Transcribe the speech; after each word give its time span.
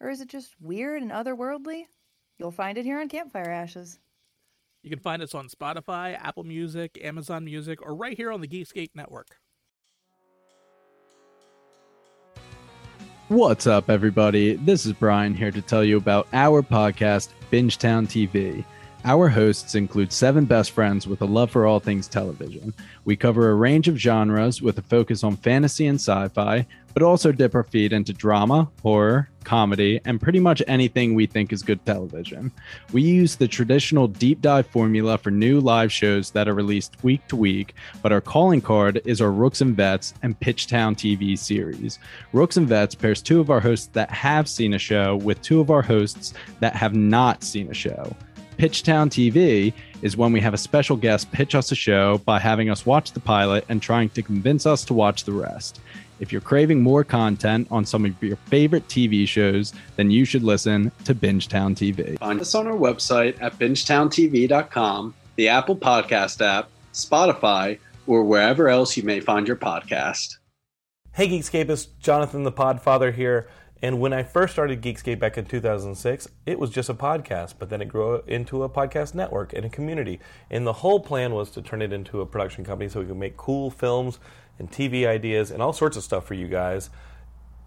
Or 0.00 0.10
is 0.10 0.20
it 0.20 0.28
just 0.28 0.54
weird 0.60 1.02
and 1.02 1.10
otherworldly? 1.10 1.84
You'll 2.38 2.52
find 2.52 2.78
it 2.78 2.84
here 2.84 3.00
on 3.00 3.08
Campfire 3.08 3.50
Ashes. 3.50 3.98
You 4.82 4.90
can 4.90 5.00
find 5.00 5.22
us 5.22 5.34
on 5.34 5.48
Spotify, 5.48 6.16
Apple 6.22 6.44
Music, 6.44 6.98
Amazon 7.02 7.44
Music, 7.44 7.82
or 7.82 7.96
right 7.96 8.16
here 8.16 8.30
on 8.30 8.40
the 8.40 8.46
Geekscape 8.46 8.90
Network. 8.94 9.36
What's 13.26 13.66
up, 13.66 13.90
everybody? 13.90 14.54
This 14.54 14.86
is 14.86 14.92
Brian 14.92 15.34
here 15.34 15.50
to 15.50 15.60
tell 15.60 15.84
you 15.84 15.96
about 15.96 16.28
our 16.32 16.62
podcast, 16.62 17.30
Bingetown 17.50 18.06
TV. 18.06 18.64
Our 19.04 19.28
hosts 19.28 19.74
include 19.74 20.12
seven 20.12 20.44
best 20.44 20.70
friends 20.70 21.06
with 21.06 21.22
a 21.22 21.26
love 21.26 21.50
for 21.50 21.66
all 21.66 21.80
things 21.80 22.08
television. 22.08 22.72
We 23.04 23.16
cover 23.16 23.50
a 23.50 23.54
range 23.54 23.88
of 23.88 23.96
genres 23.96 24.62
with 24.62 24.78
a 24.78 24.82
focus 24.82 25.24
on 25.24 25.36
fantasy 25.36 25.86
and 25.86 26.00
sci 26.00 26.28
fi, 26.28 26.66
but 26.98 27.04
also 27.04 27.30
dip 27.30 27.54
our 27.54 27.62
feet 27.62 27.92
into 27.92 28.12
drama, 28.12 28.68
horror, 28.82 29.30
comedy, 29.44 30.00
and 30.04 30.20
pretty 30.20 30.40
much 30.40 30.60
anything 30.66 31.14
we 31.14 31.26
think 31.26 31.52
is 31.52 31.62
good 31.62 31.78
television. 31.86 32.50
We 32.92 33.02
use 33.02 33.36
the 33.36 33.46
traditional 33.46 34.08
deep 34.08 34.40
dive 34.40 34.66
formula 34.66 35.16
for 35.16 35.30
new 35.30 35.60
live 35.60 35.92
shows 35.92 36.32
that 36.32 36.48
are 36.48 36.54
released 36.54 36.96
week 37.04 37.24
to 37.28 37.36
week, 37.36 37.76
but 38.02 38.10
our 38.10 38.20
calling 38.20 38.60
card 38.60 39.00
is 39.04 39.20
our 39.20 39.30
Rooks 39.30 39.60
and 39.60 39.76
Vets 39.76 40.12
and 40.24 40.40
Pitchtown 40.40 40.96
TV 40.96 41.38
series. 41.38 42.00
Rooks 42.32 42.56
and 42.56 42.66
Vets 42.66 42.96
pairs 42.96 43.22
two 43.22 43.38
of 43.38 43.48
our 43.48 43.60
hosts 43.60 43.90
that 43.92 44.10
have 44.10 44.48
seen 44.48 44.74
a 44.74 44.78
show 44.80 45.14
with 45.18 45.40
two 45.40 45.60
of 45.60 45.70
our 45.70 45.82
hosts 45.82 46.34
that 46.58 46.74
have 46.74 46.96
not 46.96 47.44
seen 47.44 47.70
a 47.70 47.74
show. 47.74 48.12
Pitchtown 48.58 49.08
TV 49.08 49.72
is 50.02 50.16
when 50.16 50.32
we 50.32 50.40
have 50.40 50.52
a 50.52 50.58
special 50.58 50.96
guest 50.96 51.30
pitch 51.30 51.54
us 51.54 51.70
a 51.70 51.76
show 51.76 52.18
by 52.18 52.40
having 52.40 52.70
us 52.70 52.84
watch 52.84 53.12
the 53.12 53.20
pilot 53.20 53.64
and 53.68 53.80
trying 53.80 54.08
to 54.10 54.20
convince 54.22 54.66
us 54.66 54.84
to 54.86 54.94
watch 54.94 55.22
the 55.22 55.30
rest. 55.30 55.80
If 56.20 56.32
you're 56.32 56.40
craving 56.40 56.82
more 56.82 57.04
content 57.04 57.68
on 57.70 57.84
some 57.84 58.04
of 58.04 58.22
your 58.22 58.36
favorite 58.46 58.88
TV 58.88 59.26
shows, 59.26 59.72
then 59.96 60.10
you 60.10 60.24
should 60.24 60.42
listen 60.42 60.90
to 61.04 61.14
Bingetown 61.14 61.76
TV. 61.76 62.18
Find 62.18 62.40
us 62.40 62.54
on 62.54 62.66
our 62.66 62.76
website 62.76 63.40
at 63.40 63.58
bingetowntv.com, 63.58 65.14
the 65.36 65.48
Apple 65.48 65.76
Podcast 65.76 66.44
app, 66.44 66.68
Spotify, 66.92 67.78
or 68.06 68.24
wherever 68.24 68.68
else 68.68 68.96
you 68.96 69.04
may 69.04 69.20
find 69.20 69.46
your 69.46 69.56
podcast. 69.56 70.38
Hey 71.12 71.28
Geekscapists, 71.28 71.88
Jonathan 72.00 72.42
the 72.42 72.52
Podfather 72.52 73.14
here. 73.14 73.48
And 73.80 74.00
when 74.00 74.12
I 74.12 74.24
first 74.24 74.54
started 74.54 74.82
Geekscape 74.82 75.20
back 75.20 75.38
in 75.38 75.44
2006, 75.44 76.26
it 76.46 76.58
was 76.58 76.70
just 76.70 76.88
a 76.88 76.94
podcast, 76.94 77.54
but 77.60 77.70
then 77.70 77.80
it 77.80 77.86
grew 77.86 78.22
into 78.26 78.64
a 78.64 78.68
podcast 78.68 79.14
network 79.14 79.52
and 79.52 79.64
a 79.64 79.68
community. 79.68 80.18
And 80.50 80.66
the 80.66 80.72
whole 80.72 80.98
plan 80.98 81.32
was 81.32 81.50
to 81.52 81.62
turn 81.62 81.80
it 81.80 81.92
into 81.92 82.20
a 82.20 82.26
production 82.26 82.64
company 82.64 82.88
so 82.88 82.98
we 82.98 83.06
could 83.06 83.16
make 83.16 83.36
cool 83.36 83.70
films 83.70 84.18
and 84.58 84.70
TV 84.70 85.06
ideas 85.06 85.50
and 85.50 85.62
all 85.62 85.72
sorts 85.72 85.96
of 85.96 86.02
stuff 86.02 86.26
for 86.26 86.34
you 86.34 86.48
guys. 86.48 86.90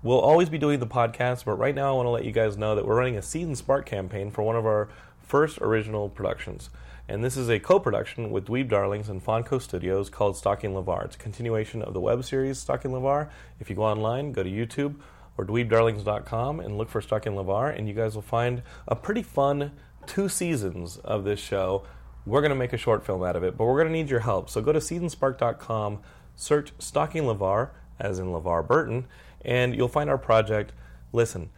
We'll 0.03 0.19
always 0.19 0.49
be 0.49 0.57
doing 0.57 0.79
the 0.79 0.87
podcast, 0.87 1.45
but 1.45 1.53
right 1.53 1.75
now 1.75 1.89
I 1.89 1.95
want 1.95 2.07
to 2.07 2.11
let 2.11 2.25
you 2.25 2.31
guys 2.31 2.57
know 2.57 2.75
that 2.75 2.85
we're 2.85 2.97
running 2.97 3.17
a 3.17 3.21
Seed&Spark 3.21 3.85
campaign 3.85 4.31
for 4.31 4.41
one 4.41 4.55
of 4.55 4.65
our 4.65 4.89
first 5.21 5.59
original 5.59 6.09
productions. 6.09 6.69
And 7.07 7.23
this 7.23 7.37
is 7.37 7.49
a 7.49 7.59
co 7.59 7.79
production 7.79 8.31
with 8.31 8.45
Dweeb 8.45 8.69
Darlings 8.69 9.09
and 9.09 9.23
Fonco 9.23 9.61
Studios 9.61 10.09
called 10.09 10.37
Stalking 10.37 10.71
LeVar. 10.71 11.05
It's 11.05 11.15
a 11.15 11.19
continuation 11.19 11.81
of 11.81 11.93
the 11.93 11.99
web 11.99 12.23
series 12.23 12.57
Stalking 12.59 12.91
LeVar. 12.91 13.29
If 13.59 13.69
you 13.69 13.75
go 13.75 13.83
online, 13.83 14.31
go 14.31 14.43
to 14.43 14.49
YouTube 14.49 14.95
or 15.37 15.45
dweebdarlings.com 15.45 16.59
and 16.59 16.77
look 16.77 16.89
for 16.89 17.01
Stalking 17.01 17.33
LeVar, 17.33 17.77
and 17.77 17.87
you 17.87 17.93
guys 17.93 18.15
will 18.15 18.21
find 18.21 18.61
a 18.87 18.95
pretty 18.95 19.23
fun 19.23 19.71
two 20.05 20.29
seasons 20.29 20.97
of 20.97 21.23
this 21.23 21.39
show. 21.39 21.83
We're 22.25 22.41
going 22.41 22.49
to 22.51 22.55
make 22.55 22.73
a 22.73 22.77
short 22.77 23.05
film 23.05 23.23
out 23.23 23.35
of 23.35 23.43
it, 23.43 23.57
but 23.57 23.65
we're 23.65 23.77
going 23.81 23.87
to 23.87 23.93
need 23.93 24.09
your 24.09 24.19
help. 24.19 24.49
So 24.49 24.61
go 24.61 24.71
to 24.71 24.79
seasonspark.com, 24.79 25.99
search 26.41 26.73
Stalking 26.79 27.23
LeVar, 27.23 27.69
as 27.99 28.17
in 28.17 28.27
LeVar 28.27 28.67
Burton, 28.67 29.05
and 29.45 29.75
you'll 29.75 29.87
find 29.87 30.09
our 30.09 30.17
project. 30.17 30.73
Listen, 31.13 31.49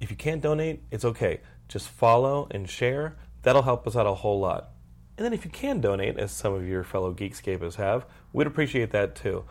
if 0.00 0.10
you 0.10 0.16
can't 0.16 0.40
donate, 0.40 0.80
it's 0.90 1.04
okay. 1.04 1.40
Just 1.66 1.88
follow 1.88 2.46
and 2.52 2.70
share. 2.70 3.16
That'll 3.42 3.62
help 3.62 3.86
us 3.86 3.96
out 3.96 4.06
a 4.06 4.14
whole 4.14 4.38
lot. 4.38 4.70
And 5.16 5.24
then 5.24 5.32
if 5.32 5.44
you 5.44 5.50
can 5.50 5.80
donate, 5.80 6.16
as 6.16 6.30
some 6.30 6.54
of 6.54 6.66
your 6.66 6.84
fellow 6.84 7.12
Geekscapists 7.12 7.74
have, 7.74 8.06
we'd 8.32 8.46
appreciate 8.46 8.92
that 8.92 9.16
too. 9.16 9.44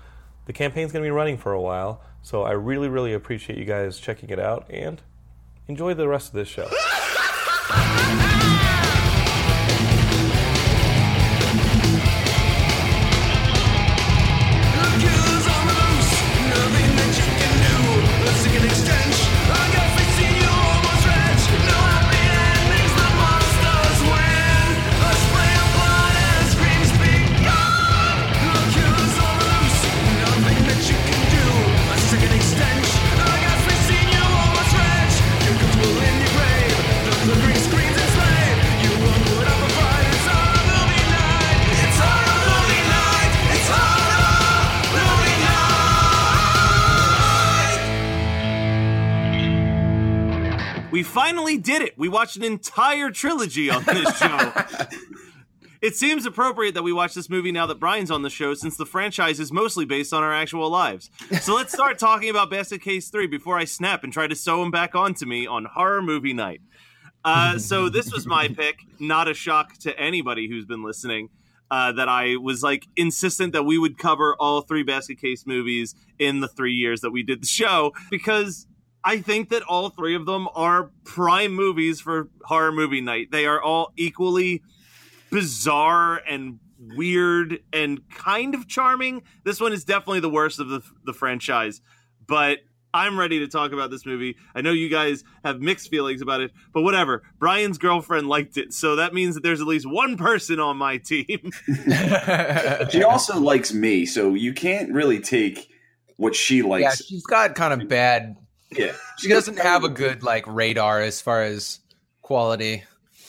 The 0.45 0.53
campaign's 0.53 0.93
going 0.93 1.03
to 1.03 1.07
be 1.07 1.11
running 1.11 1.37
for 1.37 1.51
a 1.51 1.61
while, 1.61 2.01
so 2.21 2.43
I 2.43 2.51
really, 2.51 2.87
really 2.87 3.13
appreciate 3.13 3.59
you 3.59 3.65
guys 3.65 3.99
checking 3.99 4.29
it 4.29 4.39
out 4.39 4.65
and 4.69 5.01
enjoy 5.67 5.93
the 5.93 6.07
rest 6.07 6.29
of 6.29 6.33
this 6.33 6.47
show. 6.47 6.69
finally 51.17 51.57
did 51.57 51.81
it. 51.81 51.97
We 51.97 52.09
watched 52.09 52.37
an 52.37 52.43
entire 52.43 53.09
trilogy 53.09 53.71
on 53.71 53.83
this 53.85 54.15
show. 54.19 54.51
it 55.81 55.95
seems 55.95 56.27
appropriate 56.27 56.75
that 56.75 56.83
we 56.83 56.93
watch 56.93 57.15
this 57.15 57.27
movie 57.27 57.51
now 57.51 57.65
that 57.65 57.79
Brian's 57.79 58.11
on 58.11 58.21
the 58.21 58.29
show 58.29 58.53
since 58.53 58.77
the 58.77 58.85
franchise 58.85 59.39
is 59.39 59.51
mostly 59.51 59.83
based 59.83 60.13
on 60.13 60.21
our 60.21 60.31
actual 60.31 60.69
lives. 60.69 61.09
So 61.41 61.55
let's 61.55 61.73
start 61.73 61.97
talking 61.99 62.29
about 62.29 62.51
Basket 62.51 62.81
Case 62.81 63.09
3 63.09 63.25
before 63.25 63.57
I 63.57 63.65
snap 63.65 64.03
and 64.03 64.13
try 64.13 64.27
to 64.27 64.35
sew 64.35 64.61
him 64.61 64.69
back 64.69 64.93
onto 64.93 65.25
me 65.25 65.47
on 65.47 65.65
horror 65.65 66.03
movie 66.03 66.33
night. 66.33 66.61
Uh, 67.25 67.57
so 67.57 67.89
this 67.89 68.11
was 68.11 68.27
my 68.27 68.47
pick, 68.55 68.81
not 68.99 69.27
a 69.27 69.33
shock 69.33 69.73
to 69.79 69.99
anybody 69.99 70.47
who's 70.47 70.65
been 70.65 70.83
listening. 70.83 71.29
Uh, 71.69 71.91
that 71.91 72.07
I 72.07 72.37
was 72.37 72.63
like 72.63 72.87
insistent 72.95 73.51
that 73.51 73.63
we 73.63 73.77
would 73.77 73.97
cover 73.97 74.37
all 74.39 74.61
three 74.61 74.83
Basket 74.83 75.19
Case 75.19 75.45
movies 75.45 75.95
in 76.17 76.39
the 76.39 76.47
three 76.47 76.73
years 76.73 77.01
that 77.01 77.11
we 77.11 77.23
did 77.23 77.41
the 77.41 77.47
show 77.47 77.91
because 78.09 78.66
I 79.03 79.21
think 79.21 79.49
that 79.49 79.63
all 79.63 79.89
three 79.89 80.15
of 80.15 80.25
them 80.25 80.47
are 80.53 80.91
prime 81.03 81.53
movies 81.53 82.01
for 82.01 82.29
horror 82.43 82.71
movie 82.71 83.01
night. 83.01 83.31
They 83.31 83.45
are 83.45 83.61
all 83.61 83.93
equally 83.95 84.61
bizarre 85.29 86.21
and 86.27 86.59
weird 86.95 87.59
and 87.73 88.01
kind 88.09 88.55
of 88.55 88.67
charming. 88.67 89.23
This 89.43 89.59
one 89.59 89.73
is 89.73 89.83
definitely 89.83 90.21
the 90.21 90.29
worst 90.29 90.59
of 90.59 90.69
the 90.69 90.81
the 91.05 91.13
franchise, 91.13 91.81
but 92.27 92.59
I'm 92.93 93.19
ready 93.19 93.39
to 93.39 93.47
talk 93.47 93.73
about 93.73 93.91
this 93.91 94.05
movie. 94.05 94.37
I 94.55 94.61
know 94.61 94.71
you 94.71 94.89
guys 94.89 95.23
have 95.43 95.59
mixed 95.59 95.89
feelings 95.89 96.21
about 96.21 96.41
it, 96.41 96.51
but 96.73 96.81
whatever. 96.81 97.23
Brian's 97.37 97.77
girlfriend 97.77 98.27
liked 98.27 98.57
it, 98.57 98.73
so 98.73 98.95
that 98.95 99.13
means 99.13 99.35
that 99.35 99.43
there's 99.43 99.61
at 99.61 99.67
least 99.67 99.85
one 99.85 100.17
person 100.17 100.59
on 100.59 100.77
my 100.77 100.97
team. 100.97 101.51
she 102.89 103.03
also 103.03 103.39
likes 103.39 103.73
me, 103.73 104.05
so 104.05 104.33
you 104.33 104.53
can't 104.53 104.91
really 104.93 105.19
take 105.19 105.69
what 106.15 106.33
she 106.33 106.61
likes. 106.61 106.83
Yeah, 106.83 107.05
she's 107.07 107.25
got 107.25 107.55
kind 107.55 107.79
of 107.79 107.87
bad 107.87 108.35
Yeah, 108.71 108.93
she 109.17 109.29
doesn't 109.29 109.59
have 109.59 109.83
a 109.83 109.89
good 109.89 110.23
like 110.23 110.45
radar 110.47 111.01
as 111.01 111.21
far 111.21 111.43
as 111.43 111.79
quality. 112.21 112.83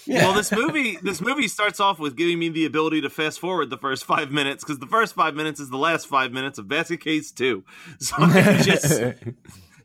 Yeah. 0.06 0.24
Well, 0.24 0.34
this 0.34 0.50
movie 0.50 0.96
this 1.02 1.20
movie 1.20 1.48
starts 1.48 1.80
off 1.80 1.98
with 1.98 2.16
giving 2.16 2.38
me 2.38 2.48
the 2.48 2.64
ability 2.64 3.02
to 3.02 3.10
fast 3.10 3.38
forward 3.40 3.68
the 3.68 3.76
first 3.76 4.04
five 4.04 4.30
minutes 4.30 4.64
because 4.64 4.78
the 4.78 4.86
first 4.86 5.14
five 5.14 5.34
minutes 5.34 5.60
is 5.60 5.68
the 5.68 5.76
last 5.76 6.06
five 6.06 6.32
minutes 6.32 6.58
of 6.58 6.66
Basket 6.66 7.00
Case 7.00 7.30
Two, 7.30 7.64
so 8.00 8.16
I 8.18 8.42
can 8.42 8.62
just 8.62 9.02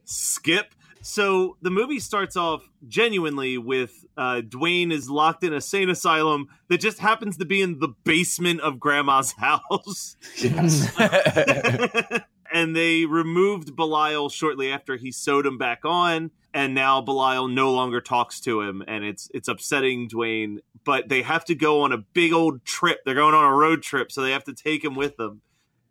skip. 0.06 0.74
So 1.02 1.58
the 1.62 1.70
movie 1.70 2.00
starts 2.00 2.38
off 2.38 2.66
genuinely 2.88 3.58
with 3.58 4.06
uh, 4.16 4.40
Duane 4.40 4.90
is 4.94 5.10
locked 5.10 5.44
in 5.44 5.54
a 5.54 5.60
sane 5.60 5.90
asylum 5.90 6.48
that 6.70 6.80
just 6.80 7.00
happens 7.00 7.36
to 7.38 7.46
be 7.46 7.62
in 7.62 7.80
the 7.80 7.90
basement 8.06 8.62
of 8.62 8.80
Grandma's 8.80 9.34
house. 9.38 10.16
and 12.54 12.76
they 12.76 13.06
removed 13.06 13.76
Belial 13.76 14.30
shortly 14.30 14.72
after 14.72 14.96
he 14.96 15.12
sewed 15.12 15.46
him 15.46 15.58
back 15.58 15.80
on, 15.84 16.30
and 16.54 16.76
now 16.76 17.02
Belial 17.02 17.48
no 17.48 17.74
longer 17.74 18.00
talks 18.00 18.40
to 18.42 18.62
him, 18.62 18.84
and 18.88 19.04
it's 19.04 19.30
it's 19.34 19.48
upsetting 19.48 20.08
Duane. 20.08 20.62
But 20.86 21.10
they 21.10 21.24
have 21.24 21.44
to 21.46 21.56
go 21.56 21.82
on 21.82 21.92
a 21.92 21.98
big 21.98 22.32
old 22.32 22.64
trip. 22.64 23.00
They're 23.04 23.16
going 23.16 23.34
on 23.34 23.44
a 23.44 23.56
road 23.56 23.82
trip, 23.82 24.12
so 24.12 24.22
they 24.22 24.32
have 24.32 24.44
to 24.46 24.54
take 24.54 24.84
him 24.84 24.96
with 24.96 25.18
them. 25.18 25.42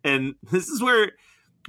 And 0.03 0.35
this 0.51 0.69
is 0.69 0.81
where 0.81 1.11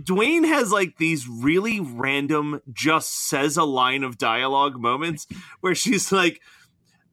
Duane 0.03 0.45
has 0.45 0.71
like 0.71 0.97
these 0.97 1.29
really 1.29 1.81
random, 1.81 2.61
just 2.73 3.29
says 3.29 3.57
a 3.57 3.65
line 3.65 4.05
of 4.05 4.17
dialogue 4.17 4.81
moments 4.81 5.27
where 5.61 5.75
she's 5.75 6.13
like, 6.13 6.41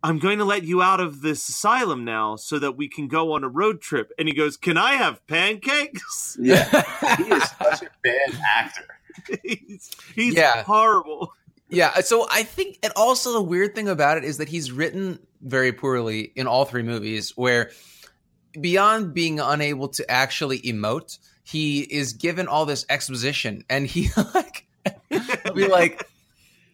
I'm 0.03 0.17
going 0.19 0.39
to 0.39 0.45
let 0.45 0.63
you 0.63 0.81
out 0.81 0.99
of 0.99 1.21
this 1.21 1.47
asylum 1.47 2.03
now 2.05 2.35
so 2.35 2.57
that 2.59 2.71
we 2.75 2.87
can 2.87 3.07
go 3.07 3.33
on 3.33 3.43
a 3.43 3.47
road 3.49 3.81
trip. 3.81 4.11
And 4.17 4.27
he 4.27 4.33
goes, 4.33 4.57
Can 4.57 4.77
I 4.77 4.93
have 4.93 5.25
pancakes? 5.27 6.37
Yeah, 6.41 6.63
he 7.17 7.23
is 7.33 7.43
such 7.61 7.83
a 7.83 7.89
bad 8.03 8.39
actor. 8.55 8.87
he's 9.43 9.91
he's 10.15 10.33
Yeah. 10.33 10.63
horrible. 10.63 11.33
Yeah, 11.69 11.99
so 12.01 12.27
I 12.29 12.43
think, 12.43 12.79
and 12.83 12.91
also 12.97 13.31
the 13.33 13.41
weird 13.41 13.75
thing 13.75 13.87
about 13.87 14.17
it 14.17 14.23
is 14.25 14.37
that 14.39 14.49
he's 14.49 14.71
written 14.73 15.19
very 15.41 15.71
poorly 15.71 16.31
in 16.35 16.45
all 16.47 16.65
three 16.65 16.83
movies, 16.83 17.31
where 17.37 17.71
beyond 18.59 19.13
being 19.13 19.39
unable 19.39 19.87
to 19.89 20.09
actually 20.11 20.59
emote, 20.61 21.17
he 21.43 21.79
is 21.81 22.11
given 22.13 22.47
all 22.47 22.65
this 22.65 22.85
exposition, 22.89 23.63
and 23.69 23.87
he 23.87 24.09
like 24.35 24.65
be 25.55 25.67
like, 25.67 26.03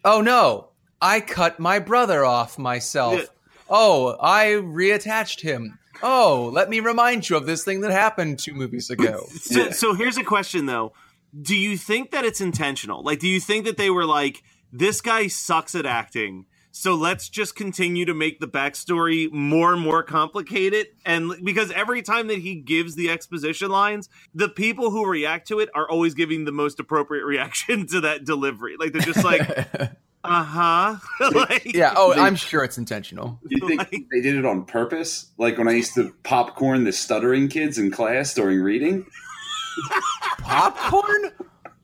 "Oh 0.04 0.20
no, 0.20 0.67
I 1.00 1.20
cut 1.20 1.58
my 1.60 1.78
brother 1.78 2.24
off 2.24 2.58
myself. 2.58 3.26
Oh, 3.70 4.16
I 4.20 4.46
reattached 4.46 5.40
him. 5.42 5.78
Oh, 6.02 6.50
let 6.52 6.70
me 6.70 6.80
remind 6.80 7.28
you 7.28 7.36
of 7.36 7.46
this 7.46 7.64
thing 7.64 7.80
that 7.80 7.90
happened 7.90 8.38
two 8.38 8.54
movies 8.54 8.88
ago." 8.96 9.26
So, 9.40 9.64
Yeah. 9.66 9.70
so 9.72 9.94
here's 9.94 10.16
a 10.16 10.24
question 10.24 10.66
though. 10.66 10.92
Do 11.40 11.54
you 11.56 11.76
think 11.76 12.10
that 12.12 12.24
it's 12.24 12.40
intentional? 12.40 13.02
Like, 13.04 13.18
do 13.18 13.28
you 13.28 13.40
think 13.40 13.66
that 13.66 13.76
they 13.76 13.90
were 13.90 14.06
like, 14.06 14.42
this 14.72 15.00
guy 15.02 15.26
sucks 15.26 15.74
at 15.74 15.84
acting, 15.84 16.46
so 16.70 16.94
let's 16.94 17.28
just 17.28 17.54
continue 17.54 18.04
to 18.06 18.14
make 18.14 18.40
the 18.40 18.48
backstory 18.48 19.30
more 19.30 19.74
and 19.74 19.82
more 19.82 20.02
complicated? 20.02 20.86
And 21.04 21.32
because 21.44 21.70
every 21.72 22.00
time 22.00 22.28
that 22.28 22.38
he 22.38 22.54
gives 22.54 22.94
the 22.94 23.10
exposition 23.10 23.68
lines, 23.70 24.08
the 24.34 24.48
people 24.48 24.90
who 24.90 25.04
react 25.06 25.48
to 25.48 25.58
it 25.60 25.68
are 25.74 25.88
always 25.88 26.14
giving 26.14 26.46
the 26.46 26.52
most 26.52 26.80
appropriate 26.80 27.24
reaction 27.26 27.86
to 27.88 28.00
that 28.00 28.24
delivery. 28.24 28.76
Like, 28.78 28.92
they're 28.92 29.02
just 29.02 29.24
like, 29.24 29.46
uh 30.24 30.42
huh. 30.44 30.96
like, 31.32 31.72
yeah. 31.74 31.94
Oh, 31.96 32.12
They- 32.14 32.20
I'm 32.20 32.36
sure 32.36 32.64
it's 32.64 32.76
intentional. 32.78 33.38
You 33.48 33.66
think 33.66 33.78
Like- 33.80 33.90
they 34.10 34.20
did 34.20 34.34
it 34.36 34.44
on 34.44 34.64
purpose? 34.64 35.26
Like 35.38 35.58
when 35.58 35.68
I 35.68 35.72
used 35.72 35.94
to 35.94 36.12
popcorn 36.24 36.84
the 36.84 36.92
stuttering 36.92 37.48
kids 37.48 37.78
in 37.78 37.90
class 37.90 38.34
during 38.34 38.60
reading? 38.60 39.06
Popcorn? 40.38 41.30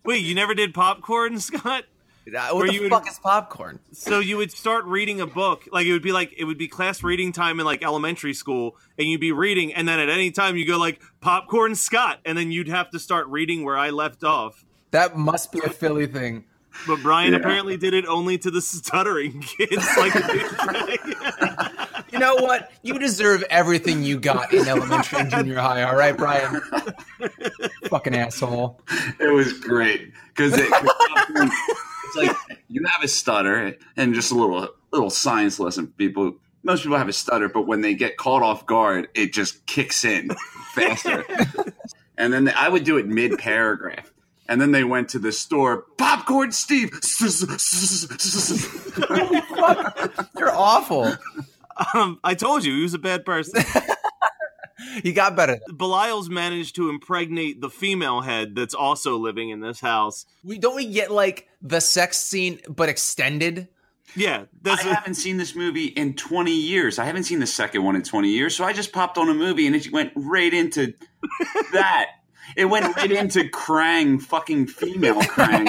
Wait, 0.04 0.24
you 0.24 0.34
never 0.34 0.54
did 0.54 0.74
popcorn, 0.74 1.38
Scott? 1.40 1.84
What 2.26 2.56
Where 2.56 2.66
the 2.68 2.74
you 2.74 2.80
would- 2.82 2.90
fuck 2.90 3.08
is 3.08 3.18
popcorn? 3.18 3.80
So 3.92 4.18
you 4.18 4.36
would 4.38 4.50
start 4.50 4.84
reading 4.86 5.20
a 5.20 5.26
book, 5.26 5.68
like 5.72 5.86
it 5.86 5.92
would 5.92 6.02
be 6.02 6.12
like 6.12 6.34
it 6.38 6.44
would 6.44 6.56
be 6.58 6.68
class 6.68 7.02
reading 7.02 7.32
time 7.32 7.60
in 7.60 7.66
like 7.66 7.84
elementary 7.84 8.32
school, 8.32 8.76
and 8.98 9.06
you'd 9.06 9.20
be 9.20 9.32
reading, 9.32 9.74
and 9.74 9.86
then 9.86 10.00
at 10.00 10.08
any 10.08 10.30
time 10.30 10.56
you 10.56 10.66
go 10.66 10.78
like 10.78 11.00
popcorn 11.20 11.74
Scott, 11.74 12.20
and 12.24 12.36
then 12.36 12.50
you'd 12.50 12.68
have 12.68 12.90
to 12.90 12.98
start 12.98 13.26
reading 13.28 13.62
where 13.64 13.76
I 13.76 13.90
left 13.90 14.24
off. 14.24 14.64
That 14.90 15.18
must 15.18 15.52
be 15.52 15.60
a 15.64 15.68
Philly 15.68 16.06
thing. 16.06 16.44
But 16.86 17.00
Brian 17.02 17.32
Yeah. 17.32 17.38
apparently 17.38 17.76
did 17.76 17.94
it 17.94 18.06
only 18.06 18.38
to 18.38 18.50
the 18.50 18.60
stuttering 18.60 19.40
kids. 19.40 19.86
Like, 19.96 20.14
You 22.12 22.18
know 22.20 22.36
what? 22.36 22.70
You 22.82 22.98
deserve 22.98 23.42
everything 23.50 24.04
you 24.04 24.18
got 24.20 24.52
in 24.54 24.68
elementary 24.68 25.20
and 25.20 25.30
junior 25.30 25.58
high. 25.58 25.82
All 25.82 25.96
right, 25.96 26.16
Brian. 26.16 26.60
Fucking 27.88 28.14
asshole. 28.14 28.80
It 29.18 29.32
was 29.32 29.52
great 29.58 30.12
because 30.28 30.52
it, 30.56 30.68
it's 30.70 32.16
like 32.16 32.36
you 32.68 32.84
have 32.86 33.02
a 33.02 33.08
stutter 33.08 33.76
and 33.96 34.14
just 34.14 34.30
a 34.30 34.34
little 34.36 34.68
little 34.92 35.10
science 35.10 35.58
lesson. 35.58 35.88
People, 35.98 36.36
most 36.62 36.84
people 36.84 36.96
have 36.98 37.08
a 37.08 37.12
stutter, 37.12 37.48
but 37.48 37.66
when 37.66 37.80
they 37.80 37.94
get 37.94 38.16
caught 38.16 38.42
off 38.42 38.64
guard, 38.66 39.08
it 39.14 39.32
just 39.32 39.66
kicks 39.66 40.04
in 40.04 40.30
faster. 40.74 41.24
and 42.16 42.32
then 42.32 42.48
I 42.56 42.68
would 42.68 42.84
do 42.84 42.96
it 42.96 43.08
mid 43.08 43.38
paragraph. 43.38 44.12
And 44.48 44.60
then 44.60 44.72
they 44.72 44.84
went 44.84 45.08
to 45.10 45.18
the 45.18 45.32
store. 45.32 45.86
Popcorn, 45.96 46.52
Steve. 46.52 46.90
You're 50.38 50.54
awful. 50.54 51.12
um, 51.94 52.20
I 52.22 52.34
told 52.34 52.64
you 52.64 52.74
he 52.74 52.82
was 52.82 52.94
a 52.94 52.98
bad 52.98 53.24
person. 53.24 53.62
You 55.02 55.12
got 55.12 55.34
better. 55.34 55.60
Belial's 55.74 56.28
managed 56.28 56.76
to 56.76 56.90
impregnate 56.90 57.60
the 57.60 57.70
female 57.70 58.20
head 58.20 58.54
that's 58.54 58.74
also 58.74 59.16
living 59.16 59.50
in 59.50 59.60
this 59.60 59.80
house. 59.80 60.26
We 60.42 60.58
don't 60.58 60.76
we 60.76 60.86
get 60.86 61.10
like 61.10 61.48
the 61.62 61.80
sex 61.80 62.18
scene 62.18 62.60
but 62.68 62.88
extended. 62.88 63.68
Yeah, 64.14 64.42
I 64.42 64.46
that's 64.62 64.82
haven't 64.82 65.14
seen 65.14 65.38
this 65.38 65.54
movie 65.56 65.86
in 65.86 66.14
20 66.14 66.52
years. 66.52 66.98
I 66.98 67.04
haven't 67.04 67.24
seen 67.24 67.40
the 67.40 67.46
second 67.46 67.82
one 67.82 67.96
in 67.96 68.02
20 68.02 68.28
years. 68.28 68.54
So 68.54 68.64
I 68.64 68.72
just 68.72 68.92
popped 68.92 69.18
on 69.18 69.28
a 69.28 69.34
movie 69.34 69.66
and 69.66 69.74
it 69.74 69.90
went 69.92 70.12
right 70.14 70.52
into 70.52 70.94
that. 71.72 72.06
It 72.56 72.66
went 72.66 72.94
right 72.96 73.10
into 73.10 73.40
Krang, 73.44 74.20
fucking 74.20 74.66
female 74.68 75.20
Krang. 75.22 75.66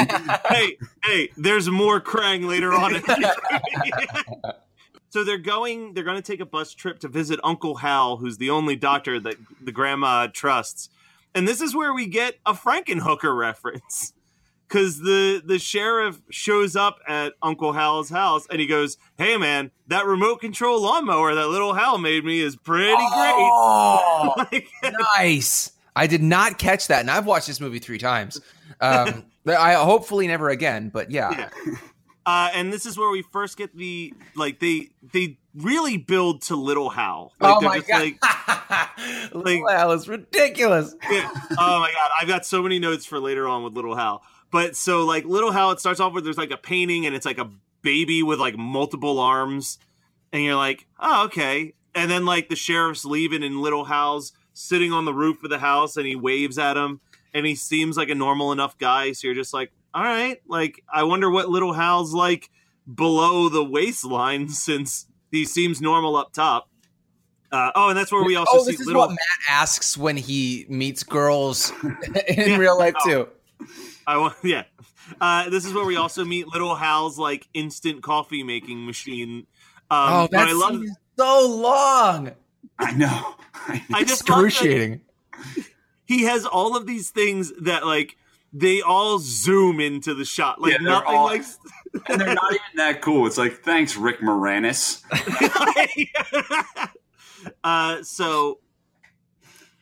hey, 0.47 0.77
hey, 1.03 1.29
there's 1.37 1.69
more 1.69 1.99
Krang 2.01 2.47
later 2.47 2.73
on. 2.73 2.95
In 2.95 3.03
so 5.09 5.23
they're 5.23 5.37
going. 5.37 5.93
They're 5.93 6.03
going 6.03 6.17
to 6.17 6.21
take 6.21 6.39
a 6.39 6.45
bus 6.45 6.73
trip 6.73 6.99
to 6.99 7.07
visit 7.07 7.39
Uncle 7.43 7.75
Hal, 7.75 8.17
who's 8.17 8.37
the 8.37 8.49
only 8.49 8.75
doctor 8.75 9.19
that 9.19 9.35
the 9.61 9.71
grandma 9.71 10.27
trusts. 10.27 10.89
And 11.33 11.47
this 11.47 11.61
is 11.61 11.75
where 11.75 11.93
we 11.93 12.07
get 12.07 12.35
a 12.45 12.53
Frankenhooker 12.53 13.37
reference, 13.37 14.13
because 14.67 14.99
the 14.99 15.41
the 15.45 15.59
sheriff 15.59 16.21
shows 16.29 16.75
up 16.75 16.99
at 17.07 17.33
Uncle 17.41 17.73
Hal's 17.73 18.09
house 18.09 18.47
and 18.49 18.59
he 18.61 18.67
goes, 18.67 18.97
"Hey, 19.17 19.37
man, 19.37 19.71
that 19.87 20.05
remote 20.05 20.37
control 20.39 20.81
lawnmower 20.81 21.35
that 21.35 21.47
little 21.47 21.73
Hal 21.73 21.97
made 21.97 22.23
me 22.23 22.39
is 22.41 22.55
pretty 22.55 22.95
Oh, 22.97 24.33
great." 24.49 24.67
Like, 24.83 24.93
nice. 25.17 25.71
I 25.95 26.07
did 26.07 26.21
not 26.21 26.57
catch 26.57 26.87
that, 26.87 27.01
and 27.01 27.09
I've 27.09 27.25
watched 27.25 27.47
this 27.47 27.61
movie 27.61 27.79
three 27.79 27.97
times. 27.97 28.41
Um, 28.81 29.25
I 29.47 29.73
hopefully 29.73 30.27
never 30.27 30.49
again, 30.49 30.89
but 30.89 31.11
yeah. 31.11 31.49
Yeah. 31.65 31.75
Uh, 32.25 32.49
and 32.55 32.73
this 32.73 32.87
is 32.87 32.97
where 32.97 33.11
we 33.11 33.21
first 33.21 33.55
get 33.55 33.75
the 33.77 34.11
like 34.35 34.59
they 34.59 34.89
they 35.13 35.37
really 35.53 35.97
build 35.97 36.41
to 36.43 36.55
Little 36.55 36.89
Hal. 36.89 37.31
Like, 37.39 37.55
oh 37.57 37.61
my 37.61 37.77
just 37.77 37.87
god, 37.87 38.01
like, 38.01 39.33
Little 39.35 39.69
Al 39.69 39.91
is 39.91 40.07
ridiculous. 40.07 40.95
yeah. 41.09 41.29
oh 41.51 41.79
my 41.79 41.91
god, 41.91 42.11
I've 42.19 42.27
got 42.27 42.45
so 42.45 42.63
many 42.63 42.79
notes 42.79 43.05
for 43.05 43.19
later 43.19 43.47
on 43.47 43.63
with 43.63 43.73
Little 43.73 43.95
Hal. 43.95 44.23
But 44.51 44.75
so 44.75 45.05
like 45.05 45.25
Little 45.25 45.51
Hal, 45.51 45.71
it 45.71 45.79
starts 45.79 45.99
off 45.99 46.13
with 46.13 46.23
there's 46.23 46.37
like 46.37 46.51
a 46.51 46.57
painting 46.57 47.05
and 47.05 47.15
it's 47.15 47.27
like 47.27 47.37
a 47.37 47.51
baby 47.83 48.23
with 48.23 48.39
like 48.39 48.57
multiple 48.57 49.19
arms, 49.19 49.77
and 50.33 50.43
you're 50.43 50.55
like, 50.55 50.87
oh 50.99 51.25
okay. 51.25 51.75
And 51.93 52.09
then 52.09 52.25
like 52.25 52.49
the 52.49 52.55
sheriff's 52.55 53.05
leaving 53.05 53.43
and 53.43 53.61
Little 53.61 53.85
Hal's 53.85 54.33
sitting 54.55 54.91
on 54.91 55.05
the 55.05 55.13
roof 55.13 55.43
of 55.43 55.49
the 55.51 55.59
house 55.59 55.97
and 55.97 56.07
he 56.07 56.15
waves 56.15 56.57
at 56.57 56.77
him 56.77 56.99
and 57.33 57.45
he 57.45 57.53
seems 57.53 57.97
like 57.97 58.09
a 58.09 58.15
normal 58.15 58.51
enough 58.51 58.77
guy. 58.77 59.11
So 59.11 59.27
you're 59.27 59.35
just 59.35 59.53
like, 59.53 59.71
all 59.93 60.01
right, 60.03 60.37
like 60.47 60.81
I 60.91 61.03
wonder 61.03 61.29
what 61.29 61.49
Little 61.49 61.73
Hal's 61.73 62.13
like 62.13 62.49
below 62.93 63.49
the 63.49 63.63
waistline 63.63 64.49
since 64.65 65.05
he 65.31 65.45
seems 65.45 65.81
normal 65.81 66.15
up 66.15 66.33
top. 66.33 66.69
Uh, 67.51 67.71
oh, 67.75 67.89
and 67.89 67.97
that's 67.97 68.11
where 68.11 68.23
we 68.23 68.35
also 68.35 68.57
oh, 68.59 68.63
see 68.63 68.71
this 68.71 68.81
is 68.81 68.87
little. 68.87 69.01
what 69.03 69.09
Matt 69.11 69.17
asks 69.49 69.97
when 69.97 70.17
he 70.17 70.65
meets 70.67 71.03
girls 71.03 71.71
in 71.83 72.49
Yeah. 72.49 72.57
real 72.57 72.77
life 72.77 72.95
too. 73.05 73.27
I 74.07 74.17
want, 74.17 74.35
yeah. 74.43 74.63
Uh, 75.21 75.49
this 75.49 75.65
is 75.65 75.73
where 75.73 75.85
we 75.85 75.95
also 75.97 76.25
meet 76.25 76.47
Little 76.47 76.75
Hal's 76.75 77.19
like 77.19 77.47
instant 77.53 78.01
coffee 78.01 78.43
making 78.43 78.85
machine. 78.85 79.45
Um, 79.91 80.09
oh, 80.11 80.23
I 80.23 80.27
that's 80.31 80.53
love. 80.55 80.81
so 81.17 81.47
long. 81.61 82.31
I 82.79 82.91
know. 82.93 83.35
I 83.67 84.03
just 84.03 84.29
love 84.29 84.41
that 84.41 84.45
Excruciating. 84.45 85.01
he 86.05 86.23
has 86.23 86.45
all 86.45 86.75
of 86.77 86.85
these 86.85 87.09
things 87.09 87.51
that 87.61 87.85
like 87.85 88.17
they 88.53 88.81
all 88.81 89.19
zoom 89.19 89.79
into 89.79 90.13
the 90.13 90.25
shot. 90.25 90.61
Like 90.61 90.71
Yeah, 90.73 90.77
they're 90.79 90.87
nothing 90.91 91.15
all- 91.15 91.25
like. 91.25 91.43
and 92.09 92.19
they're 92.21 92.33
not 92.33 92.51
even 92.53 92.75
that 92.75 93.01
cool. 93.01 93.25
It's 93.25 93.37
like, 93.37 93.63
thanks, 93.63 93.95
Rick 93.95 94.19
Moranis. 94.19 95.01
uh, 97.63 98.03
so 98.03 98.59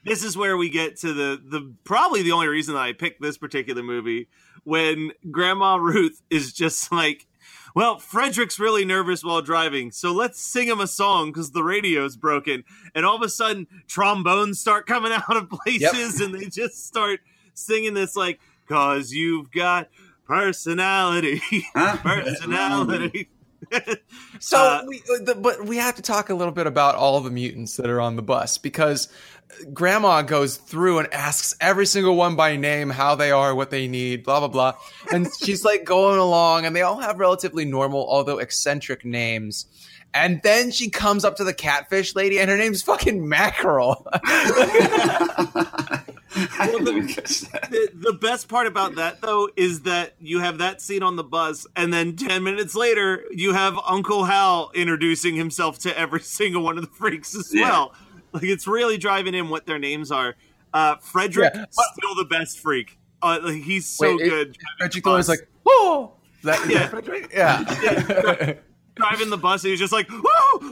this 0.05 0.23
is 0.23 0.37
where 0.37 0.57
we 0.57 0.69
get 0.69 0.97
to 0.97 1.13
the 1.13 1.41
the 1.43 1.73
probably 1.83 2.21
the 2.23 2.31
only 2.31 2.47
reason 2.47 2.75
that 2.75 2.81
I 2.81 2.93
picked 2.93 3.21
this 3.21 3.37
particular 3.37 3.83
movie 3.83 4.27
when 4.63 5.11
Grandma 5.31 5.75
Ruth 5.75 6.21
is 6.29 6.53
just 6.53 6.91
like, 6.91 7.25
"Well, 7.73 7.97
Frederick's 7.99 8.59
really 8.59 8.85
nervous 8.85 9.23
while 9.23 9.41
driving, 9.41 9.91
so 9.91 10.11
let's 10.11 10.39
sing 10.39 10.67
him 10.67 10.79
a 10.79 10.87
song 10.87 11.31
because 11.31 11.51
the 11.51 11.63
radio's 11.63 12.15
broken." 12.15 12.63
And 12.93 13.05
all 13.05 13.15
of 13.15 13.21
a 13.21 13.29
sudden, 13.29 13.67
trombones 13.87 14.59
start 14.59 14.85
coming 14.87 15.11
out 15.11 15.35
of 15.37 15.49
places, 15.49 16.21
and 16.21 16.33
they 16.33 16.45
just 16.45 16.85
start 16.85 17.21
singing 17.53 17.93
this 17.93 18.15
like, 18.15 18.39
"Cause 18.67 19.11
you've 19.11 19.51
got 19.51 19.89
personality, 20.27 21.41
Huh? 21.75 21.97
personality." 21.97 23.29
So, 24.39 24.57
Uh, 24.57 24.83
we, 24.87 25.01
uh, 25.09 25.23
the, 25.23 25.35
but 25.35 25.65
we 25.65 25.77
have 25.77 25.95
to 25.95 26.01
talk 26.01 26.29
a 26.29 26.33
little 26.33 26.53
bit 26.53 26.67
about 26.67 26.95
all 26.95 27.21
the 27.21 27.29
mutants 27.29 27.77
that 27.77 27.89
are 27.89 28.01
on 28.01 28.15
the 28.15 28.21
bus 28.21 28.57
because 28.57 29.07
Grandma 29.71 30.21
goes 30.23 30.57
through 30.57 30.99
and 30.99 31.13
asks 31.13 31.55
every 31.61 31.85
single 31.85 32.15
one 32.15 32.35
by 32.35 32.55
name 32.57 32.89
how 32.89 33.15
they 33.15 33.31
are, 33.31 33.53
what 33.55 33.69
they 33.69 33.87
need, 33.87 34.23
blah 34.23 34.39
blah 34.39 34.47
blah, 34.49 34.73
and 35.11 35.27
she's 35.43 35.63
like 35.63 35.85
going 35.85 36.17
along, 36.19 36.65
and 36.65 36.75
they 36.75 36.81
all 36.81 36.99
have 36.99 37.19
relatively 37.19 37.63
normal, 37.63 38.05
although 38.09 38.39
eccentric 38.39 39.05
names. 39.05 39.65
And 40.15 40.41
then 40.43 40.71
she 40.71 40.89
comes 40.89 41.23
up 41.25 41.37
to 41.37 41.43
the 41.43 41.53
catfish 41.53 42.15
lady, 42.15 42.39
and 42.39 42.49
her 42.49 42.57
name's 42.57 42.81
fucking 42.83 43.27
Mackerel. 43.27 44.05
I 46.59 46.67
didn't 46.71 46.87
even 46.87 47.07
catch 47.07 47.41
that. 47.41 47.69
the, 47.69 47.89
the 47.93 48.13
best 48.13 48.47
part 48.47 48.65
about 48.67 48.95
that 48.95 49.21
though 49.21 49.49
is 49.55 49.81
that 49.81 50.13
you 50.19 50.39
have 50.39 50.57
that 50.59 50.81
scene 50.81 51.03
on 51.03 51.15
the 51.15 51.23
bus 51.23 51.67
and 51.75 51.93
then 51.93 52.15
10 52.15 52.43
minutes 52.43 52.75
later 52.75 53.23
you 53.31 53.53
have 53.53 53.77
uncle 53.85 54.25
hal 54.25 54.71
introducing 54.73 55.35
himself 55.35 55.77
to 55.79 55.97
every 55.97 56.19
single 56.23 56.63
one 56.63 56.77
of 56.77 56.83
the 56.83 56.89
freaks 56.95 57.35
as 57.35 57.53
Yeah. 57.53 57.69
well 57.69 57.93
like 58.31 58.43
it's 58.43 58.65
really 58.67 58.97
driving 58.97 59.35
in 59.35 59.49
what 59.49 59.65
their 59.65 59.79
names 59.79 60.11
are 60.11 60.35
uh 60.73 60.95
frederick 60.97 61.53
Yeah. 61.55 61.65
still 61.71 62.15
the 62.15 62.25
best 62.25 62.59
freak 62.59 62.97
uh, 63.21 63.39
like, 63.41 63.61
he's 63.63 63.85
so 63.85 64.15
Wait, 64.15 64.21
it- 64.25 64.29
good 64.29 64.57
Frederick 64.79 65.03
Thorne's 65.05 65.29
like, 65.29 65.47
oh, 65.65 66.13
that, 66.43 66.59
Yeah. 66.69 66.87
Frederick? 66.87 67.29
yeah. 67.33 68.55
driving 68.95 69.29
the 69.29 69.37
bus 69.37 69.63
and 69.63 69.71
he's 69.71 69.79
just 69.79 69.93
like 69.93 70.09
woo, 70.09 70.21
woo! 70.59 70.71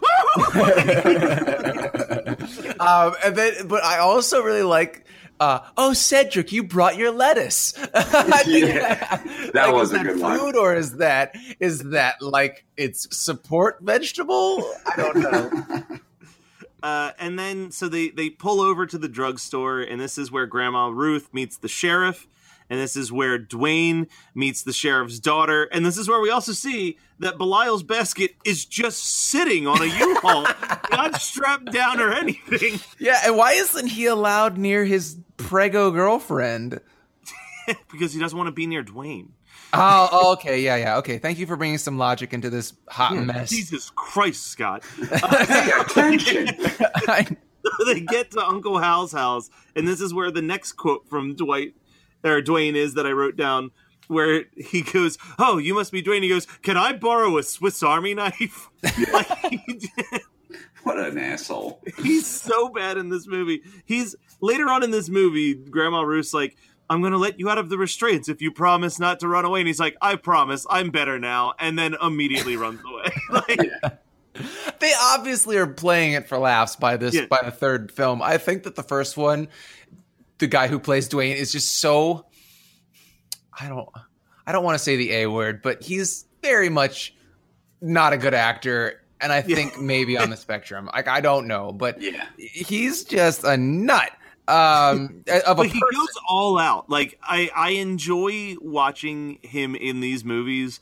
um, 2.79 3.15
and 3.23 3.35
then, 3.35 3.67
but 3.67 3.83
I 3.83 3.99
also 3.99 4.41
really 4.41 4.63
like. 4.63 5.05
Uh, 5.39 5.59
oh, 5.75 5.91
Cedric, 5.91 6.51
you 6.51 6.61
brought 6.63 6.97
your 6.97 7.09
lettuce. 7.09 7.73
I 7.95 8.43
think- 8.43 8.67
Yeah, 8.67 8.93
that 9.53 9.55
like, 9.55 9.73
was 9.73 9.89
is 9.91 9.95
a 9.95 9.97
that 9.97 10.05
good 10.05 10.19
line. 10.19 10.37
food, 10.37 10.55
or 10.55 10.75
is 10.75 10.97
that 10.97 11.35
is 11.59 11.79
that 11.89 12.21
like 12.21 12.63
its 12.77 13.07
support 13.17 13.79
vegetable? 13.81 14.71
I 14.85 14.95
don't 14.95 15.15
know. 15.17 15.97
Uh, 16.83 17.11
and 17.19 17.37
then 17.37 17.69
so 17.69 17.87
they 17.87 18.09
they 18.09 18.27
pull 18.29 18.59
over 18.59 18.87
to 18.87 18.97
the 18.97 19.07
drugstore, 19.07 19.81
and 19.81 20.01
this 20.01 20.17
is 20.17 20.31
where 20.31 20.47
Grandma 20.47 20.87
Ruth 20.87 21.31
meets 21.31 21.55
the 21.57 21.67
sheriff, 21.67 22.27
and 22.71 22.79
this 22.79 22.95
is 22.95 23.11
where 23.11 23.37
Duane 23.37 24.07
meets 24.33 24.63
the 24.63 24.73
sheriff's 24.73 25.19
daughter, 25.19 25.65
and 25.65 25.85
this 25.85 25.95
is 25.95 26.09
where 26.09 26.19
we 26.19 26.31
also 26.31 26.53
see 26.53 26.97
that 27.21 27.37
Belial's 27.37 27.83
basket 27.83 28.35
is 28.45 28.65
just 28.65 29.29
sitting 29.29 29.67
on 29.67 29.81
a 29.81 29.85
U-Haul, 29.85 30.45
not 30.91 31.21
strapped 31.21 31.71
down 31.71 31.99
or 31.99 32.13
anything, 32.13 32.79
yeah, 32.99 33.21
and 33.25 33.37
why 33.37 33.53
isn't 33.53 33.87
he 33.87 34.05
allowed 34.05 34.57
near 34.57 34.85
his 34.85 35.17
prego 35.37 35.91
girlfriend? 35.91 36.81
because 37.91 38.13
he 38.13 38.19
doesn't 38.19 38.37
want 38.37 38.47
to 38.47 38.51
be 38.51 38.67
near 38.67 38.83
Duane. 38.83 39.33
Oh, 39.73 40.09
oh, 40.11 40.33
okay, 40.33 40.61
yeah, 40.61 40.75
yeah, 40.75 40.97
okay. 40.97 41.17
Thank 41.17 41.39
you 41.39 41.47
for 41.47 41.55
bringing 41.55 41.77
some 41.77 41.97
logic 41.97 42.33
into 42.33 42.49
this 42.49 42.73
hot 42.89 43.13
hmm, 43.13 43.27
mess. 43.27 43.49
Jesus 43.49 43.89
Christ, 43.91 44.47
Scott! 44.47 44.83
Pay 45.01 45.71
attention. 45.79 46.49
I- 47.07 47.37
they 47.85 48.01
get 48.01 48.31
to 48.31 48.45
Uncle 48.45 48.79
Hal's 48.79 49.11
house, 49.11 49.49
and 49.75 49.87
this 49.87 50.01
is 50.01 50.13
where 50.13 50.31
the 50.31 50.41
next 50.41 50.73
quote 50.73 51.07
from 51.07 51.35
Dwight 51.35 51.75
or 52.23 52.41
Duane 52.41 52.75
is 52.75 52.95
that 52.95 53.05
I 53.05 53.11
wrote 53.11 53.35
down, 53.35 53.71
where 54.11 54.43
he 54.55 54.81
goes, 54.83 55.17
"Oh, 55.39 55.57
you 55.57 55.73
must 55.73 55.91
be 55.91 56.01
Duane." 56.01 56.21
He 56.23 56.29
goes, 56.29 56.45
"Can 56.61 56.77
I 56.77 56.93
borrow 56.93 57.37
a 57.37 57.43
Swiss 57.43 57.81
Army 57.81 58.13
knife?" 58.13 58.69
like, 59.13 59.61
What 60.83 60.97
an 60.99 61.17
asshole. 61.17 61.81
he's 62.03 62.25
so 62.25 62.69
bad 62.69 62.97
in 62.97 63.09
this 63.09 63.27
movie. 63.27 63.61
He's 63.85 64.15
later 64.41 64.67
on 64.69 64.83
in 64.83 64.91
this 64.91 65.09
movie, 65.09 65.53
Grandma 65.55 66.01
Ruth's 66.01 66.33
like. 66.33 66.55
I'm 66.89 66.99
going 66.99 67.13
to 67.13 67.17
let 67.17 67.39
you 67.39 67.49
out 67.49 67.57
of 67.57 67.69
the 67.69 67.77
restraints 67.77 68.27
if 68.27 68.41
you 68.41 68.51
promise 68.51 68.99
not 68.99 69.21
to 69.21 69.27
run 69.29 69.45
away. 69.45 69.61
And 69.61 69.67
he's 69.67 69.79
like, 69.79 69.95
I 70.01 70.17
promise, 70.17 70.67
I'm 70.69 70.89
better 70.89 71.17
now. 71.19 71.53
And 71.57 71.79
then 71.79 71.95
immediately 72.01 72.57
runs 72.57 72.81
away. 72.85 73.13
like, 73.47 73.61
they 74.81 74.93
obviously 75.01 75.55
are 75.55 75.67
playing 75.67 76.13
it 76.13 76.27
for 76.27 76.37
laughs 76.37 76.75
by 76.75 76.97
this 76.97 77.15
Yeah. 77.15 77.27
by 77.27 77.39
the 77.45 77.51
third 77.51 77.93
film. 77.93 78.21
I 78.21 78.37
think 78.37 78.63
that 78.63 78.75
the 78.75 78.83
first 78.83 79.15
one, 79.15 79.47
the 80.39 80.47
guy 80.47 80.67
who 80.67 80.79
plays 80.79 81.07
Duane 81.07 81.37
is 81.37 81.53
just 81.53 81.77
so 81.79 82.25
I 83.61 83.69
don't 83.69 83.87
I 84.47 84.51
don't 84.51 84.63
want 84.63 84.75
to 84.77 84.83
say 84.83 84.95
the 84.97 85.11
A 85.13 85.27
word, 85.27 85.61
but 85.61 85.83
he's 85.83 86.25
very 86.41 86.69
much 86.69 87.13
not 87.81 88.13
a 88.13 88.17
good 88.17 88.33
actor 88.33 89.01
and 89.19 89.31
I 89.31 89.41
think 89.41 89.79
maybe 89.79 90.17
on 90.17 90.31
the 90.31 90.37
spectrum. 90.37 90.89
Like 90.93 91.07
I 91.07 91.21
don't 91.21 91.47
know, 91.47 91.71
but 91.71 92.01
Yeah. 92.01 92.25
he's 92.37 93.03
just 93.03 93.43
a 93.43 93.55
nut. 93.57 94.11
Um 94.47 95.23
of 95.45 95.53
a 95.53 95.55
but 95.55 95.67
he 95.67 95.79
goes 95.79 96.09
all 96.27 96.57
out. 96.57 96.89
Like 96.89 97.19
I, 97.21 97.49
I 97.55 97.69
enjoy 97.71 98.55
watching 98.59 99.37
him 99.43 99.75
in 99.75 99.99
these 99.99 100.25
movies 100.25 100.79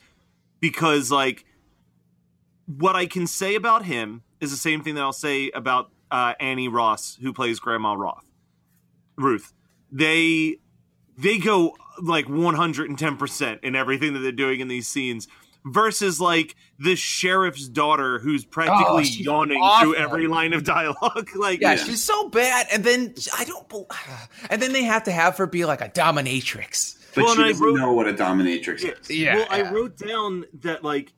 because 0.61 1.11
like 1.11 1.45
what 2.65 2.95
I 2.95 3.05
can 3.05 3.27
say 3.27 3.55
about 3.55 3.85
him 3.85 4.23
is 4.39 4.51
the 4.51 4.57
same 4.57 4.81
thing 4.83 4.95
that 4.95 5.01
I'll 5.01 5.11
say 5.11 5.49
about 5.51 5.91
uh, 6.11 6.33
Annie 6.39 6.67
Ross, 6.67 7.17
who 7.21 7.33
plays 7.33 7.59
Grandma 7.59 7.93
Roth, 7.93 8.25
Ruth. 9.17 9.53
They 9.91 10.57
they 11.17 11.37
go 11.37 11.75
like 12.01 12.27
one 12.29 12.55
hundred 12.55 12.89
and 12.89 12.97
ten 12.97 13.17
percent 13.17 13.61
in 13.63 13.75
everything 13.75 14.13
that 14.13 14.19
they're 14.19 14.31
doing 14.31 14.59
in 14.59 14.67
these 14.67 14.87
scenes. 14.87 15.27
Versus 15.65 16.21
like 16.21 16.55
the 16.79 16.95
sheriff's 16.95 17.67
daughter, 17.67 18.17
who's 18.19 18.45
practically 18.45 19.03
Oh, 19.03 19.21
yawning 19.21 19.59
awful. 19.61 19.91
through 19.91 19.95
every 20.01 20.25
line 20.27 20.53
of 20.53 20.63
dialogue. 20.63 21.29
like, 21.35 21.59
yeah, 21.59 21.75
she's 21.75 22.01
so 22.01 22.29
bad, 22.29 22.67
and 22.71 22.81
then 22.81 23.13
I 23.37 23.43
don't. 23.43 23.67
bel- 23.67 23.87
And 24.49 24.61
then 24.61 24.71
they 24.71 24.83
have 24.83 25.03
to 25.03 25.11
have 25.11 25.35
her 25.37 25.45
be 25.47 25.65
like 25.65 25.81
a 25.81 25.89
dominatrix. 25.89 26.95
But 27.13 27.25
Well, 27.25 27.35
she 27.35 27.43
doesn't 27.43 27.63
wrote- 27.65 27.75
know 27.77 27.91
what 27.91 28.07
a 28.07 28.13
dominatrix 28.13 28.83
is. 29.01 29.09
Yeah, 29.11 29.35
well, 29.35 29.47
yeah. 29.57 29.65
I 29.67 29.69
wrote 29.71 29.97
down 29.97 30.45
that 30.61 30.81
like 30.83 31.11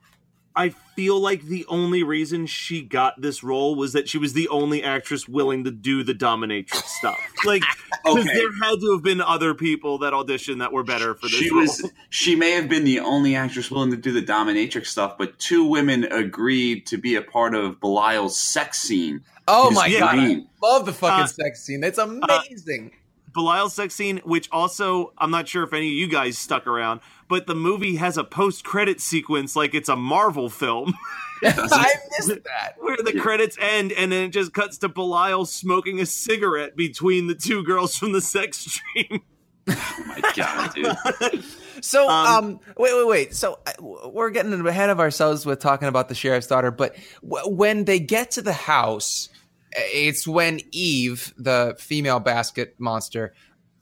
I 0.55 0.70
feel 0.96 1.20
like 1.20 1.43
the 1.43 1.65
only 1.67 2.03
reason 2.03 2.46
she 2.46 2.81
got 2.81 3.22
this 3.22 3.43
role 3.43 3.75
was 3.75 3.93
that 3.93 4.10
she 4.10 4.17
was 4.17 4.34
the 4.34 4.48
only 4.50 4.84
actress 4.84 5.27
willing 5.27 5.63
to 5.63 5.72
do 5.72 6.03
the 6.03 6.13
dominatrix 6.13 6.88
stuff. 6.88 7.34
Like, 7.43 7.63
because 8.03 8.25
Okay. 8.25 8.34
there 8.34 8.51
had 8.70 8.79
to 8.79 8.91
have 8.93 9.03
been 9.03 9.22
other 9.22 9.53
people 9.53 10.00
that 10.00 10.12
auditioned 10.13 10.60
that 10.60 10.74
were 10.74 10.84
better 10.84 11.13
for 11.15 11.29
this 11.29 11.39
She 11.39 11.51
role. 11.51 11.62
was 11.62 11.91
she 12.10 12.36
may 12.36 12.51
have 12.51 12.67
been 12.67 12.84
the 12.84 13.00
only 13.00 13.36
actress 13.36 13.72
willing 13.72 13.91
to 13.91 13.98
do 13.98 14.12
the 14.12 14.22
dominatrix 14.22 14.88
stuff, 14.88 15.17
but 15.17 15.38
two 15.39 15.63
women 15.63 16.05
agreed 16.05 16.86
to 16.88 16.98
be 16.98 17.15
a 17.15 17.22
part 17.22 17.53
of 17.55 17.79
Belial's 17.79 18.38
sex 18.39 18.79
scene. 18.79 19.24
Oh 19.48 19.70
His 19.70 19.77
my 19.77 19.89
god, 19.89 20.17
I 20.20 20.43
love 20.62 20.86
the 20.86 20.93
fucking 20.93 21.24
Uh, 21.24 21.27
sex 21.27 21.63
scene. 21.63 21.79
That's 21.79 21.98
amazing. 21.98 22.91
Belial's 23.34 23.74
sex 23.74 23.93
scene, 23.96 24.17
which 24.25 24.50
also 24.51 25.13
I'm 25.17 25.31
not 25.31 25.48
sure 25.48 25.63
if 25.63 25.72
any 25.74 25.88
of 25.88 25.93
you 25.93 26.08
guys 26.08 26.38
stuck 26.38 26.67
around, 26.67 27.00
but 27.32 27.48
the 27.48 27.56
movie 27.56 27.96
has 27.96 28.18
a 28.18 28.24
post-credit 28.24 29.00
sequence 29.02 29.56
like 29.56 29.74
it's 29.74 29.88
a 29.90 29.96
Marvel 29.96 30.50
film. 30.50 30.94
I 31.44 31.94
missed 32.20 32.44
that. 32.44 32.76
where 32.78 32.98
the 33.04 33.20
credits 33.20 33.58
end 33.60 33.92
and 33.94 34.12
then 34.12 34.26
it 34.26 34.30
just 34.30 34.54
cuts 34.54 34.78
to 34.80 34.90
Belial 34.90 35.46
smoking 35.46 36.00
a 36.00 36.06
cigarette 36.06 36.76
between 36.76 37.26
the 37.28 37.34
two 37.34 37.64
girls 37.64 37.98
from 37.98 38.12
the 38.12 38.22
sex 38.22 38.58
stream. 38.60 39.22
Oh 39.68 40.04
my 40.08 40.22
god, 40.36 40.74
dude. 40.74 41.44
So, 41.82 42.10
um, 42.10 42.28
Um, 42.46 42.60
wait, 42.78 42.94
wait, 42.96 43.08
wait. 43.08 43.36
So 43.36 43.60
uh, 43.66 44.10
we're 44.10 44.30
getting 44.32 44.54
ahead 44.68 44.90
of 44.92 45.00
ourselves 45.00 45.46
with 45.46 45.60
talking 45.60 45.88
about 45.88 46.10
the 46.10 46.16
sheriff's 46.16 46.48
daughter, 46.48 46.70
but 46.72 46.96
w- 47.24 47.56
when 47.56 47.86
they 47.86 48.00
get 48.00 48.32
to 48.32 48.42
the 48.42 48.54
house, 48.54 49.30
it's 49.72 50.28
when 50.28 50.60
Eve, 50.72 51.34
the 51.38 51.76
female 51.80 52.20
basket 52.20 52.76
monster, 52.80 53.34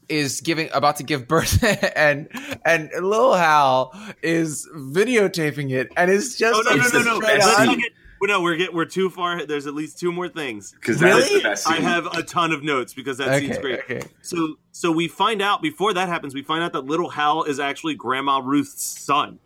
is 0.09 0.41
giving 0.41 0.69
about 0.73 0.97
to 0.97 1.03
give 1.03 1.27
birth, 1.27 1.63
and 1.95 2.27
and 2.65 2.89
Lil 3.01 3.33
Hal 3.35 3.93
is 4.21 4.67
videotaping 4.75 5.71
it, 5.71 5.91
and 5.95 6.09
it's 6.11 6.35
just 6.37 6.57
Oh 6.57 6.61
no 6.69 6.75
no 6.75 6.83
It's 6.83 6.93
no 6.93 6.99
the 6.99 7.05
no! 7.05 7.19
best 7.21 7.45
Let's 7.45 7.57
scene. 7.57 7.65
not 7.67 7.77
get, 7.77 7.91
well, 8.21 8.27
no, 8.27 8.41
we're 8.41 8.57
get, 8.57 8.73
we're 8.73 8.83
too 8.85 9.09
far. 9.09 9.45
There's 9.45 9.65
at 9.65 9.73
least 9.73 9.97
two 9.97 10.11
more 10.11 10.27
things. 10.27 10.73
Because 10.73 10.99
that 10.99 11.17
is 11.17 11.25
Really? 11.29 11.37
the 11.41 11.49
best 11.49 11.67
I 11.67 11.75
scene. 11.75 11.83
have 11.83 12.05
a 12.07 12.21
ton 12.23 12.51
of 12.51 12.63
notes 12.63 12.93
because 12.93 13.17
that 13.17 13.29
Okay, 13.29 13.45
scene's 13.47 13.57
great. 13.59 13.79
okay. 13.79 14.01
So 14.21 14.55
so 14.73 14.91
we 14.91 15.07
find 15.07 15.41
out 15.41 15.61
before 15.61 15.93
that 15.93 16.09
happens, 16.09 16.33
we 16.33 16.41
find 16.43 16.61
out 16.63 16.73
that 16.73 16.85
little 16.85 17.09
Hal 17.09 17.43
is 17.45 17.59
actually 17.61 17.95
Grandma 17.95 18.41
Ruth's 18.43 18.83
son. 18.83 19.39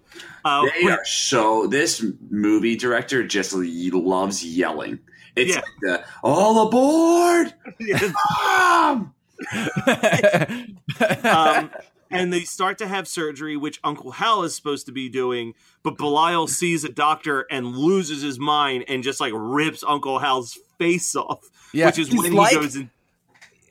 Uh, 0.46 0.68
They 0.82 0.90
are 0.92 1.04
so. 1.06 1.68
This 1.68 2.04
movie 2.32 2.76
director 2.76 3.24
just 3.26 3.54
loves 3.54 4.44
yelling. 4.44 5.00
It's 5.36 5.50
Yeah. 5.52 5.56
like 5.62 5.66
the 5.82 6.04
all 6.24 6.68
aboard, 6.68 7.54
Mom! 8.40 9.14
Um, 11.24 11.72
and 12.12 12.32
they 12.32 12.42
start 12.42 12.78
to 12.80 12.88
have 12.88 13.08
surgery, 13.08 13.58
which 13.58 13.80
Uncle 13.84 14.12
Hal 14.12 14.44
is 14.44 14.56
supposed 14.56 14.86
to 14.86 14.92
be 14.92 15.10
doing, 15.10 15.54
but 15.84 15.98
Belial 15.98 16.48
sees 16.48 16.84
a 16.84 16.90
doctor 16.90 17.46
and 17.50 17.76
loses 17.76 18.22
his 18.22 18.40
mind 18.40 18.86
and 18.88 19.04
just 19.04 19.20
like 19.20 19.34
rips 19.36 19.84
Uncle 19.86 20.20
Hal's 20.20 20.58
face 20.78 21.16
off. 21.16 21.50
Yeah, 21.74 21.88
which 21.88 22.00
is 22.00 22.10
he's 22.10 22.22
when 22.22 22.34
like- 22.34 22.52
he 22.52 22.56
goes 22.60 22.76
in. 22.76 22.90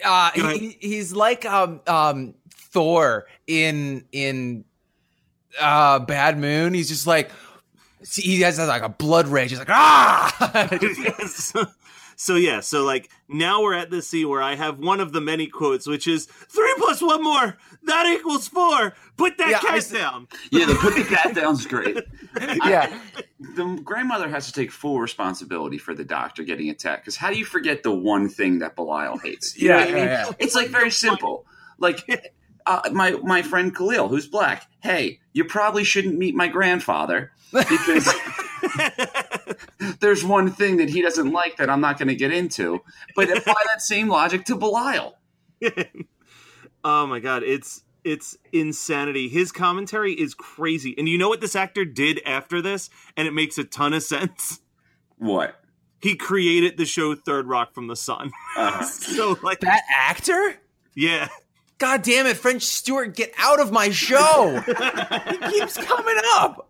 Uh, 0.05 0.31
Go 0.35 0.49
he, 0.49 0.76
he's 0.81 1.12
like 1.12 1.45
um 1.47 1.81
um 1.87 2.35
Thor 2.50 3.26
in 3.47 4.05
in 4.11 4.64
uh 5.61 6.00
Bad 6.00 6.38
Moon. 6.38 6.75
He's 6.75 6.88
just 6.88 7.07
like 7.07 7.31
he 8.12 8.41
has 8.41 8.59
like 8.59 8.83
a 8.83 8.88
blood 8.88 9.29
rage. 9.29 9.50
He's 9.50 9.61
like 9.61 9.71
ah. 9.71 10.69
Yes. 10.83 11.55
So 12.23 12.37
yeah, 12.37 12.61
so 12.61 12.85
like 12.85 13.11
now 13.29 13.62
we're 13.62 13.75
at 13.75 13.91
this 13.91 14.07
scene 14.07 14.29
where 14.29 14.41
I 14.41 14.55
have 14.55 14.79
one 14.79 15.00
of 15.00 15.12
the 15.12 15.21
many 15.21 15.49
quotes, 15.49 15.88
which 15.88 16.07
is 16.07 16.26
three 16.26 16.73
plus 16.79 17.02
one 17.02 17.21
more 17.25 17.59
that 17.83 18.07
equals 18.07 18.47
four. 18.47 18.95
Put 19.17 19.38
that 19.38 19.50
Yeah, 19.50 19.59
cat 19.59 19.79
s- 19.79 19.91
down. 19.91 20.29
Yeah, 20.52 20.67
the 20.67 20.76
put 20.76 20.95
the 20.95 21.02
cat 21.02 21.35
down's 21.35 21.67
great. 21.67 21.99
Yeah. 22.64 22.97
The 23.57 23.81
grandmother 23.85 24.29
has 24.29 24.47
to 24.47 24.52
take 24.52 24.71
full 24.71 25.00
responsibility 25.00 25.79
for 25.79 25.95
the 25.95 26.05
doctor 26.05 26.45
getting 26.45 26.71
attacked. 26.71 27.02
Because 27.05 27.17
how 27.17 27.29
do 27.31 27.37
you 27.37 27.45
forget 27.45 27.83
the 27.83 27.91
one 27.93 28.29
thing 28.29 28.61
that 28.61 28.76
Belial 28.76 29.19
hates? 29.19 29.59
You 29.59 29.71
know 29.71 29.79
Yeah, 29.79 29.83
I 29.83 29.87
mean? 29.87 29.97
yeah, 29.97 30.26
yeah. 30.26 30.33
It's 30.38 30.55
like 30.55 30.69
very 30.69 30.93
simple. 30.93 31.45
Like 31.79 32.31
uh, 32.67 32.83
my 32.93 33.11
my 33.25 33.43
friend 33.43 33.75
Khalil, 33.75 34.07
who's 34.07 34.29
black. 34.29 34.71
Hey, 34.81 35.19
you 35.33 35.45
probably 35.45 35.83
shouldn't 35.83 36.17
meet 36.17 36.37
my 36.37 36.47
grandfather 36.47 37.33
because 37.52 38.09
there's 40.00 40.25
one 40.25 40.50
thing 40.50 40.76
that 40.78 40.88
he 40.90 41.02
doesn't 41.02 41.30
like 41.32 41.56
that 41.56 41.68
I'm 41.71 41.80
not 41.80 41.99
going 41.99 42.09
to 42.09 42.14
get 42.14 42.32
into. 42.32 42.82
But 43.16 43.37
apply 43.37 43.54
that 43.73 43.82
same 43.82 44.09
logic 44.09 44.44
to 44.47 44.56
Belial. 44.56 45.18
Oh 46.85 47.06
my 47.06 47.21
god, 47.21 47.44
it's 47.44 47.85
it's 48.02 48.37
insanity. 48.52 49.28
His 49.28 49.52
commentary 49.52 50.12
is 50.14 50.35
crazy. 50.35 50.97
And 50.99 51.09
you 51.09 51.16
know 51.16 51.28
what 51.28 51.40
this 51.40 51.54
actor 51.54 51.85
did 51.85 52.21
after 52.26 52.61
this? 52.61 52.90
And 53.16 53.28
it 53.28 53.32
makes 53.32 53.56
a 53.59 53.62
ton 53.62 53.92
of 53.94 54.02
sense. 54.02 54.59
What? 55.16 55.54
He 56.00 56.16
created 56.16 56.76
the 56.76 56.85
show 56.85 57.14
Third 57.14 57.47
Rock 57.47 57.73
from 57.73 57.87
the 57.87 57.94
Sun. 57.94 58.32
Uh, 58.56 58.82
so 58.87 59.38
like 59.44 59.61
That 59.61 59.82
actor? 59.97 60.56
yeah. 60.97 61.28
God 61.78 62.02
damn 62.02 62.26
it, 62.26 62.37
French 62.37 62.62
Stewart, 62.64 63.14
get 63.14 63.32
out 63.38 63.61
of 63.61 63.71
my 63.71 63.90
show. 63.90 64.61
he 64.66 65.38
keeps 65.52 65.76
coming 65.76 66.16
up. 66.35 66.68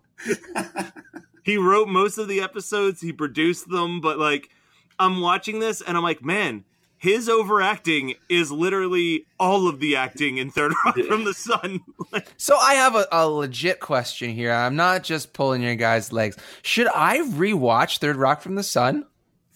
He 1.42 1.56
wrote 1.56 1.88
most 1.88 2.18
of 2.18 2.28
the 2.28 2.40
episodes 2.40 3.00
he 3.00 3.12
produced 3.12 3.68
them 3.70 4.00
but 4.00 4.18
like 4.18 4.48
i'm 4.98 5.20
watching 5.20 5.58
this 5.60 5.80
and 5.80 5.96
i'm 5.96 6.02
like 6.02 6.24
man 6.24 6.64
his 6.98 7.28
overacting 7.28 8.14
is 8.28 8.52
literally 8.52 9.26
all 9.40 9.66
of 9.68 9.80
the 9.80 9.96
acting 9.96 10.36
in 10.38 10.50
third 10.50 10.72
rock 10.84 10.96
from 11.08 11.24
the 11.24 11.34
sun 11.34 11.80
So 12.36 12.56
I 12.56 12.74
have 12.74 12.94
a, 12.94 13.06
a 13.10 13.26
legit 13.26 13.80
question 13.80 14.30
here. 14.30 14.52
I'm 14.52 14.76
not 14.76 15.02
just 15.02 15.32
pulling 15.32 15.62
your 15.62 15.76
guys' 15.76 16.12
legs. 16.12 16.36
Should 16.62 16.88
I 16.94 17.18
rewatch 17.20 17.98
Third 17.98 18.16
Rock 18.16 18.42
from 18.42 18.54
the 18.54 18.62
Sun? 18.62 19.06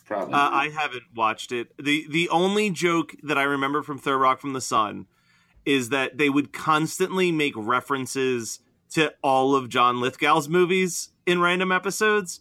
probably. 0.06 0.32
uh, 0.34 0.38
i 0.38 0.68
haven't 0.70 1.02
watched 1.14 1.52
it 1.52 1.68
the 1.82 2.06
the 2.08 2.28
only 2.30 2.70
joke 2.70 3.14
that 3.22 3.36
i 3.36 3.42
remember 3.42 3.82
from 3.82 3.98
third 3.98 4.18
rock 4.18 4.40
from 4.40 4.52
the 4.52 4.60
sun 4.60 5.06
is 5.64 5.88
that 5.90 6.16
they 6.16 6.28
would 6.30 6.52
constantly 6.52 7.32
make 7.32 7.52
references 7.56 8.60
to 8.90 9.12
all 9.22 9.54
of 9.56 9.68
john 9.68 10.00
lithgow's 10.00 10.48
movies 10.48 11.10
in 11.26 11.40
random 11.40 11.72
episodes 11.72 12.40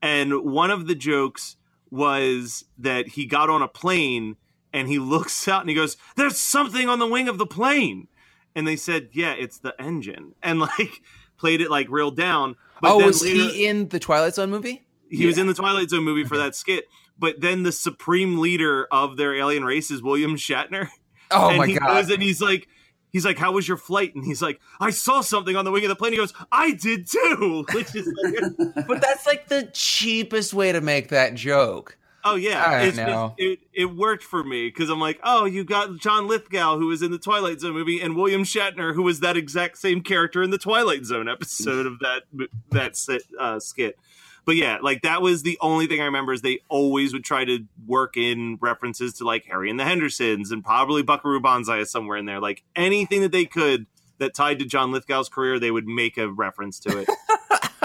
and 0.00 0.42
one 0.44 0.70
of 0.70 0.86
the 0.86 0.94
jokes 0.94 1.56
was 1.90 2.64
that 2.78 3.08
he 3.08 3.26
got 3.26 3.50
on 3.50 3.62
a 3.62 3.68
plane 3.68 4.36
and 4.72 4.88
he 4.88 4.98
looks 5.14 5.46
out 5.48 5.60
and 5.60 5.68
he 5.68 5.74
goes 5.76 5.96
there's 6.16 6.38
something 6.38 6.88
on 6.88 6.98
the 6.98 7.06
wing 7.06 7.28
of 7.28 7.38
the 7.38 7.46
plane 7.46 8.08
and 8.54 8.66
they 8.66 8.76
said 8.76 9.08
yeah 9.12 9.32
it's 9.32 9.58
the 9.58 9.74
engine 9.80 10.34
and 10.42 10.60
like 10.60 11.02
played 11.36 11.60
it 11.60 11.70
like 11.70 11.88
real 11.90 12.10
down 12.10 12.56
oh, 12.82 12.98
then 12.98 13.06
was 13.06 13.22
later- 13.22 13.36
he 13.36 13.66
in 13.66 13.88
the 13.88 13.98
Twilight 13.98 14.34
Zone 14.34 14.50
movie? 14.50 14.82
he 15.12 15.26
was 15.26 15.36
in 15.38 15.46
the 15.46 15.54
Twilight 15.54 15.90
Zone 15.90 16.04
movie 16.04 16.24
for 16.24 16.38
that 16.38 16.54
skit. 16.54 16.86
But 17.18 17.40
then 17.40 17.62
the 17.62 17.72
supreme 17.72 18.38
leader 18.38 18.88
of 18.90 19.16
their 19.16 19.34
alien 19.34 19.64
race 19.64 19.90
is 19.90 20.02
William 20.02 20.36
Shatner. 20.36 20.88
Oh 21.30 21.48
and 21.50 21.58
my 21.58 21.66
he 21.66 21.74
god. 21.74 21.86
goes 21.88 22.10
and 22.10 22.22
he's 22.22 22.40
like, 22.40 22.66
he's 23.12 23.24
like, 23.24 23.38
"How 23.38 23.52
was 23.52 23.68
your 23.68 23.76
flight?" 23.76 24.14
And 24.14 24.24
he's 24.24 24.42
like, 24.42 24.60
"I 24.80 24.90
saw 24.90 25.20
something 25.20 25.54
on 25.56 25.64
the 25.64 25.70
wing 25.70 25.84
of 25.84 25.88
the 25.90 25.96
plane." 25.96 26.12
He 26.12 26.18
goes, 26.18 26.34
"I 26.50 26.72
did 26.72 27.06
too," 27.06 27.64
which 27.72 27.94
is 27.94 28.06
like, 28.22 28.86
but 28.88 29.00
that's 29.00 29.26
like 29.26 29.48
the 29.48 29.70
cheapest 29.72 30.54
way 30.54 30.72
to 30.72 30.80
make 30.80 31.08
that 31.08 31.34
joke. 31.34 31.96
oh 32.24 32.36
yeah, 32.36 32.64
I 32.64 32.82
it's 32.82 32.96
know. 32.96 33.34
just- 33.38 33.40
it 33.50 33.58
it 33.74 33.84
worked 33.96 34.22
for 34.22 34.44
me 34.44 34.68
because 34.68 34.90
I'm 34.90 35.00
like, 35.00 35.18
oh, 35.24 35.44
you 35.44 35.64
got 35.64 35.96
John 35.98 36.28
Lithgow 36.28 36.78
who 36.78 36.86
was 36.86 37.02
in 37.02 37.10
the 37.10 37.18
Twilight 37.18 37.60
Zone 37.60 37.72
movie 37.72 38.00
and 38.00 38.14
William 38.16 38.44
Shatner 38.44 38.94
who 38.94 39.02
was 39.02 39.20
that 39.20 39.36
exact 39.36 39.78
same 39.78 40.02
character 40.02 40.42
in 40.42 40.50
the 40.50 40.58
Twilight 40.58 41.04
Zone 41.04 41.28
episode 41.28 41.86
of 41.86 41.98
that 41.98 42.22
that 42.70 42.96
uh, 43.40 43.58
skit. 43.58 43.98
But 44.44 44.56
yeah, 44.56 44.78
like 44.82 45.02
that 45.02 45.22
was 45.22 45.42
the 45.42 45.56
only 45.60 45.86
thing 45.86 46.00
I 46.00 46.04
remember 46.04 46.32
is 46.32 46.42
they 46.42 46.60
always 46.68 47.12
would 47.12 47.24
try 47.24 47.44
to 47.44 47.64
work 47.86 48.16
in 48.16 48.58
references 48.60 49.14
to 49.14 49.24
like 49.24 49.44
Harry 49.46 49.70
and 49.70 49.78
the 49.78 49.84
Hendersons 49.84 50.50
and 50.50 50.64
probably 50.64 51.02
Buckaroo 51.02 51.40
Banzai 51.40 51.78
is 51.78 51.90
somewhere 51.90 52.16
in 52.16 52.26
there. 52.26 52.40
Like 52.40 52.64
anything 52.74 53.20
that 53.20 53.32
they 53.32 53.44
could 53.44 53.86
that 54.18 54.34
tied 54.34 54.58
to 54.58 54.64
John 54.64 54.92
Lithgow's 54.92 55.28
career, 55.28 55.58
they 55.58 55.70
would 55.70 55.86
make 55.86 56.18
a 56.18 56.28
reference 56.28 56.80
to 56.80 56.98
it. 56.98 57.08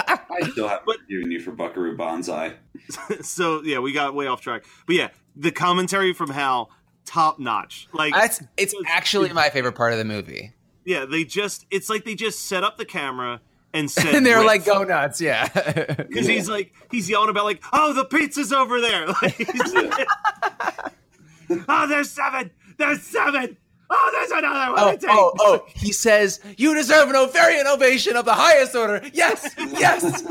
I 0.07 0.49
still 0.51 0.67
haven't 0.67 0.99
forgiven 1.01 1.31
you 1.31 1.39
for 1.39 1.51
Buckaroo 1.51 1.97
Banzai. 1.97 2.53
so 3.21 3.61
yeah, 3.63 3.79
we 3.79 3.91
got 3.91 4.13
way 4.13 4.27
off 4.27 4.41
track. 4.41 4.65
But 4.85 4.95
yeah, 4.95 5.09
the 5.35 5.51
commentary 5.51 6.13
from 6.13 6.29
Hal, 6.29 6.71
top 7.05 7.39
notch. 7.39 7.87
Like 7.93 8.13
That's 8.13 8.41
it's 8.55 8.73
actually 8.87 9.31
my 9.33 9.49
favorite 9.49 9.73
part 9.73 9.93
of 9.93 9.99
the 9.99 10.05
movie. 10.05 10.53
yeah, 10.85 11.05
they 11.05 11.23
just 11.23 11.65
it's 11.71 11.89
like 11.89 12.05
they 12.05 12.15
just 12.15 12.45
set 12.45 12.63
up 12.63 12.77
the 12.77 12.85
camera 12.85 13.41
and 13.73 13.89
said 13.91 14.15
And 14.15 14.25
they're 14.25 14.43
like, 14.43 14.65
riff. 14.65 14.75
go 14.75 14.83
nuts, 14.83 15.19
yeah. 15.21 15.47
because 15.95 16.27
he's 16.27 16.49
like 16.49 16.73
he's 16.91 17.09
yelling 17.09 17.29
about 17.29 17.45
like 17.45 17.63
oh 17.73 17.93
the 17.93 18.05
pizza's 18.05 18.51
over 18.53 18.79
there 18.81 19.07
like, 19.21 19.37
oh 21.67 21.87
there's 21.87 22.09
seven 22.09 22.51
there's 22.77 23.01
seven 23.03 23.57
oh 23.89 24.09
there's 24.13 24.31
another 24.31 24.71
one 24.73 24.79
Oh, 24.83 24.91
to 24.91 24.97
take. 24.97 25.09
oh, 25.11 25.31
oh, 25.39 25.65
he 25.73 25.91
says, 25.91 26.39
You 26.57 26.73
deserve 26.73 27.09
an 27.09 27.15
Ovarian 27.15 27.67
ovation 27.67 28.15
of 28.15 28.25
the 28.25 28.33
highest 28.33 28.75
order. 28.75 29.01
Yes, 29.13 29.49
yes. 29.57 30.23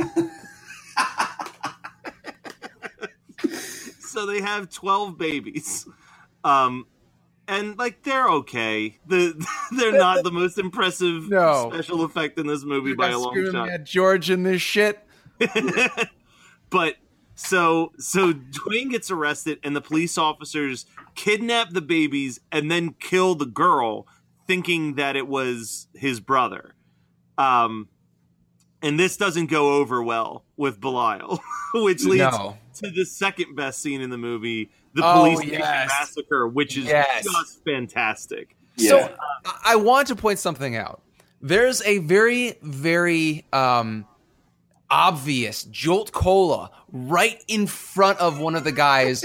so 4.00 4.26
they 4.26 4.40
have 4.40 4.70
12 4.70 5.18
babies 5.18 5.86
um 6.44 6.86
and 7.48 7.78
like 7.78 8.02
they're 8.02 8.28
okay 8.28 8.98
the 9.06 9.34
they're 9.76 9.92
not 9.98 10.24
the 10.24 10.30
most 10.32 10.58
impressive 10.58 11.28
No. 11.28 11.70
special 11.72 12.04
effect 12.04 12.38
in 12.38 12.46
this 12.46 12.64
movie 12.64 12.94
by 12.94 13.10
a 13.10 13.18
long 13.18 13.50
shot 13.52 13.68
at 13.68 13.84
George 13.84 14.30
in 14.30 14.42
this 14.42 14.62
shit. 14.62 14.98
but 16.70 16.94
so 17.34 17.92
so 17.98 18.32
Duane 18.32 18.88
gets 18.88 19.10
arrested 19.10 19.58
and 19.62 19.76
the 19.76 19.80
police 19.80 20.16
officers 20.18 20.86
kidnap 21.14 21.70
the 21.70 21.82
babies 21.82 22.40
and 22.50 22.70
then 22.70 22.94
kill 22.98 23.34
the 23.34 23.46
girl 23.46 24.06
thinking 24.46 24.94
that 24.94 25.16
it 25.16 25.26
was 25.28 25.88
his 25.94 26.20
brother 26.20 26.74
um 27.38 27.88
and 28.86 28.98
this 29.00 29.16
doesn't 29.16 29.46
go 29.46 29.74
over 29.74 30.02
well 30.02 30.44
with 30.56 30.80
Belial 30.80 31.40
which 31.74 32.04
leads 32.04 32.22
No. 32.22 32.56
to 32.74 32.90
the 32.90 33.04
second 33.04 33.54
best 33.56 33.80
scene 33.80 34.00
in 34.00 34.10
the 34.10 34.18
movie 34.18 34.70
the 34.94 35.02
Oh, 35.04 35.14
police 35.34 35.44
yes. 35.44 35.88
massacre 35.98 36.46
which 36.48 36.76
is 36.76 36.84
Yes. 36.86 37.24
just 37.24 37.64
fantastic 37.64 38.56
So 38.76 38.98
Yeah. 38.98 39.08
I- 39.44 39.72
I 39.72 39.76
want 39.76 40.08
to 40.08 40.16
point 40.16 40.38
something 40.38 40.74
out. 40.76 41.02
There's 41.40 41.80
a 41.82 41.98
very, 41.98 42.54
very 42.62 43.44
um, 43.52 44.06
obvious 44.90 45.64
Jolt 45.64 46.12
Cola 46.12 46.70
right 46.92 47.42
in 47.48 47.66
front 47.66 48.18
of 48.20 48.38
one 48.38 48.54
of 48.54 48.64
the 48.64 48.72
guys 48.72 49.24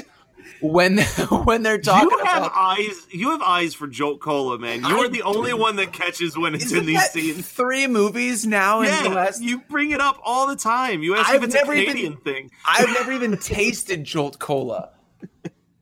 when 0.61 0.99
when 1.43 1.63
they're 1.63 1.77
talking 1.79 2.09
you 2.09 2.25
have 2.25 2.43
about. 2.43 2.51
eyes 2.55 3.07
you 3.09 3.31
have 3.31 3.41
eyes 3.41 3.73
for 3.73 3.87
Jolt 3.87 4.19
Cola 4.19 4.59
man 4.59 4.81
you 4.83 4.97
I 5.01 5.05
are 5.05 5.07
the 5.07 5.23
only 5.23 5.53
one 5.53 5.75
that 5.77 5.91
catches 5.91 6.37
when 6.37 6.53
it's 6.55 6.71
in 6.71 6.85
these 6.85 6.99
that 6.99 7.11
scenes 7.11 7.47
three 7.47 7.87
movies 7.87 8.45
now 8.45 8.81
in 8.81 9.03
the 9.03 9.09
last 9.09 9.41
you 9.41 9.59
bring 9.69 9.91
it 9.91 9.99
up 10.01 10.19
all 10.23 10.47
the 10.47 10.55
time. 10.55 11.01
You 11.03 11.15
ask 11.15 11.29
I've 11.29 11.37
if 11.37 11.43
it's 11.45 11.53
never 11.55 11.73
a 11.73 11.77
even- 11.77 11.87
Canadian 11.93 12.17
thing. 12.17 12.51
I've 12.65 12.89
never 12.93 13.11
even 13.11 13.37
tasted 13.37 14.03
Jolt 14.03 14.39
Cola. 14.39 14.89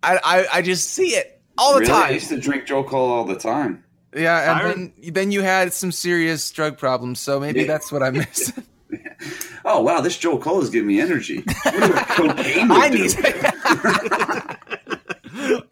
I, 0.02 0.18
I 0.24 0.48
I 0.54 0.62
just 0.62 0.90
see 0.92 1.10
it 1.16 1.42
all 1.58 1.74
the 1.74 1.82
really? 1.82 1.92
I 1.92 2.10
used 2.12 2.30
to 2.30 2.40
drink 2.40 2.66
Jolt 2.66 2.88
Cola 2.88 3.14
all 3.16 3.26
the 3.26 3.36
time. 3.36 3.84
Yeah, 4.16 4.52
and 4.52 4.60
Siren- 4.62 4.94
then 5.02 5.14
then 5.14 5.32
you 5.32 5.42
had 5.42 5.74
some 5.74 5.92
serious 5.92 6.50
drug 6.52 6.78
problems, 6.78 7.20
so 7.20 7.40
maybe 7.40 7.62
Yeah. 7.62 7.68
that's 7.68 7.92
what 7.92 8.02
I 8.02 8.12
missed. 8.12 8.54
Oh 9.66 9.82
wow, 9.84 10.00
this 10.02 10.18
Jolt 10.18 10.42
Cola 10.42 10.62
is 10.64 10.70
giving 10.72 10.88
me 10.88 11.00
energy. 11.00 11.44
What 11.64 12.08
cocaine 12.08 12.72
I 12.72 12.90
do? 12.90 13.04
need. 13.04 14.58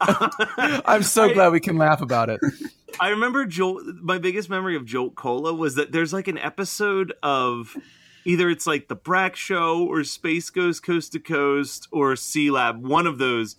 I'm 0.00 1.02
so 1.02 1.32
glad 1.32 1.52
we 1.52 1.60
can 1.60 1.76
laugh 1.76 2.00
about 2.00 2.30
it. 2.30 2.40
I 3.00 3.10
remember 3.10 3.44
Jolt. 3.44 3.82
My 4.00 4.18
biggest 4.18 4.50
memory 4.50 4.76
of 4.76 4.84
Jolt 4.84 5.14
Cola 5.14 5.52
was 5.54 5.74
that 5.76 5.92
there's 5.92 6.12
like 6.12 6.28
an 6.28 6.38
episode 6.38 7.12
of 7.22 7.76
either 8.24 8.50
it's 8.50 8.66
like 8.66 8.88
the 8.88 8.94
Brak 8.96 9.36
Show 9.36 9.86
or 9.86 10.02
Space 10.04 10.50
Ghost 10.50 10.82
Coast 10.82 11.12
to 11.12 11.20
Coast 11.20 11.88
or 11.92 12.16
Sea 12.16 12.50
Lab, 12.50 12.84
one 12.84 13.06
of 13.06 13.18
those, 13.18 13.56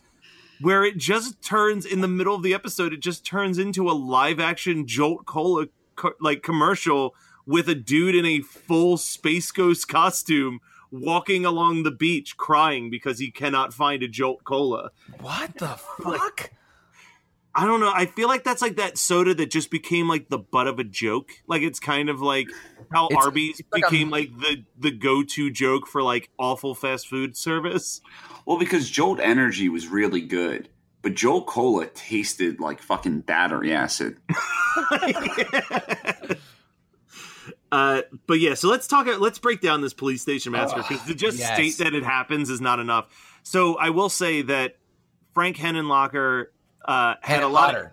where 0.61 0.83
it 0.83 0.97
just 0.97 1.41
turns 1.41 1.85
in 1.85 2.01
the 2.01 2.07
middle 2.07 2.35
of 2.35 2.43
the 2.43 2.53
episode. 2.53 2.93
It 2.93 2.99
just 2.99 3.25
turns 3.25 3.57
into 3.57 3.89
a 3.89 3.93
live 3.93 4.39
action 4.39 4.87
Jolt 4.87 5.25
Cola 5.25 5.67
co- 5.95 6.13
like 6.19 6.43
commercial 6.43 7.15
with 7.45 7.69
a 7.69 7.75
dude 7.75 8.15
in 8.15 8.25
a 8.25 8.41
full 8.41 8.97
Space 8.97 9.51
Ghost 9.51 9.87
costume 9.87 10.59
walking 10.91 11.45
along 11.45 11.83
the 11.83 11.91
beach 11.91 12.35
crying 12.37 12.89
because 12.89 13.19
he 13.19 13.31
cannot 13.31 13.73
find 13.73 14.01
a 14.03 14.07
Jolt 14.07 14.43
Cola. 14.43 14.91
What 15.19 15.57
the 15.57 15.67
fuck? 16.03 16.51
I 17.55 17.65
don't 17.65 17.79
know. 17.79 17.91
I 17.93 18.05
feel 18.05 18.27
like 18.27 18.43
that's 18.43 18.61
like 18.61 18.75
that 18.77 18.97
soda 18.97 19.33
that 19.33 19.49
just 19.49 19.71
became 19.71 20.07
like 20.07 20.29
the 20.29 20.37
butt 20.37 20.67
of 20.67 20.77
a 20.79 20.83
joke. 20.83 21.31
Like 21.47 21.61
it's 21.63 21.79
kind 21.79 22.07
of 22.09 22.21
like 22.21 22.47
how 22.91 23.07
It's- 23.07 23.25
Arby's 23.25 23.59
it's 23.59 23.67
like 23.71 23.83
a- 23.85 23.89
became 23.89 24.09
like 24.11 24.29
the 24.37 24.63
the 24.77 24.91
go 24.91 25.23
to 25.23 25.49
joke 25.51 25.87
for 25.87 26.01
like 26.03 26.29
awful 26.37 26.75
fast 26.75 27.07
food 27.07 27.35
service. 27.35 28.01
Well, 28.45 28.57
because 28.59 28.89
Jolt 28.89 29.19
Energy 29.19 29.67
was 29.67 29.87
really 29.87 30.21
good, 30.21 30.69
but 31.01 31.15
Jolt 31.15 31.47
Cola 31.47 31.87
tasted 31.87 32.59
like 32.59 32.81
fucking 32.81 33.21
battery 33.21 33.73
acid. 33.73 34.17
Uh, 37.71 38.01
but 38.27 38.39
yeah, 38.39 38.53
so 38.55 38.67
let's 38.67 38.87
talk. 38.87 39.07
Let's 39.19 39.39
break 39.39 39.61
down 39.61 39.81
this 39.81 39.93
police 39.93 40.21
station 40.21 40.51
massacre 40.51 40.83
because 40.87 41.05
to 41.05 41.13
just 41.13 41.37
yes. 41.37 41.53
state 41.53 41.83
that 41.83 41.93
it 41.93 42.03
happens 42.03 42.49
is 42.49 42.59
not 42.61 42.79
enough. 42.79 43.07
So 43.43 43.75
I 43.77 43.89
will 43.91 44.09
say 44.09 44.41
that 44.43 44.77
Frank 45.33 45.57
Henenlotter 45.57 46.47
uh, 46.85 47.15
had 47.21 47.43
a 47.43 47.47
lot 47.47 47.75
of 47.75 47.87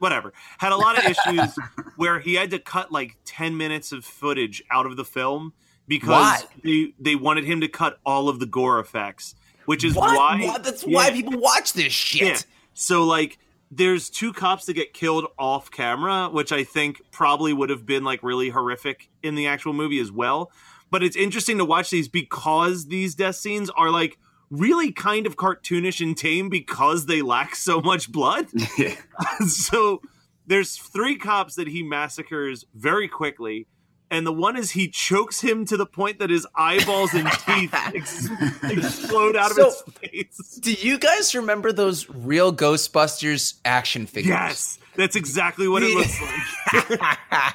whatever 0.00 0.32
had 0.58 0.70
a 0.72 0.76
lot 0.76 0.98
of 0.98 1.04
issues 1.04 1.56
where 1.96 2.20
he 2.20 2.34
had 2.34 2.50
to 2.50 2.58
cut 2.58 2.92
like 2.92 3.16
10 3.24 3.56
minutes 3.56 3.90
of 3.90 4.04
footage 4.04 4.62
out 4.70 4.84
of 4.84 4.96
the 4.96 5.04
film 5.04 5.52
because 5.86 6.44
they 6.62 6.92
they 7.00 7.14
wanted 7.16 7.44
him 7.44 7.62
to 7.62 7.68
cut 7.68 7.98
all 8.04 8.28
of 8.28 8.38
the 8.38 8.44
gore 8.44 8.80
effects 8.80 9.34
which 9.64 9.84
is 9.84 9.94
What? 9.94 10.14
why 10.14 10.46
What? 10.46 10.62
That's 10.62 10.86
Yeah. 10.86 10.94
why 10.94 11.10
people 11.10 11.40
watch 11.40 11.72
this 11.72 11.92
shit. 11.92 12.20
yeah 12.28 12.36
so 12.74 13.04
like 13.04 13.38
there's 13.70 14.08
two 14.08 14.32
cops 14.32 14.64
that 14.66 14.74
get 14.74 14.94
killed 14.94 15.26
off 15.38 15.70
camera 15.70 16.28
which 16.30 16.52
i 16.52 16.64
think 16.64 17.02
probably 17.10 17.52
would 17.52 17.68
have 17.68 17.84
been 17.84 18.04
like 18.04 18.22
really 18.22 18.48
horrific 18.50 19.10
in 19.22 19.34
the 19.34 19.46
actual 19.46 19.72
movie 19.72 19.98
as 19.98 20.10
well. 20.12 20.50
But 20.90 21.02
it's 21.02 21.16
interesting 21.16 21.58
to 21.58 21.64
watch 21.64 21.90
these 21.90 22.08
because 22.08 22.86
these 22.86 23.14
death 23.14 23.36
scenes 23.36 23.70
are 23.70 23.90
like 23.90 24.18
really 24.50 24.90
kind 24.92 25.26
of 25.26 25.36
cartoonish 25.36 26.00
and 26.00 26.16
tame 26.16 26.48
because 26.48 27.06
they 27.06 27.20
lack 27.20 27.54
so 27.54 27.80
much 27.80 28.10
blood. 28.10 28.46
Yeah. 28.78 28.94
so 29.46 30.00
there's 30.46 30.76
three 30.76 31.16
cops 31.16 31.56
that 31.56 31.68
he 31.68 31.82
massacres 31.82 32.64
very 32.74 33.08
quickly 33.08 33.66
and 34.10 34.26
the 34.26 34.32
one 34.32 34.56
is 34.56 34.70
he 34.70 34.88
chokes 34.88 35.40
him 35.40 35.64
to 35.66 35.76
the 35.76 35.86
point 35.86 36.18
that 36.18 36.30
his 36.30 36.46
eyeballs 36.54 37.12
and 37.14 37.28
teeth 37.46 37.74
ex- 37.74 38.28
explode 38.64 39.36
out 39.36 39.50
So- 39.52 39.68
of 39.68 39.98
his 40.02 40.24
face 40.26 40.58
Do 40.60 40.72
you 40.72 40.98
guys 40.98 41.34
remember 41.34 41.72
those 41.72 42.08
real 42.10 42.52
Ghostbusters 42.54 43.54
action 43.64 44.06
figures? 44.06 44.30
yes 44.30 44.78
that's 44.96 45.14
exactly 45.16 45.68
what 45.68 45.82
it 45.84 45.94
looks 45.94 46.20
like 46.20 47.00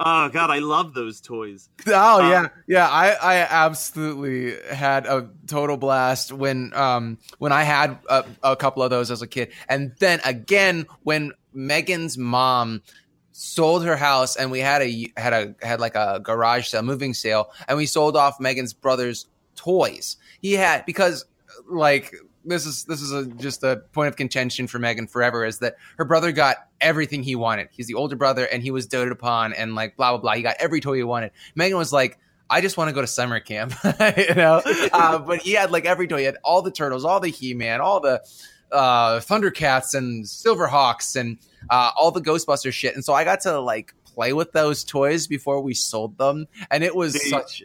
oh 0.00 0.28
god 0.30 0.50
i 0.50 0.58
love 0.58 0.94
those 0.94 1.20
toys 1.20 1.68
Oh 1.86 2.22
Um, 2.22 2.30
yeah, 2.30 2.48
yeah. 2.68 2.88
I 2.88 3.10
I 3.10 3.36
absolutely 3.38 4.54
had 4.72 5.04
a 5.06 5.28
total 5.48 5.76
blast 5.76 6.32
when 6.32 6.72
um 6.74 7.18
when 7.38 7.50
I 7.50 7.64
had 7.64 7.98
a, 8.08 8.24
a 8.44 8.54
couple 8.56 8.84
of 8.84 8.90
those 8.90 9.10
as 9.10 9.20
a 9.20 9.26
kid, 9.26 9.50
and 9.68 9.92
then 9.98 10.20
again 10.24 10.86
when 11.02 11.32
Megan's 11.52 12.16
mom 12.16 12.82
sold 13.32 13.84
her 13.84 13.96
house 13.96 14.36
and 14.36 14.50
we 14.50 14.60
had 14.60 14.82
a 14.82 15.12
had 15.16 15.32
a 15.32 15.54
had 15.66 15.80
like 15.80 15.94
a 15.94 16.20
garage 16.22 16.68
sale, 16.68 16.82
moving 16.82 17.14
sale, 17.14 17.50
and 17.66 17.76
we 17.76 17.86
sold 17.86 18.16
off 18.16 18.38
Megan's 18.38 18.72
brother's 18.72 19.26
toys. 19.56 20.16
He 20.40 20.52
had 20.54 20.86
because 20.86 21.24
like 21.70 22.14
this 22.44 22.66
is 22.66 22.84
this 22.84 23.00
is 23.00 23.12
a, 23.12 23.26
just 23.26 23.62
a 23.62 23.76
point 23.92 24.08
of 24.08 24.16
contention 24.16 24.66
for 24.66 24.78
Megan 24.78 25.06
forever 25.06 25.44
is 25.44 25.58
that 25.58 25.76
her 25.96 26.04
brother 26.04 26.32
got 26.32 26.56
everything 26.80 27.22
he 27.22 27.36
wanted. 27.36 27.68
He's 27.72 27.86
the 27.86 27.94
older 27.94 28.16
brother 28.16 28.44
and 28.44 28.62
he 28.62 28.70
was 28.70 28.86
doted 28.86 29.12
upon 29.12 29.52
and 29.52 29.74
like 29.74 29.96
blah 29.96 30.10
blah 30.12 30.20
blah. 30.20 30.34
He 30.34 30.42
got 30.42 30.56
every 30.58 30.80
toy 30.80 30.96
he 30.96 31.02
wanted. 31.02 31.32
Megan 31.54 31.78
was 31.78 31.92
like, 31.92 32.18
I 32.50 32.60
just 32.60 32.76
want 32.76 32.88
to 32.88 32.94
go 32.94 33.00
to 33.00 33.06
summer 33.06 33.40
camp, 33.40 33.74
you 34.16 34.34
know. 34.34 34.62
Uh, 34.92 35.18
but 35.18 35.40
he 35.40 35.52
had 35.52 35.70
like 35.70 35.86
every 35.86 36.06
toy. 36.06 36.18
He 36.18 36.24
had 36.24 36.36
all 36.44 36.60
the 36.60 36.70
turtles, 36.70 37.04
all 37.04 37.18
the 37.18 37.28
He 37.28 37.54
Man, 37.54 37.80
all 37.80 38.00
the 38.00 38.22
uh, 38.72 39.20
Thundercats 39.20 39.94
and 39.94 40.24
Silverhawks 40.24 41.16
and 41.16 41.38
uh, 41.70 41.90
all 41.96 42.10
the 42.10 42.20
Ghostbuster 42.20 42.72
shit. 42.72 42.94
And 42.94 43.04
so 43.04 43.12
I 43.12 43.24
got 43.24 43.40
to 43.42 43.60
like 43.60 43.94
play 44.04 44.32
with 44.32 44.52
those 44.52 44.84
toys 44.84 45.26
before 45.26 45.60
we 45.60 45.74
sold 45.74 46.18
them, 46.18 46.46
and 46.70 46.82
it 46.84 46.94
was 46.94 47.12
They- 47.14 47.30
such. 47.30 47.62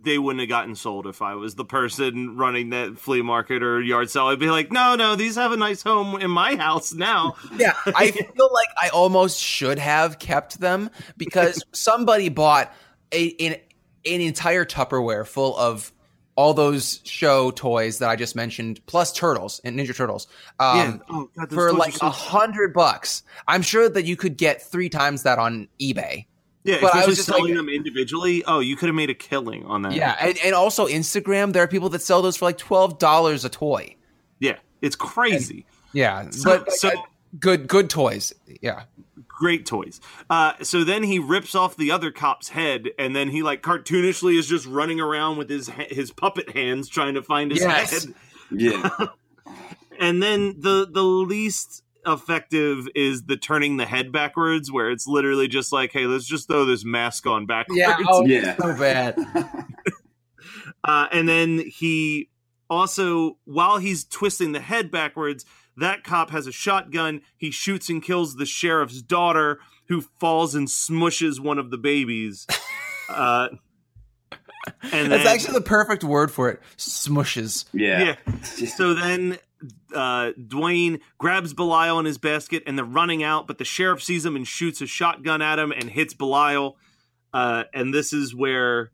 they 0.00 0.18
wouldn't 0.18 0.40
have 0.40 0.48
gotten 0.48 0.74
sold 0.74 1.06
if 1.06 1.20
I 1.22 1.34
was 1.34 1.54
the 1.56 1.64
person 1.64 2.36
running 2.36 2.70
that 2.70 2.98
flea 2.98 3.20
market 3.22 3.62
or 3.62 3.80
yard 3.80 4.08
sale. 4.10 4.26
I'd 4.28 4.38
be 4.38 4.48
like, 4.50 4.70
no, 4.72 4.94
no, 4.96 5.16
these 5.16 5.34
have 5.36 5.52
a 5.52 5.56
nice 5.56 5.82
home 5.82 6.20
in 6.20 6.30
my 6.30 6.56
house 6.56 6.92
now. 6.94 7.34
Yeah, 7.56 7.74
I 7.86 8.10
feel 8.12 8.50
like 8.52 8.68
I 8.80 8.88
almost 8.90 9.40
should 9.40 9.78
have 9.78 10.18
kept 10.18 10.60
them 10.60 10.90
because 11.16 11.62
somebody 11.72 12.28
bought 12.28 12.72
a 13.12 13.30
an, 13.40 13.52
an 14.06 14.20
entire 14.20 14.64
Tupperware 14.64 15.26
full 15.26 15.56
of 15.58 15.92
all 16.38 16.54
those 16.54 17.00
show 17.02 17.50
toys 17.50 17.98
that 17.98 18.08
I 18.08 18.14
just 18.14 18.36
mentioned, 18.36 18.80
plus 18.86 19.10
turtles 19.12 19.60
and 19.64 19.76
Ninja 19.76 19.92
Turtles. 19.94 20.28
Um, 20.60 21.02
Oh, 21.10 21.28
God, 21.36 21.50
for 21.50 21.72
like 21.72 22.00
a 22.00 22.10
hundred 22.10 22.72
bucks. 22.72 23.24
I'm 23.48 23.60
sure 23.60 23.88
that 23.88 24.04
you 24.04 24.14
could 24.14 24.36
get 24.36 24.62
three 24.62 24.88
times 24.88 25.24
that 25.24 25.40
on 25.40 25.66
eBay. 25.80 26.26
yeah, 26.62 26.78
but 26.80 26.94
I 26.94 27.04
was 27.06 27.16
just 27.16 27.26
selling 27.28 27.46
like- 27.46 27.54
them 27.54 27.68
individually. 27.68 28.44
Oh, 28.46 28.60
you 28.60 28.76
could 28.76 28.86
have 28.88 28.94
made 28.94 29.10
a 29.10 29.14
killing 29.14 29.64
on 29.66 29.82
that. 29.82 29.94
Yeah, 29.94 30.14
and, 30.20 30.38
and 30.44 30.54
also 30.54 30.86
Instagram, 30.86 31.52
there 31.52 31.64
are 31.64 31.68
people 31.68 31.88
that 31.88 32.02
sell 32.02 32.22
those 32.22 32.36
for 32.36 32.44
like 32.44 32.56
twelve 32.58 33.00
dollars 33.00 33.44
a 33.44 33.48
toy. 33.48 33.96
yeah, 34.38 34.58
it's 34.80 34.94
crazy. 34.94 35.66
Yeah, 35.92 36.30
So- 36.30 36.58
but 36.60 36.72
so- 36.72 36.90
uh, 36.90 37.02
good 37.38 37.68
good 37.68 37.90
toys. 37.90 38.32
Yeah. 38.62 38.84
Great 39.26 39.66
toys. 39.66 40.00
Uh, 40.28 40.52
so 40.62 40.82
then 40.82 41.04
he 41.04 41.18
rips 41.20 41.54
off 41.54 41.76
the 41.76 41.92
other 41.92 42.10
cop's 42.10 42.48
head, 42.48 42.88
and 42.98 43.14
then 43.14 43.28
he 43.28 43.42
like 43.42 43.62
cartoonishly 43.62 44.36
is 44.36 44.48
just 44.48 44.66
running 44.66 45.00
around 45.00 45.36
with 45.36 45.48
his 45.48 45.68
his 45.90 46.10
puppet 46.10 46.50
hands 46.50 46.88
trying 46.88 47.14
to 47.14 47.22
find 47.22 47.52
his 47.52 47.60
Yes. 47.60 48.04
head. 48.04 48.14
Yeah. 48.50 48.88
and 50.00 50.20
then 50.22 50.56
the 50.58 50.88
the 50.90 51.02
least 51.02 51.84
effective 52.06 52.88
is 52.94 53.24
the 53.24 53.36
turning 53.36 53.76
the 53.76 53.84
head 53.86 54.10
backwards 54.10 54.72
where 54.72 54.90
it's 54.90 55.06
literally 55.06 55.46
just 55.46 55.72
like 55.72 55.92
hey 55.92 56.06
let's 56.06 56.24
just 56.26 56.48
throw 56.48 56.64
this 56.64 56.84
mask 56.84 57.26
on 57.26 57.44
backwards 57.44 57.78
Yeah. 57.78 57.96
Oh, 58.08 58.24
Yeah. 58.26 58.56
so 58.56 58.74
bad. 58.76 59.18
uh, 60.84 61.06
and 61.12 61.28
then 61.28 61.58
he 61.68 62.30
also 62.70 63.36
while 63.44 63.78
he's 63.78 64.04
twisting 64.04 64.52
the 64.52 64.60
head 64.60 64.90
backwards 64.90 65.44
that 65.80 66.04
cop 66.04 66.30
has 66.30 66.46
a 66.46 66.52
shotgun 66.52 67.20
he 67.36 67.50
shoots 67.50 67.88
and 67.88 68.02
kills 68.02 68.36
the 68.36 68.46
sheriff's 68.46 69.02
daughter 69.02 69.58
who 69.88 70.00
falls 70.00 70.54
and 70.54 70.68
smushes 70.68 71.40
one 71.40 71.58
of 71.58 71.70
the 71.70 71.78
babies 71.78 72.46
uh, 73.08 73.48
and 74.92 75.10
That's 75.10 75.24
then- 75.24 75.34
actually 75.34 75.54
the 75.54 75.60
perfect 75.62 76.04
word 76.04 76.30
for 76.30 76.50
it. 76.50 76.60
Smushes. 76.76 77.64
Yeah. 77.72 78.16
Yeah. 78.28 78.42
So 78.66 78.92
then 78.92 79.38
uh, 79.94 80.32
Duane 80.46 81.00
grabs 81.16 81.54
Belial 81.54 81.98
in 81.98 82.04
his 82.04 82.18
basket 82.18 82.64
and 82.66 82.76
they're 82.76 82.84
running 82.84 83.22
out, 83.22 83.46
but 83.46 83.56
the 83.58 83.64
sheriff 83.64 84.02
sees 84.02 84.26
him 84.26 84.36
and 84.36 84.46
shoots 84.46 84.80
a 84.82 84.86
shotgun 84.86 85.40
at 85.40 85.58
him 85.58 85.72
and 85.72 85.88
hits 85.88 86.12
Belial. 86.12 86.76
Uh, 87.32 87.64
and 87.72 87.94
this 87.94 88.12
is 88.12 88.34
where 88.34 88.90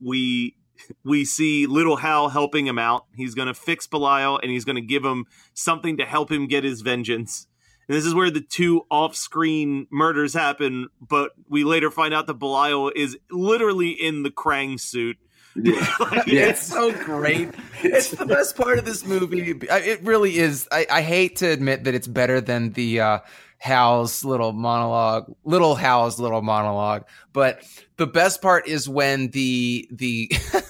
we 0.00 0.56
we 1.04 1.24
see 1.24 1.66
little 1.66 1.96
Hal 1.96 2.28
helping 2.28 2.66
him 2.66 2.78
out. 2.78 3.06
He's 3.14 3.34
going 3.34 3.48
to 3.48 3.54
fix 3.54 3.86
Belial 3.86 4.38
and 4.38 4.50
he's 4.50 4.64
going 4.64 4.76
to 4.76 4.82
give 4.82 5.04
him 5.04 5.26
something 5.52 5.96
to 5.98 6.04
help 6.04 6.30
him 6.30 6.46
get 6.46 6.64
his 6.64 6.80
vengeance. 6.82 7.46
And 7.88 7.96
this 7.96 8.06
is 8.06 8.14
where 8.14 8.30
the 8.30 8.40
two 8.40 8.86
off-screen 8.90 9.86
murders 9.90 10.32
happen, 10.32 10.88
but 11.06 11.32
we 11.48 11.64
later 11.64 11.90
find 11.90 12.14
out 12.14 12.26
that 12.26 12.34
Belial 12.34 12.90
is 12.94 13.16
literally 13.30 13.90
in 13.90 14.22
the 14.22 14.30
Krang 14.30 14.80
suit. 14.80 15.18
Yeah. 15.54 15.86
Like, 16.00 16.26
Yeah. 16.26 16.46
It's 16.46 16.62
so 16.62 16.92
great. 16.92 17.50
It's 17.82 18.10
the 18.10 18.26
best 18.26 18.56
part 18.56 18.78
of 18.78 18.84
this 18.84 19.04
movie. 19.04 19.50
It 19.70 20.02
really 20.02 20.36
is. 20.36 20.66
I, 20.72 20.86
I 20.90 21.02
hate 21.02 21.36
to 21.36 21.46
admit 21.46 21.84
that 21.84 21.94
it's 21.94 22.08
better 22.08 22.40
than 22.40 22.72
the 22.72 23.00
uh, 23.00 23.18
Hal's 23.58 24.24
little 24.24 24.52
monologue, 24.52 25.32
little 25.44 25.74
Hal's 25.74 26.18
little 26.18 26.42
monologue. 26.42 27.04
But 27.32 27.62
the 27.96 28.06
best 28.06 28.42
part 28.42 28.66
is 28.68 28.88
when 28.88 29.28
the 29.28 29.88
the 29.90 30.30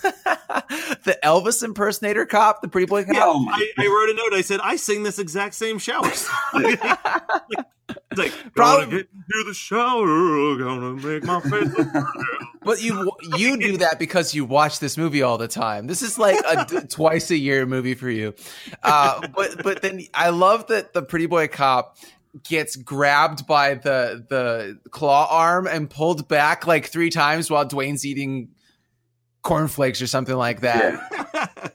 the 1.04 1.18
Elvis 1.22 1.62
impersonator 1.62 2.26
cop, 2.26 2.62
the 2.62 2.68
pretty 2.68 2.86
boy 2.86 3.04
cop. 3.04 3.16
Oh 3.18 3.46
I, 3.50 3.70
I 3.78 3.86
wrote 3.86 4.10
a 4.10 4.14
note. 4.14 4.34
I 4.34 4.40
said, 4.42 4.60
I 4.62 4.76
sing 4.76 5.02
this 5.02 5.18
exact 5.18 5.54
same 5.54 5.78
shower 5.78 6.10
song. 6.10 6.36
it's 6.54 6.82
like, 8.16 8.32
Probably- 8.54 8.98
get 8.98 9.08
to 9.30 9.44
the 9.46 9.54
shower, 9.54 10.56
gonna 10.58 10.92
make 10.94 11.24
my 11.24 11.40
face. 11.40 11.76
look. 11.78 12.06
But 12.62 12.82
you 12.82 13.10
you 13.36 13.58
do 13.58 13.76
that 13.78 13.98
because 13.98 14.34
you 14.34 14.44
watch 14.46 14.78
this 14.78 14.96
movie 14.96 15.22
all 15.22 15.36
the 15.36 15.48
time. 15.48 15.86
This 15.86 16.00
is 16.00 16.18
like 16.18 16.38
a 16.46 16.86
twice 16.86 17.30
a 17.30 17.36
year 17.36 17.66
movie 17.66 17.94
for 17.94 18.08
you. 18.08 18.34
Uh, 18.82 19.26
but 19.36 19.62
but 19.62 19.82
then 19.82 20.00
I 20.14 20.30
love 20.30 20.68
that 20.68 20.94
the 20.94 21.02
pretty 21.02 21.26
boy 21.26 21.48
cop 21.48 21.98
gets 22.42 22.74
grabbed 22.76 23.46
by 23.46 23.74
the 23.74 24.24
the 24.30 24.78
claw 24.90 25.28
arm 25.30 25.66
and 25.66 25.90
pulled 25.90 26.26
back 26.26 26.66
like 26.66 26.86
three 26.86 27.10
times 27.10 27.50
while 27.50 27.66
Duane's 27.66 28.06
eating 28.06 28.48
cornflakes 29.44 30.02
or 30.02 30.08
something 30.08 30.34
like 30.34 30.62
that. 30.62 31.72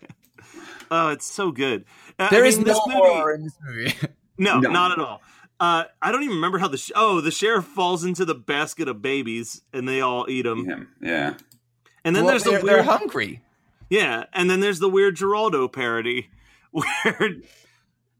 oh, 0.92 1.10
it's 1.10 1.26
so 1.26 1.52
good. 1.52 1.86
Uh, 2.18 2.30
There 2.30 2.44
I 2.44 2.48
is 2.48 2.58
no 2.60 2.66
movie- 2.86 2.98
horror 2.98 3.34
in 3.34 3.44
this 3.44 3.58
movie. 3.66 3.94
No, 4.42 4.60
No. 4.62 4.70
not 4.70 4.94
at 4.94 5.00
all. 5.00 5.22
Uh, 5.60 5.84
I 6.02 6.14
don't 6.14 6.24
even 6.24 6.36
remember 6.38 6.60
how 6.60 6.70
the 6.70 6.78
sh- 6.78 6.94
oh 6.96 7.20
the 7.20 7.30
sheriff 7.32 7.66
falls 7.66 8.06
into 8.06 8.24
the 8.24 8.34
basket 8.36 8.88
of 8.88 9.02
babies 9.02 9.64
and 9.74 9.86
they 9.86 10.00
all 10.00 10.26
eat 10.30 10.44
them. 10.44 10.64
him. 10.66 10.88
Yeah. 11.02 11.34
And 12.06 12.16
then 12.16 12.24
Well, 12.24 12.32
there's 12.32 12.44
the 12.44 12.52
they're, 12.52 12.62
weird 12.64 12.76
they're 12.78 12.84
hungry. 12.84 13.42
Yeah, 13.90 14.24
and 14.32 14.50
then 14.50 14.62
there's 14.62 14.80
the 14.80 14.88
weird 14.88 15.18
Geraldo 15.18 15.70
parody 15.70 16.30
where 16.72 17.36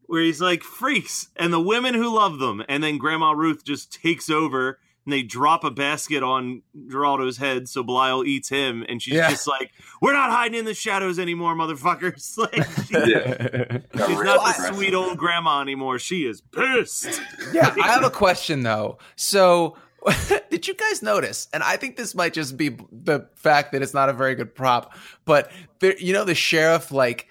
where 0.08 0.22
he's 0.22 0.42
like 0.42 0.62
freaks 0.62 1.30
and 1.38 1.54
the 1.54 1.62
women 1.62 1.94
who 1.94 2.14
love 2.14 2.40
them, 2.40 2.62
and 2.68 2.84
then 2.84 2.98
Grandma 2.98 3.32
Ruth 3.32 3.64
just 3.64 3.94
takes 3.94 4.30
over 4.30 4.78
and 5.10 5.14
they 5.14 5.24
drop 5.24 5.64
a 5.64 5.72
basket 5.72 6.22
on 6.22 6.62
Geraldo's 6.88 7.38
head 7.38 7.68
so 7.68 7.82
Belial 7.82 8.24
eats 8.24 8.48
him, 8.48 8.86
and 8.88 9.02
she's 9.02 9.16
Yeah. 9.16 9.32
just 9.32 9.48
like, 9.48 9.72
"We're 10.02 10.14
not 10.14 10.30
hiding 10.30 10.60
in 10.60 10.66
the 10.66 10.76
shadows 10.76 11.18
anymore, 11.18 11.56
motherfuckers!" 11.56 12.38
Like 12.38 12.54
she- 12.86 13.12
Yeah. 13.12 13.80
she's 14.08 14.16
real 14.16 14.24
not 14.24 14.44
the 14.44 14.52
aggressive. 14.52 14.76
sweet 14.76 14.94
old 14.94 15.18
grandma 15.18 15.62
anymore. 15.62 15.98
She 15.98 16.26
is 16.28 16.42
pissed. 16.42 17.20
Yeah, 17.52 17.74
I 17.82 17.88
have 17.88 18.04
a 18.04 18.12
question 18.12 18.62
though. 18.62 19.00
So, 19.16 19.76
did 20.52 20.68
you 20.68 20.76
guys 20.76 21.02
notice? 21.02 21.48
And 21.54 21.64
I 21.64 21.76
think 21.78 21.98
this 21.98 22.14
might 22.14 22.34
just 22.34 22.56
be 22.56 22.70
the 22.92 23.28
fact 23.36 23.72
that 23.72 23.82
it's 23.82 23.94
not 23.96 24.10
a 24.10 24.14
very 24.14 24.36
good 24.36 24.54
prop, 24.54 24.94
but 25.26 25.52
there, 25.80 25.98
you 25.98 26.14
know, 26.14 26.24
the 26.24 26.36
sheriff 26.36 26.92
like 26.92 27.28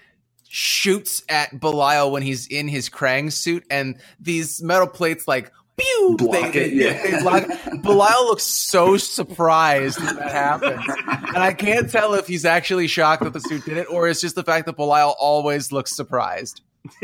shoots 0.47 1.23
at 1.29 1.59
Belial 1.59 2.11
when 2.11 2.23
he's 2.23 2.47
in 2.47 2.67
his 2.67 2.89
Krang 2.89 3.31
suit, 3.31 3.63
and 3.69 3.97
these 4.19 4.61
metal 4.61 4.87
plates 4.87 5.27
like. 5.27 5.51
Pew, 5.79 6.15
Block 6.17 6.53
they, 6.53 6.65
it, 6.65 6.73
yeah. 6.73 7.03
they 7.03 7.21
block- 7.21 7.81
Belial 7.81 8.25
looks 8.25 8.43
so 8.43 8.97
surprised 8.97 9.99
that, 9.99 10.15
that 10.17 10.31
happens, 10.31 10.83
and 11.27 11.37
I 11.37 11.53
can't 11.53 11.89
tell 11.89 12.13
if 12.13 12.27
he's 12.27 12.45
actually 12.45 12.87
shocked 12.87 13.23
that 13.23 13.33
the 13.33 13.41
suit 13.41 13.65
did 13.65 13.77
it, 13.77 13.87
or 13.89 14.07
it's 14.07 14.21
just 14.21 14.35
the 14.35 14.43
fact 14.43 14.65
that 14.65 14.75
Belial 14.75 15.15
always 15.19 15.71
looks 15.71 15.95
surprised. 15.95 16.61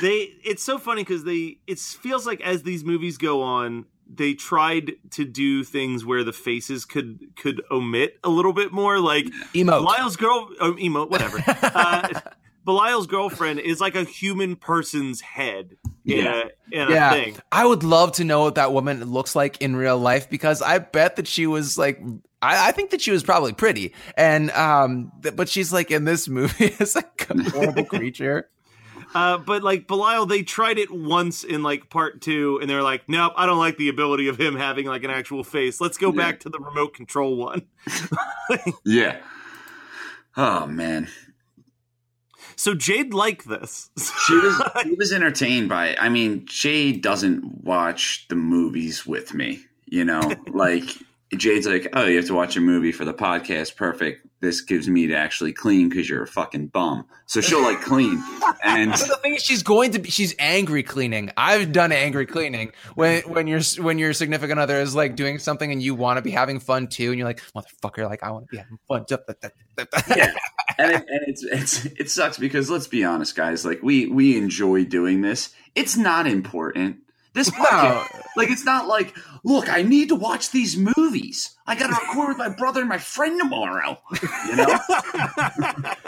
they 0.00 0.34
it's 0.44 0.62
so 0.62 0.78
funny 0.78 1.02
because 1.02 1.24
they 1.24 1.58
it 1.66 1.78
feels 1.78 2.26
like 2.26 2.40
as 2.40 2.62
these 2.62 2.84
movies 2.84 3.18
go 3.18 3.42
on 3.42 3.86
they 4.12 4.34
tried 4.34 4.92
to 5.10 5.24
do 5.24 5.64
things 5.64 6.04
where 6.04 6.24
the 6.24 6.32
faces 6.32 6.84
could 6.84 7.34
could 7.36 7.62
omit 7.70 8.18
a 8.24 8.28
little 8.28 8.52
bit 8.52 8.72
more 8.72 8.98
like 8.98 9.26
Emote. 9.54 9.82
Belial's 9.82 10.16
girl 10.16 10.48
oh, 10.60 10.74
emote 10.74 11.10
whatever 11.10 11.42
uh, 11.46 12.20
Belial's 12.64 13.06
girlfriend 13.06 13.60
is 13.60 13.80
like 13.80 13.94
a 13.94 14.04
human 14.04 14.56
person's 14.56 15.20
head 15.20 15.76
in 16.04 16.24
Yeah. 16.24 16.42
a 16.72 16.80
in 16.82 16.88
yeah, 16.90 17.12
a 17.14 17.24
thing 17.24 17.36
I 17.52 17.66
would 17.66 17.82
love 17.82 18.12
to 18.12 18.24
know 18.24 18.42
what 18.42 18.54
that 18.56 18.72
woman 18.72 19.04
looks 19.04 19.36
like 19.36 19.60
in 19.60 19.76
real 19.76 19.98
life 19.98 20.28
because 20.30 20.62
I 20.62 20.78
bet 20.78 21.16
that 21.16 21.26
she 21.28 21.46
was 21.46 21.76
like, 21.78 22.00
I, 22.42 22.68
I 22.68 22.72
think 22.72 22.90
that 22.90 23.00
she 23.00 23.10
was 23.10 23.22
probably 23.22 23.52
pretty, 23.52 23.92
and 24.16 24.50
um, 24.52 25.12
th- 25.22 25.36
but 25.36 25.48
she's 25.48 25.72
like 25.72 25.90
in 25.90 26.04
this 26.04 26.28
movie 26.28 26.74
as 26.80 26.94
like 26.94 27.26
a 27.30 27.50
horrible 27.50 27.84
creature. 27.84 28.48
uh, 29.14 29.38
but 29.38 29.62
like 29.62 29.86
Belial 29.86 30.26
they 30.26 30.42
tried 30.42 30.78
it 30.78 30.90
once 30.90 31.44
in 31.44 31.62
like 31.62 31.88
part 31.90 32.20
two 32.20 32.58
and 32.60 32.68
they're 32.70 32.82
like 32.82 33.08
nope 33.08 33.32
I 33.36 33.46
don't 33.46 33.58
like 33.58 33.76
the 33.76 33.88
ability 33.88 34.28
of 34.28 34.38
him 34.40 34.56
having 34.56 34.86
like 34.86 35.04
an 35.04 35.10
actual 35.10 35.44
face 35.44 35.80
let's 35.80 35.98
go 35.98 36.10
Yeah. 36.10 36.16
back 36.16 36.40
to 36.40 36.48
the 36.48 36.58
remote 36.58 36.94
control 36.94 37.36
one 37.36 37.62
Yeah. 38.84 39.18
Oh 40.36 40.66
man. 40.66 41.08
So 42.56 42.74
Jade 42.74 43.14
liked 43.14 43.48
this 43.48 43.90
She 44.26 44.34
was 44.34 44.62
she 44.82 44.94
was 44.94 45.12
entertained 45.12 45.68
by 45.68 45.88
it. 45.88 45.98
I 46.00 46.08
mean, 46.08 46.44
Jade 46.46 47.02
doesn't 47.02 47.64
watch 47.64 48.26
the 48.28 48.36
movies 48.36 49.06
with 49.06 49.34
me, 49.34 49.64
you 49.86 50.04
know? 50.04 50.32
like 50.48 50.84
Jade's 51.36 51.66
like, 51.66 51.88
"Oh, 51.92 52.04
you 52.04 52.16
have 52.16 52.26
to 52.26 52.34
watch 52.34 52.56
a 52.56 52.60
movie 52.60 52.92
for 52.92 53.04
the 53.04 53.14
podcast. 53.14 53.76
Perfect. 53.76 54.26
This 54.40 54.60
gives 54.60 54.88
me 54.88 55.06
to 55.06 55.14
actually 55.14 55.52
clean 55.52 55.90
cuz 55.90 56.08
you're 56.08 56.22
a 56.22 56.26
fucking 56.26 56.68
bum." 56.68 57.06
So 57.26 57.40
she'll 57.40 57.62
like 57.62 57.80
clean. 57.80 58.22
And 58.62 58.90
But 58.90 59.00
the 59.08 59.18
thing 59.22 59.34
is, 59.34 59.42
she's 59.42 59.62
going 59.62 59.92
to 59.92 59.98
be. 59.98 60.10
She's 60.10 60.34
angry 60.38 60.82
cleaning. 60.82 61.30
I've 61.36 61.72
done 61.72 61.92
angry 61.92 62.26
cleaning 62.26 62.72
when 62.94 63.22
when 63.22 63.46
your 63.46 63.60
when 63.78 63.98
your 63.98 64.12
significant 64.12 64.60
other 64.60 64.80
is 64.80 64.94
like 64.94 65.16
doing 65.16 65.38
something 65.38 65.70
and 65.70 65.82
you 65.82 65.94
want 65.94 66.18
to 66.18 66.22
be 66.22 66.30
having 66.30 66.60
fun 66.60 66.88
too, 66.88 67.10
and 67.10 67.18
you're 67.18 67.28
like, 67.28 67.42
motherfucker, 67.54 68.08
like 68.08 68.22
I 68.22 68.30
want 68.30 68.46
to 68.46 68.50
be 68.50 68.58
having 68.58 68.78
fun. 68.88 69.04
yeah. 70.16 70.34
and, 70.78 70.92
it, 70.92 71.04
and 71.08 71.20
it's 71.26 71.44
it's 71.44 71.84
it 71.86 72.10
sucks 72.10 72.38
because 72.38 72.70
let's 72.70 72.86
be 72.86 73.04
honest, 73.04 73.34
guys. 73.36 73.64
Like 73.64 73.82
we 73.82 74.06
we 74.06 74.36
enjoy 74.36 74.84
doing 74.84 75.20
this. 75.20 75.50
It's 75.74 75.96
not 75.96 76.26
important. 76.26 76.98
This 77.34 77.50
podcast, 77.50 78.08
like 78.36 78.48
it's 78.50 78.64
not 78.64 78.86
like, 78.86 79.16
look, 79.42 79.68
I 79.68 79.82
need 79.82 80.08
to 80.10 80.14
watch 80.14 80.50
these 80.50 80.76
movies. 80.76 81.56
I 81.66 81.74
got 81.74 81.88
to 81.88 81.94
record 81.94 82.28
with 82.28 82.38
my 82.38 82.48
brother 82.48 82.80
and 82.80 82.88
my 82.88 82.98
friend 82.98 83.38
tomorrow. 83.40 83.98
You 84.48 84.56
know? 84.56 84.78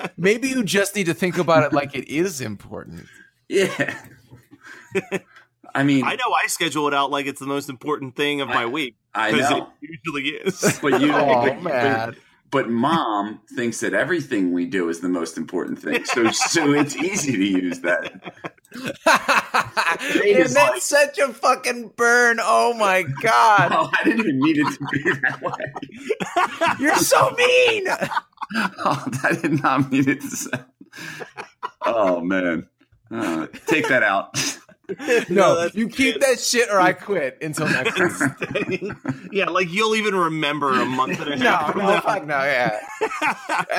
Maybe 0.16 0.48
you 0.48 0.62
just 0.62 0.94
need 0.94 1.06
to 1.06 1.14
think 1.14 1.36
about 1.38 1.64
it 1.64 1.72
like 1.72 1.94
it 1.96 2.08
is 2.08 2.40
important. 2.40 3.06
Yeah. 3.48 3.98
I 5.74 5.82
mean, 5.82 6.04
I 6.04 6.14
know 6.14 6.32
I 6.42 6.46
schedule 6.46 6.88
it 6.88 6.94
out 6.94 7.10
like 7.10 7.26
it's 7.26 7.40
the 7.40 7.46
most 7.46 7.68
important 7.68 8.16
thing 8.16 8.40
of 8.40 8.48
my 8.48 8.64
week. 8.64 8.96
I 9.14 9.32
Because 9.32 9.50
know. 9.50 9.68
it 9.82 9.98
usually 10.04 10.28
is. 10.30 10.78
But 10.82 11.00
you, 11.00 11.12
Oh, 11.12 11.42
but, 11.42 11.62
man. 11.62 12.08
But, 12.10 12.16
but 12.50 12.70
mom 12.70 13.40
thinks 13.54 13.80
that 13.80 13.92
everything 13.92 14.52
we 14.52 14.64
do 14.66 14.88
is 14.88 15.00
the 15.00 15.08
most 15.08 15.36
important 15.36 15.78
thing. 15.80 16.04
So 16.04 16.30
so 16.30 16.72
it's 16.72 16.96
easy 16.96 17.32
to 17.32 17.44
use 17.44 17.80
that. 17.80 18.32
And 19.06 20.50
that's 20.50 20.84
such 20.84 21.18
a 21.18 21.32
fucking 21.32 21.92
burn. 21.96 22.38
Oh 22.40 22.74
my 22.74 23.02
god. 23.22 23.72
Oh, 23.72 23.90
I 23.92 24.04
didn't 24.04 24.20
even 24.20 24.38
mean 24.40 24.56
it 24.58 24.72
to 24.78 24.86
be 24.92 25.02
that 25.22 25.42
way. 25.42 26.76
You're 26.84 26.96
so 26.96 27.30
mean. 27.32 27.86
Oh, 28.54 29.04
I 29.24 29.32
did 29.32 29.60
not 29.60 29.90
mean 29.90 30.08
it 30.08 30.20
to 30.20 30.28
sound. 30.28 30.64
Oh 31.84 32.20
man, 32.20 32.68
Uh, 33.10 33.48
take 33.66 33.88
that 33.88 34.04
out. 34.04 34.36
No, 35.28 35.60
that's 35.60 35.74
you 35.74 35.88
keep 35.88 36.20
that 36.20 36.38
shit 36.38 36.68
or 36.70 36.80
I 36.80 36.92
quit 37.08 37.38
until 37.42 37.66
next 37.68 37.98
week. 38.68 38.84
yeah, 39.32 39.46
like 39.48 39.72
you'll 39.72 39.96
even 39.96 40.14
remember 40.14 40.80
a 40.80 40.84
month 40.86 41.20
and 41.20 41.32
a 41.32 41.36
No, 41.36 41.50
half. 41.50 41.72
from 41.72 41.82
no, 41.82 42.00
fuck 42.00 42.26
no, 42.26 42.38
yeah. 42.42 42.78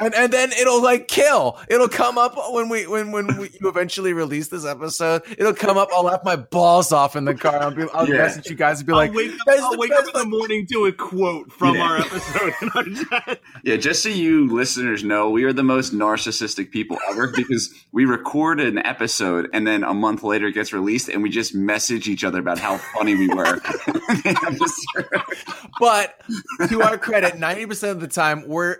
and 0.01 0.13
and 0.13 0.33
then 0.33 0.51
it'll 0.51 0.81
like 0.83 1.07
kill. 1.07 1.59
It'll 1.69 1.87
come 1.87 2.17
up 2.17 2.35
when 2.53 2.69
we 2.69 2.87
when 2.87 3.11
when 3.11 3.27
we, 3.37 3.49
you 3.59 3.69
eventually 3.69 4.13
release 4.13 4.47
this 4.49 4.65
episode. 4.65 5.21
It'll 5.37 5.53
come 5.53 5.77
up. 5.77 5.89
I'll 5.93 6.03
laugh 6.03 6.21
my 6.23 6.35
balls 6.35 6.91
off 6.91 7.15
in 7.15 7.25
the 7.25 7.35
car. 7.35 7.55
I'll 7.61 7.71
be 7.71 7.85
I'll 7.93 8.07
Yeah. 8.07 8.17
message 8.17 8.47
you 8.49 8.55
guys 8.55 8.79
and 8.79 8.87
be 8.87 8.93
like, 8.93 9.11
I'll 9.11 9.15
wake 9.15 9.31
up, 9.31 9.47
I'll 9.61 9.77
wake 9.77 9.91
up 9.91 10.05
in 10.07 10.13
the 10.21 10.25
morning 10.25 10.67
to 10.71 10.85
a 10.85 10.91
quote 10.91 11.51
from 11.51 11.75
Yeah. 11.75 11.81
our 11.81 11.97
episode 11.99 12.53
our. 12.75 13.37
Yeah, 13.63 13.75
just 13.77 14.03
so 14.03 14.09
you 14.09 14.47
listeners 14.53 15.03
know, 15.03 15.29
we 15.29 15.43
are 15.43 15.53
the 15.53 15.63
most 15.63 15.93
narcissistic 15.93 16.71
people 16.71 16.97
ever 17.09 17.27
because 17.35 17.73
we 17.91 18.05
record 18.05 18.59
an 18.59 18.77
episode 18.77 19.49
and 19.53 19.65
then 19.65 19.83
a 19.83 19.93
month 19.93 20.23
later 20.23 20.47
it 20.47 20.53
gets 20.53 20.73
released 20.73 20.96
and 21.09 21.23
we 21.23 21.29
just 21.29 21.55
message 21.55 22.07
each 22.09 22.23
other 22.23 22.39
about 22.39 22.59
how 22.59 22.77
funny 22.77 23.15
we 23.15 23.27
were. 23.29 23.61
But 25.79 26.21
to 26.69 26.81
our 26.83 26.97
credit, 26.97 27.37
ninety 27.39 27.65
percent 27.65 27.91
of 27.93 28.01
the 28.01 28.07
time 28.07 28.47
we're 28.47 28.77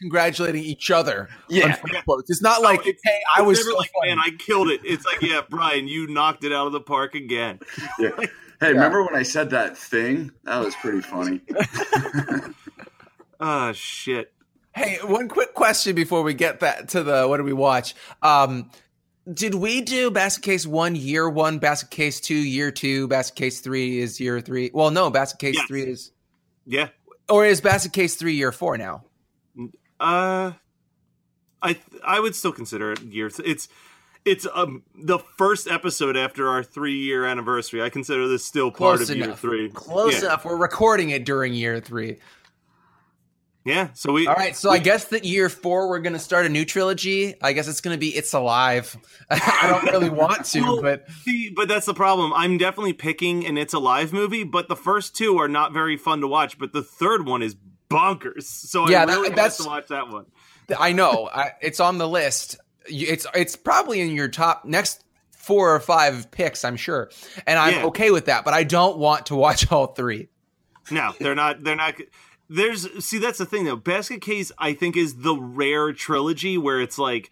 congratulating 0.00 0.62
each 0.64 0.90
other. 0.90 1.28
Yeah. 1.48 1.76
on 1.82 2.02
quotes. 2.04 2.30
It's 2.30 2.42
not 2.42 2.62
like, 2.62 2.80
Oh, 2.80 2.88
it's- 2.88 3.00
hey, 3.04 3.20
I 3.36 3.42
was 3.42 3.58
never 3.58 3.70
so 3.72 3.76
like, 3.78 3.90
funny. 3.98 4.10
man, 4.16 4.18
I 4.24 4.30
killed 4.38 4.70
it. 4.70 4.80
It's 4.84 5.04
like, 5.06 5.22
yeah, 5.22 5.42
Brian, 5.48 5.88
you 5.88 6.06
knocked 6.06 6.44
it 6.44 6.52
out 6.52 6.66
of 6.68 6.72
the 6.72 6.80
park 6.80 7.14
again. 7.14 7.60
yeah. 7.98 8.10
Hey, 8.60 8.72
remember 8.72 9.04
when 9.04 9.16
I 9.16 9.22
said 9.22 9.50
that 9.50 9.78
thing? 9.78 10.32
That 10.44 10.64
was 10.64 10.74
pretty 10.76 11.00
funny. 11.02 11.42
Ah, 13.40 13.72
shit. 13.72 14.32
Hey, 14.74 14.98
one 15.04 15.28
quick 15.28 15.54
question 15.54 15.94
before 15.94 16.22
we 16.22 16.34
get 16.34 16.60
that 16.60 16.90
to 16.90 17.02
the 17.02 17.26
what 17.28 17.38
do 17.38 17.44
we 17.44 17.52
watch? 17.52 17.94
Um, 18.22 18.70
did 19.32 19.54
we 19.54 19.80
do 19.80 20.10
basket 20.10 20.42
case 20.42 20.66
one 20.66 20.94
year 20.94 21.28
one, 21.28 21.58
basket 21.58 21.90
case 21.90 22.20
two 22.20 22.34
year 22.34 22.70
two, 22.70 23.08
basket 23.08 23.36
case 23.36 23.60
three 23.60 23.98
is 23.98 24.20
year 24.20 24.40
three? 24.40 24.70
Well, 24.72 24.90
no, 24.90 25.10
basket 25.10 25.38
case 25.38 25.56
Yes. 25.56 25.66
three 25.66 25.82
is 25.82 26.12
Yeah. 26.66 26.88
or 27.28 27.44
is 27.44 27.60
basket 27.60 27.92
case 27.92 28.14
three 28.14 28.34
year 28.34 28.52
four 28.52 28.78
now? 28.78 29.04
Uh, 30.00 30.52
I 31.60 31.78
I 32.04 32.20
would 32.20 32.34
still 32.34 32.52
consider 32.52 32.92
it 32.92 33.02
year. 33.02 33.30
It's 33.44 33.68
it's 34.24 34.46
um 34.54 34.82
the 34.94 35.18
first 35.18 35.68
episode 35.68 36.16
after 36.16 36.48
our 36.48 36.62
three 36.62 36.96
year 36.96 37.24
anniversary. 37.24 37.82
I 37.82 37.88
consider 37.88 38.28
this 38.28 38.44
still 38.44 38.70
part 38.70 38.98
Close 38.98 39.10
of 39.10 39.16
year 39.16 39.34
three. 39.34 39.68
Close 39.70 40.14
yeah. 40.14 40.26
enough. 40.28 40.44
We're 40.44 40.56
recording 40.56 41.10
it 41.10 41.24
during 41.24 41.54
year 41.54 41.80
three. 41.80 42.18
Yeah. 43.68 43.88
So 43.94 44.12
we 44.12 44.26
All 44.26 44.34
right, 44.34 44.56
so 44.56 44.70
I 44.70 44.78
guess 44.78 45.04
that 45.06 45.24
year 45.24 45.48
four 45.48 45.88
we're 45.88 45.98
gonna 46.00 46.18
start 46.18 46.46
a 46.46 46.48
new 46.48 46.64
trilogy. 46.64 47.34
I 47.42 47.52
guess 47.52 47.68
it's 47.68 47.80
gonna 47.80 47.98
be 47.98 48.08
It's 48.08 48.32
Alive. 48.32 48.96
I 49.30 49.66
don't 49.68 49.92
really 49.92 50.10
want 50.10 50.44
to, 50.46 50.60
Well, 50.62 50.82
but 50.82 51.04
See, 51.22 51.50
but 51.50 51.68
that's 51.68 51.86
the 51.86 51.94
problem. 51.94 52.32
I'm 52.32 52.56
definitely 52.58 52.94
picking 52.94 53.46
an 53.46 53.58
It's 53.58 53.74
Alive 53.74 54.12
movie, 54.12 54.44
but 54.44 54.68
the 54.68 54.76
first 54.76 55.14
two 55.16 55.38
are 55.38 55.48
not 55.48 55.72
very 55.72 55.96
fun 55.96 56.20
to 56.22 56.26
watch. 56.28 56.58
But 56.58 56.72
the 56.72 56.82
third 56.82 57.26
one 57.26 57.42
is 57.42 57.56
bonkers. 57.90 58.44
So 58.44 58.88
Yeah, 58.88 59.02
I 59.02 59.06
that- 59.06 59.22
that's- 59.36 59.58
to 59.58 59.64
watch 59.66 59.88
that 59.88 60.08
one. 60.08 60.26
I 60.78 60.92
know 60.92 61.28
I, 61.32 61.52
it's 61.62 61.80
on 61.80 61.98
the 61.98 62.08
list. 62.08 62.58
It's 62.86 63.26
it's 63.34 63.56
probably 63.56 64.00
in 64.00 64.10
your 64.10 64.28
top 64.28 64.64
next 64.64 65.04
four 65.30 65.74
or 65.74 65.80
five 65.80 66.30
picks, 66.30 66.64
I'm 66.64 66.76
sure, 66.76 67.10
and 67.46 67.58
I'm 67.58 67.74
Yeah. 67.74 67.84
okay 67.86 68.10
with 68.10 68.26
that. 68.26 68.44
But 68.44 68.52
I 68.54 68.64
don't 68.64 68.98
want 68.98 69.26
to 69.26 69.34
watch 69.34 69.70
all 69.72 69.88
three. 69.88 70.28
No, 70.90 71.12
they're 71.20 71.34
not. 71.34 71.62
They're 71.64 71.76
not. 71.76 71.94
There's 72.48 73.04
see 73.04 73.18
that's 73.18 73.38
the 73.38 73.46
thing 73.46 73.64
though. 73.64 73.76
Basket 73.76 74.20
Case 74.20 74.50
I 74.58 74.72
think 74.72 74.96
is 74.96 75.16
the 75.16 75.36
rare 75.36 75.92
trilogy 75.92 76.56
where 76.56 76.80
it's 76.80 76.98
like 76.98 77.30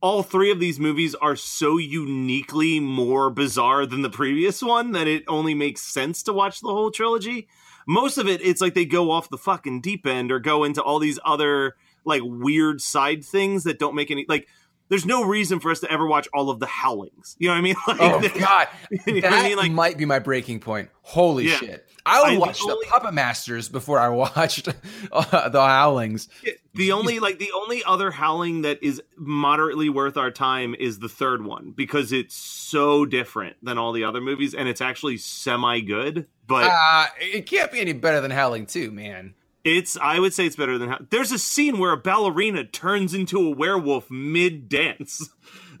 all 0.00 0.22
three 0.22 0.50
of 0.50 0.60
these 0.60 0.78
movies 0.78 1.14
are 1.14 1.34
so 1.34 1.78
uniquely 1.78 2.78
more 2.78 3.30
bizarre 3.30 3.86
than 3.86 4.02
the 4.02 4.10
previous 4.10 4.62
one 4.62 4.92
that 4.92 5.08
it 5.08 5.24
only 5.26 5.54
makes 5.54 5.80
sense 5.80 6.22
to 6.22 6.32
watch 6.32 6.60
the 6.60 6.68
whole 6.68 6.90
trilogy. 6.90 7.48
Most 7.86 8.18
of 8.18 8.28
it, 8.28 8.42
it's 8.42 8.60
like 8.60 8.74
they 8.74 8.84
go 8.84 9.10
off 9.10 9.30
the 9.30 9.38
fucking 9.38 9.80
deep 9.80 10.06
end 10.06 10.30
or 10.30 10.38
go 10.38 10.62
into 10.62 10.82
all 10.82 10.98
these 10.98 11.18
other 11.24 11.74
like 12.04 12.20
weird 12.22 12.80
side 12.80 13.24
things 13.24 13.64
that 13.64 13.78
don't 13.78 13.94
make 13.94 14.10
any 14.10 14.26
like 14.28 14.46
there's 14.94 15.06
no 15.06 15.24
reason 15.24 15.58
for 15.58 15.70
us 15.72 15.80
to 15.80 15.90
ever 15.90 16.06
watch 16.06 16.28
all 16.32 16.50
of 16.50 16.60
the 16.60 16.66
Howlings. 16.66 17.34
You 17.40 17.48
know 17.48 17.54
what 17.54 17.58
I 17.58 17.62
mean? 17.62 17.74
Like, 17.88 17.98
Oh 18.00 18.38
God, 18.38 18.68
You 19.06 19.14
know 19.20 19.30
that 19.30 19.32
I 19.32 19.48
mean? 19.48 19.56
Like- 19.56 19.72
might 19.72 19.98
be 19.98 20.04
my 20.04 20.20
breaking 20.20 20.60
point. 20.60 20.88
Holy 21.02 21.48
Yeah. 21.48 21.56
shit! 21.56 21.86
I 22.06 22.22
would 22.22 22.36
the 22.36 22.40
watch 22.40 22.58
the, 22.64 22.72
only- 22.72 22.86
Puppet 22.86 23.12
Masters 23.12 23.68
before 23.68 23.98
I 23.98 24.08
watched 24.24 24.68
uh, 25.12 25.48
the 25.48 25.60
Howlings. 25.60 26.28
the 26.74 26.92
only 26.92 27.18
like 27.18 27.38
the 27.38 27.50
only 27.52 27.82
other 27.84 28.10
howling 28.10 28.62
that 28.62 28.82
is 28.82 29.02
moderately 29.16 29.88
worth 29.88 30.16
our 30.16 30.30
time 30.30 30.74
is 30.78 30.98
the 31.00 31.08
third 31.08 31.44
one 31.44 31.72
because 31.76 32.12
it's 32.12 32.34
so 32.34 33.04
different 33.04 33.56
than 33.62 33.76
all 33.78 33.92
the 33.92 34.04
other 34.04 34.20
movies 34.20 34.54
and 34.54 34.68
it's 34.68 34.80
actually 34.80 35.16
semi 35.18 35.80
good 35.80 36.26
but 36.46 36.70
Uh, 36.70 37.06
it 37.20 37.46
can't 37.46 37.70
be 37.72 37.80
any 37.80 37.92
better 37.94 38.20
than 38.20 38.30
Howling 38.30 38.66
Two, 38.66 38.90
man. 38.90 39.34
It's 39.64 39.96
i 40.00 40.18
would 40.18 40.32
say 40.34 40.46
it's 40.46 40.56
better 40.56 40.78
than 40.78 40.90
How- 40.90 40.98
there's 41.10 41.32
a 41.32 41.38
scene 41.38 41.78
where 41.78 41.92
a 41.92 41.96
ballerina 41.96 42.64
turns 42.64 43.14
into 43.14 43.38
a 43.46 43.50
werewolf 43.50 44.10
mid 44.10 44.68
dance 44.68 45.28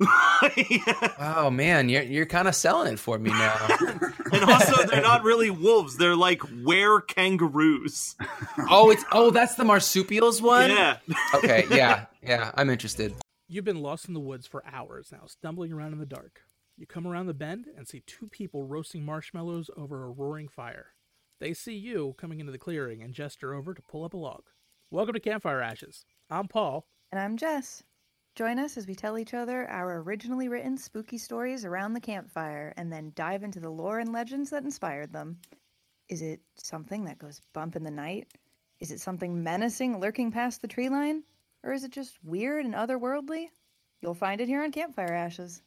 Oh 1.20 1.50
man, 1.52 1.88
you're 1.88 2.02
you're 2.02 2.26
kind 2.26 2.48
of 2.48 2.54
selling 2.56 2.92
it 2.94 2.98
for 2.98 3.16
me 3.18 3.30
now. 3.30 3.66
and 4.32 4.44
also 4.44 4.84
they're 4.86 5.00
not 5.00 5.22
really 5.22 5.50
wolves 5.50 5.96
they're 5.96 6.16
like 6.16 6.42
were 6.64 7.00
kangaroos 7.00 8.16
oh, 8.70 8.90
it's 8.90 9.04
oh 9.12 9.30
that's 9.30 9.54
the 9.54 9.64
marsupials 9.64 10.42
one. 10.42 10.70
yeah 10.70 10.96
Okay, 11.36 11.64
yeah, 11.70 12.06
yeah, 12.22 12.50
I'm 12.56 12.70
interested. 12.70 13.14
You've 13.48 13.64
been 13.64 13.82
lost 13.82 14.08
in 14.08 14.14
the 14.14 14.20
woods 14.20 14.46
for 14.46 14.64
hours 14.66 15.10
now, 15.12 15.26
stumbling 15.26 15.72
around 15.72 15.92
in 15.92 15.98
the 16.00 16.06
dark. 16.06 16.40
You 16.76 16.86
come 16.86 17.06
around 17.06 17.26
the 17.26 17.34
bend 17.34 17.66
and 17.76 17.86
see 17.86 18.02
two 18.04 18.26
people 18.26 18.64
roasting 18.64 19.04
marshmallows 19.04 19.70
over 19.76 20.04
a 20.04 20.10
roaring 20.10 20.48
fire. 20.48 20.86
They 21.40 21.52
see 21.52 21.74
you 21.74 22.14
coming 22.16 22.38
into 22.38 22.52
the 22.52 22.58
clearing 22.58 23.02
and 23.02 23.12
gesture 23.12 23.54
over 23.54 23.74
to 23.74 23.82
pull 23.82 24.04
up 24.04 24.14
a 24.14 24.16
log. 24.16 24.44
Welcome 24.90 25.14
to 25.14 25.20
Campfire 25.20 25.60
Ashes. 25.60 26.04
I'm 26.30 26.46
Paul. 26.46 26.86
And 27.10 27.20
I'm 27.20 27.36
Jess. 27.36 27.82
Join 28.36 28.60
us 28.60 28.76
as 28.76 28.86
we 28.86 28.94
tell 28.94 29.18
each 29.18 29.34
other 29.34 29.68
our 29.68 30.00
originally 30.02 30.48
written 30.48 30.78
spooky 30.78 31.18
stories 31.18 31.64
around 31.64 31.92
the 31.92 32.00
campfire 32.00 32.72
and 32.76 32.92
then 32.92 33.12
dive 33.16 33.42
into 33.42 33.58
the 33.58 33.68
lore 33.68 33.98
and 33.98 34.12
legends 34.12 34.50
that 34.50 34.62
inspired 34.62 35.12
them. 35.12 35.38
Is 36.08 36.22
it 36.22 36.40
something 36.54 37.04
that 37.04 37.18
goes 37.18 37.40
bump 37.52 37.74
in 37.74 37.82
the 37.82 37.90
night? 37.90 38.28
Is 38.78 38.92
it 38.92 39.00
something 39.00 39.42
menacing 39.42 39.98
lurking 39.98 40.30
past 40.30 40.62
the 40.62 40.68
tree 40.68 40.88
line? 40.88 41.24
Or 41.64 41.72
is 41.72 41.82
it 41.82 41.90
just 41.90 42.16
weird 42.22 42.64
and 42.64 42.74
otherworldly? 42.74 43.48
You'll 44.00 44.14
find 44.14 44.40
it 44.40 44.48
here 44.48 44.62
on 44.62 44.70
Campfire 44.70 45.12
Ashes. 45.12 45.62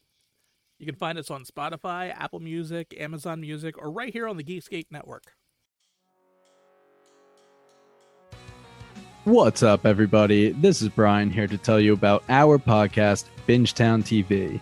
You 0.79 0.85
can 0.85 0.95
find 0.95 1.17
us 1.17 1.29
on 1.29 1.43
Spotify, 1.43 2.13
Apple 2.17 2.39
Music, 2.39 2.95
Amazon 2.97 3.41
Music, 3.41 3.77
or 3.77 3.91
right 3.91 4.13
here 4.13 4.29
on 4.29 4.37
the 4.37 4.43
Geekscape 4.43 4.87
Network. 4.91 5.33
What's 9.27 9.61
up, 9.61 9.85
everybody? 9.85 10.53
This 10.53 10.81
is 10.81 10.87
Brian 10.87 11.29
here 11.29 11.47
to 11.47 11.57
tell 11.57 11.81
you 11.81 11.91
about 11.91 12.23
our 12.29 12.57
podcast, 12.57 13.25
Bingetown 13.45 14.01
TV. 14.01 14.61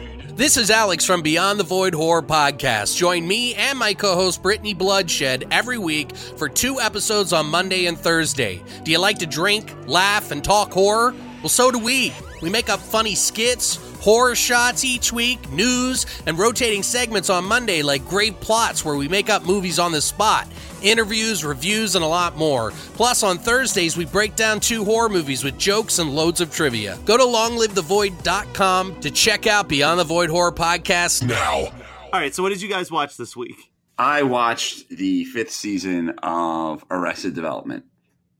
This 0.35 0.55
is 0.55 0.71
Alex 0.71 1.05
from 1.05 1.21
Beyond 1.21 1.59
the 1.59 1.63
Void 1.63 1.93
Horror 1.93 2.21
Podcast. 2.21 2.95
Join 2.95 3.27
me 3.27 3.53
and 3.53 3.77
my 3.77 3.93
co 3.93 4.15
host 4.15 4.41
Brittany 4.41 4.73
Bloodshed 4.73 5.45
every 5.51 5.77
week 5.77 6.15
for 6.15 6.47
two 6.47 6.79
episodes 6.79 7.33
on 7.33 7.47
Monday 7.47 7.85
and 7.85 7.97
Thursday. 7.97 8.61
Do 8.83 8.91
you 8.91 8.97
like 8.97 9.19
to 9.19 9.25
drink, 9.27 9.73
laugh, 9.87 10.31
and 10.31 10.41
talk 10.41 10.71
horror? 10.71 11.13
Well, 11.41 11.49
so 11.49 11.69
do 11.69 11.79
we. 11.79 12.13
We 12.41 12.49
make 12.49 12.69
up 12.69 12.79
funny 12.79 13.13
skits, 13.13 13.75
horror 13.99 14.35
shots 14.35 14.85
each 14.85 15.11
week, 15.11 15.51
news, 15.51 16.05
and 16.25 16.39
rotating 16.39 16.81
segments 16.81 17.29
on 17.29 17.43
Monday 17.43 17.81
like 17.81 18.07
Grave 18.07 18.39
Plots, 18.39 18.85
where 18.85 18.95
we 18.95 19.07
make 19.07 19.29
up 19.29 19.45
movies 19.45 19.79
on 19.79 19.91
the 19.91 20.01
spot, 20.01 20.47
interviews, 20.83 21.43
reviews, 21.45 21.95
and 21.95 22.03
a 22.03 22.07
lot 22.07 22.35
more. 22.37 22.71
Plus, 22.95 23.23
on 23.23 23.37
Thursdays, 23.37 23.95
we 23.97 24.05
break 24.05 24.35
down 24.35 24.59
two 24.59 24.83
horror 24.85 25.09
movies 25.09 25.43
with 25.43 25.57
jokes 25.57 25.99
and 25.99 26.09
loads 26.09 26.41
of 26.41 26.51
trivia. 26.53 26.97
Go 27.05 27.17
to 27.17 27.23
longlivethevoid.com 27.23 28.99
to 29.01 29.11
check 29.11 29.47
out 29.47 29.67
Beyond 29.67 29.99
the 29.99 30.03
Void 30.03 30.29
Horror 30.29 30.51
Podcast 30.51 31.27
Now, 31.27 31.65
all 32.13 32.19
right 32.19 32.33
so 32.33 32.43
what 32.43 32.49
did 32.49 32.61
you 32.61 32.69
guys 32.69 32.91
watch 32.91 33.17
this 33.17 33.35
week 33.35 33.55
I 33.97 34.23
watched 34.23 34.89
the 34.89 35.25
fifth 35.25 35.51
season 35.51 36.09
of 36.23 36.83
Arrested 36.89 37.35
Development, 37.35 37.85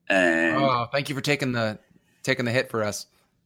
and 0.10 0.58
Oh, 0.58 0.88
thank 0.91 1.08
you 1.10 1.15
for 1.15 1.21
taking 1.21 1.51
the 1.51 1.77
taking 2.23 2.45
the 2.45 2.51
hit 2.51 2.69
for 2.69 2.84
us. 2.84 3.06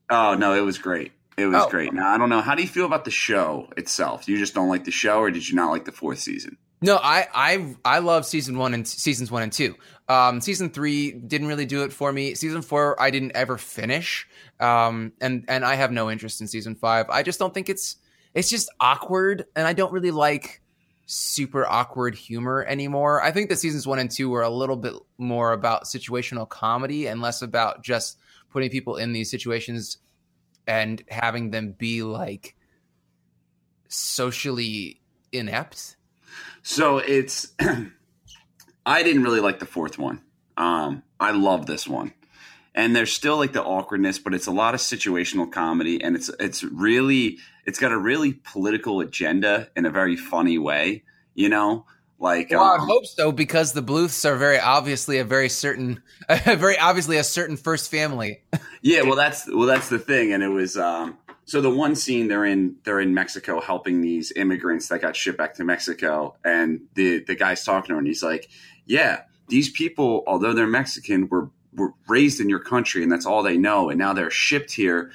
oh 0.09 0.33
no, 0.35 0.53
it 0.53 0.61
was 0.61 0.77
great. 0.77 1.11
It 1.37 1.47
was 1.47 1.63
Oh. 1.65 1.69
great. 1.69 1.93
Now 1.93 2.09
I 2.13 2.17
don't 2.17 2.29
know. 2.29 2.41
How 2.41 2.55
do 2.55 2.61
you 2.61 2.67
feel 2.67 2.85
about 2.85 3.03
the 3.05 3.11
show 3.11 3.67
itself? 3.75 4.27
You 4.29 4.37
just 4.37 4.53
don't 4.53 4.69
like 4.69 4.85
the 4.85 4.91
show, 4.91 5.19
or 5.19 5.29
did 5.31 5.47
you 5.49 5.55
not 5.55 5.71
like 5.71 5.83
the 5.85 5.91
fourth 5.91 6.19
season? 6.19 6.57
No, 6.85 6.97
I 7.01 7.27
I 7.33 7.75
I 7.83 7.97
love 7.97 8.27
season 8.27 8.59
one 8.59 8.75
and 8.75 8.87
seasons 8.87 9.31
one 9.31 9.41
and 9.41 9.51
two. 9.51 9.73
Um, 10.07 10.39
season 10.39 10.69
three 10.69 11.13
didn't 11.13 11.47
really 11.47 11.65
do 11.65 11.83
it 11.83 11.91
for 11.91 12.13
me. 12.13 12.35
Season 12.35 12.61
four 12.61 13.01
I 13.01 13.09
didn't 13.09 13.31
ever 13.31 13.57
finish. 13.57 14.27
Um, 14.59 15.11
and 15.19 15.45
and 15.47 15.65
I 15.65 15.73
have 15.73 15.91
no 15.91 16.11
interest 16.11 16.41
in 16.41 16.47
season 16.47 16.75
five. 16.75 17.09
I 17.09 17.23
just 17.23 17.39
don't 17.39 17.55
think 17.55 17.69
it's 17.69 17.95
it's 18.35 18.51
just 18.51 18.69
awkward, 18.79 19.45
and 19.55 19.65
I 19.65 19.73
don't 19.73 19.91
really 19.91 20.11
like 20.11 20.61
super 21.07 21.65
awkward 21.65 22.13
humor 22.13 22.63
anymore. 22.63 23.19
I 23.19 23.31
think 23.31 23.49
that 23.49 23.57
seasons 23.57 23.87
one 23.87 23.97
and 23.97 24.11
two 24.11 24.29
were 24.29 24.43
a 24.43 24.49
little 24.51 24.77
bit 24.77 24.93
more 25.17 25.53
about 25.53 25.85
situational 25.85 26.47
comedy 26.47 27.07
and 27.07 27.19
less 27.19 27.41
about 27.41 27.83
just 27.83 28.19
putting 28.51 28.69
people 28.69 28.97
in 28.97 29.11
these 29.11 29.31
situations 29.31 29.97
and 30.67 31.03
having 31.09 31.49
them 31.49 31.71
be 31.71 32.03
like 32.03 32.55
socially 33.87 35.01
inept. 35.31 35.94
So 36.65 36.97
it's. 36.97 37.53
I 38.87 39.03
didn't 39.03 39.21
really 39.21 39.39
like 39.39 39.59
the 39.59 39.67
fourth 39.67 39.99
one. 39.99 40.21
Um, 40.57 41.03
I 41.19 41.29
love 41.31 41.67
this 41.67 41.87
one, 41.87 42.11
and 42.73 42.95
there's 42.95 43.11
still 43.11 43.37
like 43.37 43.53
the 43.53 43.63
awkwardness, 43.63 44.17
but 44.17 44.33
it's 44.33 44.47
a 44.47 44.51
lot 44.51 44.73
of 44.73 44.79
situational 44.79 45.51
comedy, 45.51 46.03
and 46.03 46.15
it's 46.15 46.29
it's 46.39 46.63
really 46.63 47.37
it's 47.65 47.77
got 47.77 47.91
a 47.91 47.97
really 47.97 48.33
political 48.33 48.99
agenda 48.99 49.69
in 49.75 49.85
a 49.85 49.91
very 49.91 50.15
funny 50.15 50.57
way. 50.57 51.03
You 51.35 51.49
know, 51.49 51.85
like 52.17 52.49
Well, 52.49 52.63
I 52.63 52.77
um, 52.77 52.87
hope 52.87 53.05
so 53.05 53.31
because 53.31 53.73
the 53.73 53.83
Bluths 53.83 54.25
are 54.25 54.35
very 54.35 54.59
obviously 54.59 55.19
a 55.19 55.23
very 55.23 55.49
certain, 55.49 56.01
very 56.45 56.79
obviously 56.79 57.17
a 57.17 57.23
certain 57.23 57.57
first 57.57 57.91
family. 57.91 58.41
Yeah, 58.81 59.03
well 59.03 59.15
that's 59.15 59.47
well 59.47 59.67
that's 59.67 59.89
the 59.89 59.99
thing, 59.99 60.33
and 60.33 60.41
it 60.41 60.49
was 60.49 60.77
um, 60.77 61.17
so 61.45 61.61
the 61.61 61.69
one 61.69 61.95
scene 61.95 62.27
they're 62.27 62.45
in 62.45 62.75
they're 62.83 62.99
in 62.99 63.13
Mexico 63.13 63.61
helping 63.61 64.01
these 64.01 64.31
immigrants 64.35 64.87
that 64.89 65.01
got 65.01 65.15
shipped 65.15 65.37
back 65.37 65.53
to 65.55 65.63
Mexico, 65.63 66.35
and 66.43 66.81
the 66.95 67.23
the 67.23 67.35
guy's 67.35 67.63
talking 67.63 67.89
to 67.89 67.93
her, 67.93 67.99
and 67.99 68.07
he's 68.07 68.23
like, 68.23 68.49
"Yeah, 68.85 69.21
these 69.47 69.69
people, 69.69 70.23
although 70.25 70.53
they're 70.53 70.67
Mexican, 70.67 71.29
were 71.29 71.49
were 71.73 71.93
raised 72.07 72.41
in 72.41 72.49
your 72.49 72.59
country, 72.59 73.03
and 73.03 73.11
that's 73.11 73.27
all 73.27 73.43
they 73.43 73.57
know, 73.57 73.89
and 73.89 73.99
now 73.99 74.11
they're 74.13 74.31
shipped 74.31 74.71
here." 74.71 75.11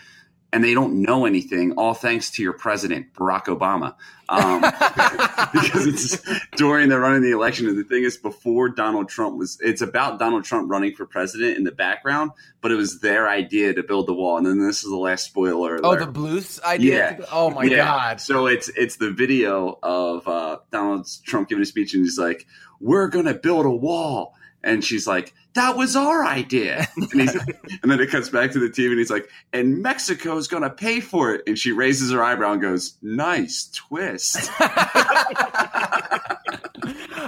And 0.52 0.64
they 0.64 0.74
don't 0.74 1.02
know 1.02 1.26
anything, 1.26 1.72
all 1.74 1.94
thanks 1.94 2.30
to 2.32 2.42
your 2.42 2.52
president, 2.52 3.14
Barack 3.14 3.44
Obama. 3.44 3.94
Um, 4.28 4.60
because 5.52 5.86
it's 5.86 6.40
during 6.56 6.88
the 6.88 6.98
running 6.98 7.22
the 7.22 7.30
election. 7.30 7.68
And 7.68 7.78
the 7.78 7.84
thing 7.84 8.02
is, 8.02 8.16
before 8.16 8.68
Donald 8.68 9.08
Trump 9.08 9.36
was, 9.38 9.58
it's 9.60 9.80
about 9.80 10.18
Donald 10.18 10.44
Trump 10.44 10.68
running 10.68 10.94
for 10.94 11.06
president 11.06 11.56
in 11.56 11.62
the 11.62 11.70
background, 11.70 12.32
but 12.62 12.72
it 12.72 12.74
was 12.74 12.98
their 13.00 13.28
idea 13.28 13.74
to 13.74 13.82
build 13.84 14.06
the 14.08 14.12
wall. 14.14 14.38
And 14.38 14.46
then 14.46 14.58
this 14.60 14.82
is 14.82 14.90
the 14.90 14.96
last 14.96 15.24
spoiler. 15.24 15.78
Oh, 15.84 15.94
the 15.96 16.06
Bluths 16.06 16.60
idea. 16.64 17.16
Yeah. 17.20 17.26
Oh 17.30 17.50
my 17.50 17.62
Yeah. 17.64 17.76
god. 17.84 18.20
So 18.20 18.46
it's 18.46 18.68
it's 18.70 18.96
the 18.96 19.10
video 19.12 19.78
of 19.84 20.26
uh, 20.26 20.58
Donald 20.72 21.08
Trump 21.24 21.48
giving 21.48 21.62
a 21.62 21.66
speech, 21.66 21.94
and 21.94 22.02
he's 22.04 22.18
like, 22.18 22.44
"We're 22.80 23.06
gonna 23.08 23.34
build 23.34 23.66
a 23.66 23.70
wall," 23.70 24.34
and 24.62 24.84
she's 24.84 25.06
like, 25.06 25.34
"That 25.54 25.76
was 25.76 25.96
our 25.96 26.24
idea." 26.24 26.86
And, 26.96 27.12
he's, 27.12 27.34
and 27.82 27.90
then 27.90 28.00
it 28.00 28.10
cuts 28.10 28.28
back 28.28 28.52
to 28.52 28.58
the 28.58 28.68
TV, 28.68 28.90
and 28.90 28.98
he's 28.98 29.10
like, 29.10 29.28
"And 29.52 29.82
Mexico's 29.82 30.48
gonna 30.48 30.70
pay 30.70 31.00
for 31.00 31.34
it," 31.34 31.42
and 31.46 31.58
she 31.58 31.72
raises 31.72 32.10
her 32.12 32.22
eyebrow 32.22 32.52
and 32.52 32.62
goes, 32.62 32.96
"Nice 33.02 33.70
twist." 33.74 34.50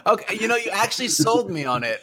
Okay, 0.07 0.37
you 0.41 0.49
know, 0.49 0.57
you 0.57 0.71
actually 0.73 1.09
sold 1.09 1.51
me 1.51 1.65
on 1.65 1.85
it. 1.85 2.01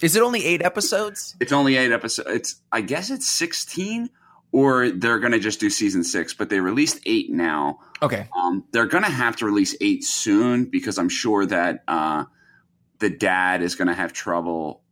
Is 0.00 0.16
it 0.16 0.22
only 0.22 0.44
eight 0.44 0.62
episodes? 0.62 1.36
It's 1.40 1.52
only 1.52 1.76
eight 1.76 1.92
episodes. 1.92 2.28
It's 2.30 2.56
I 2.72 2.80
guess 2.80 3.10
it's 3.10 3.28
sixteen, 3.28 4.08
or 4.50 4.90
they're 4.90 5.18
gonna 5.18 5.38
just 5.38 5.60
do 5.60 5.68
season 5.68 6.04
six. 6.04 6.32
But 6.32 6.48
they 6.48 6.60
released 6.60 7.00
eight 7.04 7.30
now. 7.30 7.80
Okay. 8.00 8.28
Um, 8.34 8.64
they're 8.72 8.86
gonna 8.86 9.10
have 9.10 9.36
to 9.36 9.44
release 9.44 9.76
eight 9.80 10.04
soon 10.04 10.64
because 10.64 10.98
I'm 10.98 11.10
sure 11.10 11.44
that 11.46 11.84
uh, 11.86 12.24
the 12.98 13.10
dad 13.10 13.62
is 13.62 13.74
gonna 13.74 13.94
have 13.94 14.12
trouble 14.12 14.82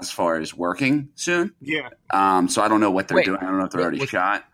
as 0.00 0.10
far 0.10 0.36
as 0.38 0.52
working 0.54 1.08
soon. 1.14 1.54
Yeah. 1.60 1.88
Um, 2.10 2.48
so 2.48 2.62
I 2.62 2.68
don't 2.68 2.80
know 2.80 2.90
what 2.90 3.08
they're 3.08 3.16
Wait, 3.16 3.24
doing. 3.26 3.38
I 3.38 3.44
don't 3.44 3.58
know 3.58 3.64
if 3.64 3.70
they're 3.70 3.80
already 3.82 4.04
shot. 4.06 4.44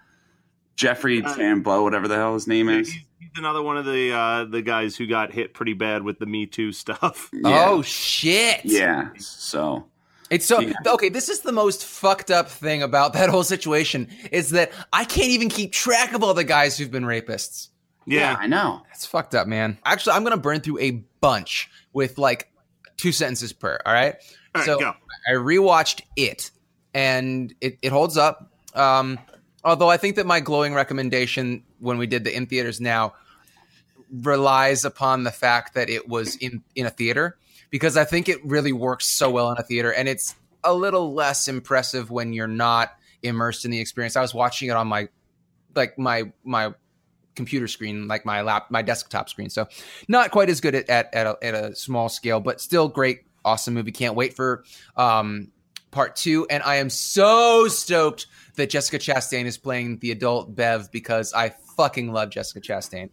Jeffrey 0.77 1.23
Uh, 1.23 1.35
Tamblow, 1.35 1.83
whatever 1.83 2.09
the 2.09 2.15
hell 2.17 2.35
his 2.35 2.47
name 2.47 2.69
is. 2.69 2.91
He's, 2.91 3.03
he's 3.19 3.31
another 3.37 3.63
one 3.63 3.77
of 3.77 3.85
the 3.85 4.13
uh, 4.13 4.45
the 4.45 4.63
guys 4.63 4.97
who 4.97 5.07
got 5.07 5.33
hit 5.33 5.53
pretty 5.55 5.73
bad 5.75 6.03
with 6.03 6.19
the 6.19 6.27
Me 6.27 6.47
Too 6.47 6.73
stuff. 6.73 7.31
Yeah. 7.35 7.65
Oh 7.69 7.83
shit! 7.83 8.61
yeah. 8.65 9.09
So 9.19 9.87
It's 10.31 10.47
so 10.47 10.61
Yeah. 10.61 10.73
okay. 10.87 11.09
This 11.09 11.29
is 11.29 11.41
the 11.41 11.53
most 11.53 11.85
fucked 11.85 12.31
up 12.31 12.49
thing 12.49 12.83
about 12.83 13.13
that 13.15 13.29
whole 13.31 13.45
situation 13.45 14.09
is 14.31 14.51
that 14.51 14.73
I 14.93 15.05
can't 15.05 15.31
even 15.31 15.49
keep 15.49 15.73
track 15.73 16.13
of 16.13 16.23
all 16.23 16.35
the 16.35 16.45
guys 16.45 16.79
who've 16.79 16.91
been 16.91 17.05
rapists. 17.05 17.69
Yeah. 18.07 18.37
I 18.39 18.47
know. 18.47 18.83
That's 18.89 19.05
fucked 19.07 19.35
up, 19.35 19.47
man. 19.47 19.79
Actually, 19.85 20.17
I'm 20.17 20.23
gonna 20.25 20.37
burn 20.39 20.61
through 20.61 20.79
a 20.81 20.91
bunch 21.21 21.69
with 21.93 22.17
like 22.19 22.51
two 23.01 23.13
sentences 23.13 23.53
per. 23.53 23.79
All 23.85 23.93
right. 23.93 24.15
All 24.55 24.61
right, 24.61 24.67
so 24.67 24.79
go. 24.79 24.93
I 25.29 25.33
rewatched 25.33 26.03
it, 26.17 26.51
and 26.93 27.55
it, 27.61 27.79
it 27.83 27.93
holds 27.93 28.17
up. 28.17 28.53
Um, 28.75 29.19
although 29.65 29.89
I 29.89 29.97
think 29.97 30.17
that 30.17 30.27
my 30.27 30.41
glowing 30.41 30.75
recommendation 30.75 31.63
when 31.79 31.99
we 31.99 32.07
did 32.07 32.25
the 32.25 32.37
in 32.37 32.47
theaters 32.47 32.81
now 32.81 33.15
relies 34.13 34.85
upon 34.85 35.25
the 35.25 35.31
fact 35.31 35.75
that 35.75 35.89
it 35.89 36.09
was 36.09 36.37
in 36.37 36.63
in 36.75 36.87
a 36.87 36.91
theater 36.91 37.37
because 37.71 37.97
I 37.97 38.05
think 38.05 38.29
it 38.29 38.45
really 38.45 38.73
works 38.73 39.07
so 39.07 39.31
well 39.31 39.51
in 39.51 39.59
a 39.59 39.63
theater, 39.63 39.93
and 39.93 40.09
it's 40.09 40.35
a 40.63 40.75
little 40.75 41.15
less 41.15 41.49
impressive 41.49 42.11
when 42.11 42.33
you're 42.33 42.47
not 42.47 42.93
immersed 43.23 43.65
in 43.65 43.71
the 43.71 43.81
experience. 43.81 44.17
I 44.17 44.21
was 44.21 44.35
watching 44.35 44.69
it 44.69 44.77
on 44.77 44.89
my 44.89 45.09
like 45.75 45.99
my 45.99 46.33
my 46.45 46.75
computer 47.35 47.69
screen, 47.69 48.09
like 48.09 48.25
my 48.25 48.43
lap, 48.43 48.67
my 48.71 48.83
desktop 48.83 49.29
screen. 49.29 49.51
So 49.51 49.67
not 50.09 50.31
quite 50.31 50.49
as 50.49 50.61
good 50.61 50.75
at 50.75 50.89
at, 50.89 51.15
at, 51.15 51.27
a, 51.27 51.39
at 51.43 51.55
a 51.55 51.75
small 51.75 52.09
scale, 52.09 52.41
but 52.41 52.61
still 52.61 52.89
great, 52.89 53.25
awesome 53.45 53.75
movie. 53.75 53.93
Can't 53.93 54.15
wait 54.15 54.35
for 54.35 54.65
um, 54.97 55.49
part 55.91 56.17
two. 56.17 56.47
And 56.51 56.63
I 56.63 56.77
am 56.77 56.91
so 56.91 57.69
stoked 57.69 58.27
that 58.57 58.71
Jessica 58.71 58.99
Chastain 58.99 59.45
is 59.45 59.57
playing 59.57 59.99
the 59.99 60.11
adult 60.11 60.55
Bev 60.55 60.91
because 60.91 61.33
I 61.33 61.51
fucking 61.77 62.13
love 62.13 62.31
Jessica 62.31 62.61
Chastain. 62.61 63.11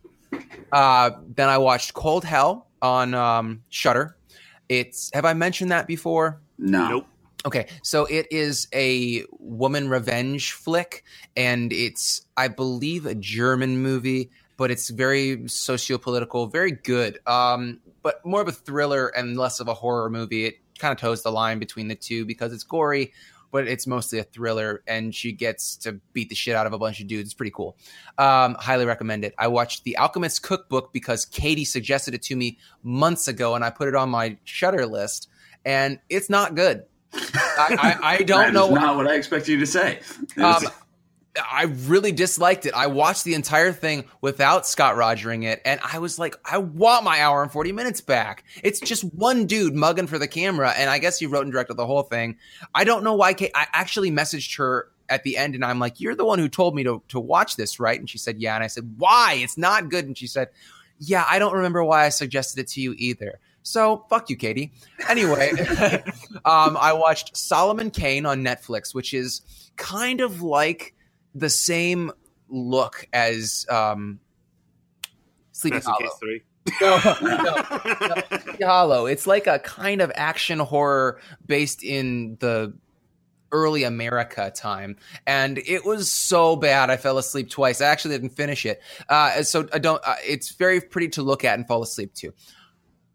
Uh, 0.72 1.12
then 1.36 1.50
I 1.50 1.58
watched 1.58 1.94
Cold 1.94 2.24
Hell 2.26 2.68
on 2.82 3.14
um, 3.14 3.64
Shudder. 3.70 4.18
It's 4.70 5.10
have 5.14 5.26
I 5.26 5.34
mentioned 5.34 5.72
that 5.72 5.88
before? 5.88 6.42
No. 6.58 6.90
Nope. 6.90 7.08
Okay, 7.48 7.68
so 7.82 8.04
it 8.04 8.28
is 8.30 8.68
a 8.74 9.24
woman 9.40 9.88
revenge 9.88 10.52
flick, 10.52 11.06
and 11.38 11.72
it's, 11.72 12.24
I 12.36 12.50
believe, 12.50 13.06
a 13.06 13.16
German 13.16 13.82
movie, 13.82 14.32
but 14.58 14.70
it's 14.70 14.90
very 14.90 15.48
socio-political, 15.48 16.48
very 16.48 16.72
good, 16.72 17.20
um, 17.26 17.80
but 18.04 18.26
more 18.26 18.42
of 18.42 18.50
a 18.50 18.52
thriller 18.52 19.08
and 19.08 19.38
less 19.38 19.62
of 19.62 19.70
a 19.70 19.74
horror 19.74 20.10
movie. 20.10 20.44
It 20.44 20.56
kind 20.78 20.92
of 20.92 20.98
toes 20.98 21.24
the 21.24 21.32
line 21.32 21.58
between 21.58 21.88
the 21.88 21.96
two 21.96 22.26
because 22.26 22.52
it's 22.52 22.66
gory, 22.66 23.14
but 23.50 23.66
it's 23.66 23.88
mostly 23.88 24.20
a 24.20 24.24
thriller, 24.24 24.84
and 24.86 25.16
she 25.16 25.32
gets 25.32 25.78
to 25.78 26.02
beat 26.12 26.28
the 26.28 26.36
shit 26.36 26.54
out 26.54 26.68
of 26.68 26.74
a 26.74 26.78
bunch 26.78 27.00
of 27.00 27.08
dudes. 27.08 27.30
It's 27.30 27.34
pretty 27.34 27.54
cool. 27.56 27.78
Um, 28.18 28.58
highly 28.60 28.86
recommend 28.86 29.24
it. 29.24 29.34
I 29.38 29.48
watched 29.48 29.86
The 29.86 29.96
Alchemist 29.96 30.44
Cookbook 30.44 30.92
because 30.92 31.24
Katie 31.24 31.64
suggested 31.64 32.14
it 32.14 32.24
to 32.24 32.36
me 32.36 32.58
months 32.84 33.30
ago, 33.30 33.56
and 33.56 33.64
I 33.64 33.70
put 33.70 33.88
it 33.88 33.96
on 33.96 34.10
my 34.10 34.36
Shudder 34.44 34.86
list, 34.86 35.30
and 35.64 36.00
it's 36.10 36.30
not 36.30 36.54
good. 36.54 36.84
I, 37.14 37.98
I, 38.02 38.14
I 38.14 38.18
don't 38.24 38.54
know. 38.54 38.70
not 38.70 38.96
what 38.96 39.08
I 39.08 39.16
expect 39.16 39.48
you 39.48 39.58
to 39.58 39.66
say. 39.66 40.00
Um, 40.38 40.64
I 41.50 41.64
really 41.64 42.12
disliked 42.12 42.66
it. 42.66 42.74
I 42.74 42.88
watched 42.88 43.24
the 43.24 43.34
entire 43.34 43.72
thing 43.72 44.06
without 44.22 44.66
Scott 44.66 44.96
Rogering 44.96 45.44
it, 45.44 45.62
and 45.66 45.80
I 45.84 46.00
was 46.00 46.18
like, 46.18 46.36
I 46.46 46.58
want 46.58 47.04
my 47.04 47.22
hour 47.22 47.44
and 47.44 47.52
40 47.52 47.72
minutes 47.72 48.02
back. 48.02 48.44
It's 48.64 48.80
just 48.80 49.04
one 49.04 49.46
dude 49.46 49.76
mugging 49.76 50.08
for 50.08 50.18
the 50.18 50.28
camera, 50.28 50.74
and 50.76 50.90
I 50.90 51.00
guess 51.00 51.20
he 51.20 51.26
wrote 51.26 51.44
and 51.44 51.52
directed 51.52 51.76
the 51.76 51.86
whole 51.86 52.04
thing. 52.04 52.38
I 52.74 52.84
don't 52.84 53.04
know 53.04 53.14
why. 53.16 53.34
Kate, 53.34 53.52
I 53.56 53.68
actually 53.74 54.12
messaged 54.12 54.58
her 54.58 54.90
at 55.10 55.24
the 55.24 55.38
end, 55.38 55.56
and 55.56 55.64
I'm 55.64 55.80
like, 55.80 56.00
You're 56.00 56.16
the 56.16 56.26
one 56.26 56.40
who 56.40 56.50
told 56.50 56.76
me 56.76 56.84
to, 56.84 57.02
to 57.10 57.20
watch 57.20 57.56
this, 57.56 57.80
right? 57.80 58.00
And 58.00 58.10
she 58.10 58.18
said, 58.18 58.40
Yeah. 58.40 58.56
And 58.56 58.64
I 58.64 58.68
said, 58.68 58.96
Why? 58.98 59.38
It's 59.40 59.58
not 59.58 59.90
good. 59.90 60.06
And 60.06 60.18
she 60.18 60.28
said, 60.28 60.50
Yeah, 61.00 61.26
I 61.30 61.40
don't 61.40 61.54
remember 61.54 61.84
why 61.84 62.06
I 62.06 62.10
suggested 62.10 62.60
it 62.60 62.68
to 62.70 62.82
you 62.82 62.94
either. 62.98 63.40
So 63.68 64.06
fuck 64.10 64.30
you, 64.30 64.38
Katie. 64.38 64.72
Anyway, 65.10 65.52
um, 66.46 66.78
I 66.80 66.94
watched 66.94 67.36
Solomon 67.36 67.92
Kane 67.92 68.26
on 68.26 68.42
Netflix, 68.42 68.96
which 68.96 69.14
is 69.14 69.42
kind 69.76 70.22
of 70.22 70.42
like 70.42 70.96
the 71.36 71.50
same 71.50 72.14
look 72.48 73.08
as 73.12 73.66
um, 73.70 74.20
Sleepy 75.52 75.76
That's 75.76 75.86
Hollow. 75.86 76.10
three. 76.20 76.44
No, 76.82 77.00
no, 77.22 78.24
no, 78.60 78.68
Hollow. 78.68 79.06
It's 79.06 79.26
like 79.26 79.48
a 79.48 79.60
kind 79.60 80.02
of 80.02 80.12
action 80.16 80.60
horror 80.60 81.20
based 81.46 81.84
in 81.84 82.38
the 82.40 82.74
early 83.54 83.84
America 83.84 84.52
time, 84.54 84.98
and 85.26 85.58
it 85.58 85.86
was 85.86 86.12
so 86.12 86.58
bad 86.58 86.90
I 86.90 86.98
fell 86.98 87.18
asleep 87.18 87.50
twice. 87.50 87.80
I 87.80 87.86
actually 87.88 88.16
didn't 88.16 88.32
finish 88.36 88.66
it, 88.66 88.82
uh, 89.08 89.44
so 89.44 89.68
I 89.72 89.80
don't. 89.80 90.02
Uh, 90.06 90.16
it's 90.26 90.52
very 90.52 90.82
pretty 90.82 91.08
to 91.10 91.22
look 91.22 91.46
at 91.46 91.58
and 91.58 91.66
fall 91.66 91.84
asleep 91.84 92.14
to. 92.16 92.34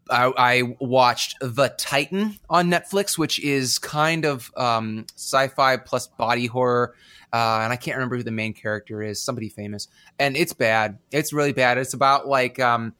I, 0.09 0.31
I 0.37 0.75
watched 0.79 1.37
The 1.39 1.69
Titan 1.69 2.37
on 2.49 2.69
Netflix, 2.69 3.17
which 3.17 3.39
is 3.39 3.79
kind 3.79 4.25
of 4.25 4.51
um, 4.57 5.05
sci-fi 5.15 5.77
plus 5.77 6.07
body 6.07 6.45
horror, 6.45 6.95
uh, 7.31 7.61
and 7.63 7.73
I 7.73 7.75
can't 7.77 7.97
remember 7.97 8.17
who 8.17 8.23
the 8.23 8.31
main 8.31 8.53
character 8.53 9.01
is. 9.01 9.21
Somebody 9.21 9.49
famous, 9.49 9.87
and 10.19 10.35
it's 10.35 10.53
bad. 10.53 10.99
It's 11.11 11.33
really 11.33 11.53
bad. 11.53 11.77
It's 11.77 11.93
about 11.93 12.27
like 12.27 12.59
um, 12.59 12.93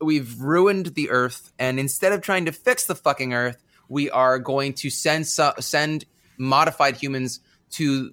we've 0.00 0.40
ruined 0.40 0.86
the 0.94 1.10
Earth, 1.10 1.52
and 1.58 1.80
instead 1.80 2.12
of 2.12 2.20
trying 2.20 2.44
to 2.46 2.52
fix 2.52 2.86
the 2.86 2.94
fucking 2.94 3.32
Earth, 3.32 3.62
we 3.88 4.10
are 4.10 4.38
going 4.38 4.74
to 4.74 4.90
send 4.90 5.26
so- 5.26 5.54
send 5.58 6.04
modified 6.38 6.96
humans 6.96 7.40
to 7.70 8.12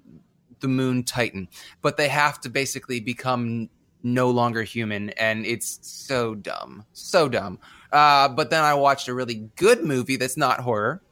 the 0.60 0.68
moon 0.68 1.04
Titan, 1.04 1.48
but 1.82 1.96
they 1.96 2.08
have 2.08 2.40
to 2.40 2.48
basically 2.48 3.00
become 3.00 3.68
no 4.04 4.30
longer 4.30 4.62
human, 4.62 5.10
and 5.10 5.44
it's 5.44 5.80
so 5.82 6.36
dumb, 6.36 6.84
so 6.92 7.28
dumb. 7.28 7.58
Uh, 7.90 8.28
but 8.28 8.50
then 8.50 8.62
I 8.62 8.74
watched 8.74 9.08
a 9.08 9.14
really 9.14 9.48
good 9.56 9.82
movie 9.82 10.16
that's 10.16 10.36
not 10.36 10.60
horror 10.60 11.02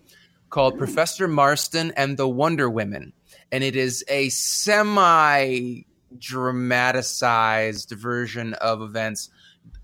called 0.51 0.79
Professor 0.79 1.27
Marston 1.27 1.93
and 1.97 2.17
the 2.17 2.29
Wonder 2.29 2.71
Women, 2.71 3.13
and 3.51 3.65
it 3.65 3.75
is 3.75 4.05
a 4.09 4.29
semi 4.29 5.83
dramatized 6.19 7.91
version 7.91 8.55
of 8.55 8.83
events 8.83 9.31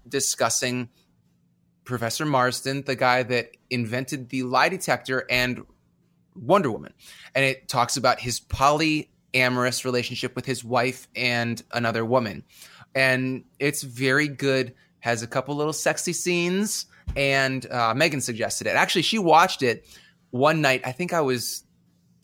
discussing 0.07 0.91
Professor 1.85 2.27
Marston, 2.27 2.83
the 2.83 2.97
guy 2.97 3.23
that 3.23 3.57
invented 3.71 4.29
the 4.29 4.43
lie 4.43 4.69
detector 4.69 5.25
and 5.31 5.65
Wonder 6.35 6.71
Woman. 6.71 6.93
And 7.35 7.45
it 7.45 7.69
talks 7.69 7.97
about 7.97 8.21
his 8.21 8.41
polyamorous 8.41 9.85
relationship 9.85 10.37
with 10.37 10.45
his 10.45 10.63
wife 10.63 11.09
and 11.17 11.63
another 11.73 12.05
woman. 12.05 12.45
And 12.95 13.45
it's 13.59 13.83
very 13.83 14.29
good, 14.29 14.75
has 15.01 15.23
a 15.23 15.27
couple 15.27 15.55
little 15.55 15.73
sexy 15.73 16.13
scenes. 16.13 16.87
And 17.17 17.71
uh, 17.71 17.95
Megan 17.95 18.21
suggested 18.21 18.67
it. 18.67 18.75
Actually, 18.75 19.03
she 19.03 19.19
watched 19.19 19.63
it 19.63 19.87
one 20.31 20.61
night. 20.61 20.83
I 20.85 20.93
think 20.93 21.13
I 21.13 21.21
was, 21.21 21.65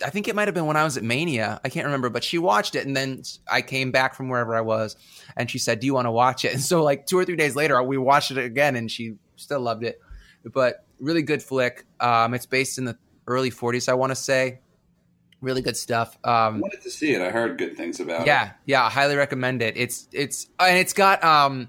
I 0.04 0.10
think 0.10 0.28
it 0.28 0.34
might 0.34 0.48
have 0.48 0.54
been 0.54 0.66
when 0.66 0.76
I 0.76 0.84
was 0.84 0.96
at 0.96 1.02
Mania. 1.02 1.60
I 1.64 1.68
can't 1.68 1.86
remember, 1.86 2.10
but 2.10 2.22
she 2.22 2.38
watched 2.38 2.74
it. 2.74 2.86
And 2.86 2.96
then 2.96 3.22
I 3.50 3.62
came 3.62 3.92
back 3.92 4.14
from 4.14 4.28
wherever 4.28 4.54
I 4.54 4.60
was 4.60 4.96
and 5.36 5.50
she 5.50 5.58
said, 5.58 5.80
Do 5.80 5.86
you 5.86 5.94
want 5.94 6.06
to 6.06 6.10
watch 6.10 6.44
it? 6.44 6.52
And 6.54 6.62
so, 6.62 6.82
like, 6.82 7.06
two 7.06 7.18
or 7.18 7.24
three 7.24 7.36
days 7.36 7.56
later, 7.56 7.82
we 7.82 7.96
watched 7.96 8.30
it 8.30 8.38
again 8.38 8.76
and 8.76 8.90
she 8.90 9.14
still 9.36 9.60
loved 9.60 9.84
it. 9.84 10.00
But 10.44 10.84
really 11.00 11.22
good 11.22 11.42
flick. 11.42 11.86
Um, 12.00 12.34
it's 12.34 12.46
based 12.46 12.78
in 12.78 12.84
the 12.84 12.98
early 13.26 13.50
40s, 13.50 13.88
I 13.88 13.94
want 13.94 14.10
to 14.10 14.16
say. 14.16 14.60
Really 15.44 15.62
good 15.62 15.76
stuff. 15.76 16.16
I 16.24 16.46
Um, 16.46 16.60
wanted 16.60 16.80
to 16.82 16.90
see 16.90 17.12
it. 17.14 17.20
I 17.22 17.30
heard 17.30 17.58
good 17.58 17.76
things 17.76 18.00
about 18.00 18.22
it. 18.22 18.26
yeah, 18.26 18.52
yeah, 18.64 18.84
I 18.84 18.90
highly 18.90 19.14
recommend 19.16 19.60
it. 19.62 19.76
It's 19.76 20.08
it's 20.12 20.48
and 20.58 20.78
it's 20.78 20.92
got 20.94 21.22
um 21.22 21.68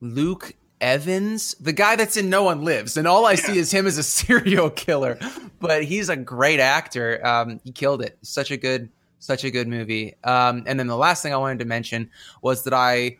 Luke 0.00 0.54
Evans, 0.80 1.54
the 1.60 1.72
guy 1.72 1.96
that's 1.96 2.16
in 2.16 2.30
No 2.30 2.44
One 2.44 2.64
Lives, 2.64 2.96
and 2.96 3.06
all 3.06 3.26
I 3.26 3.34
see 3.34 3.58
is 3.58 3.70
him 3.70 3.86
as 3.86 3.98
a 3.98 4.02
serial 4.18 4.70
killer. 4.70 5.18
But 5.60 5.84
he's 5.84 6.08
a 6.08 6.16
great 6.16 6.60
actor. 6.60 7.20
Um, 7.26 7.60
he 7.64 7.72
killed 7.72 8.00
it. 8.02 8.16
Such 8.22 8.50
a 8.50 8.56
good, 8.56 8.88
such 9.18 9.44
a 9.44 9.50
good 9.50 9.68
movie. 9.68 10.14
Um, 10.24 10.62
and 10.66 10.78
then 10.80 10.86
the 10.86 10.96
last 10.96 11.22
thing 11.22 11.34
I 11.34 11.36
wanted 11.36 11.58
to 11.58 11.64
mention 11.66 12.08
was 12.40 12.64
that 12.64 12.72
I 12.72 13.18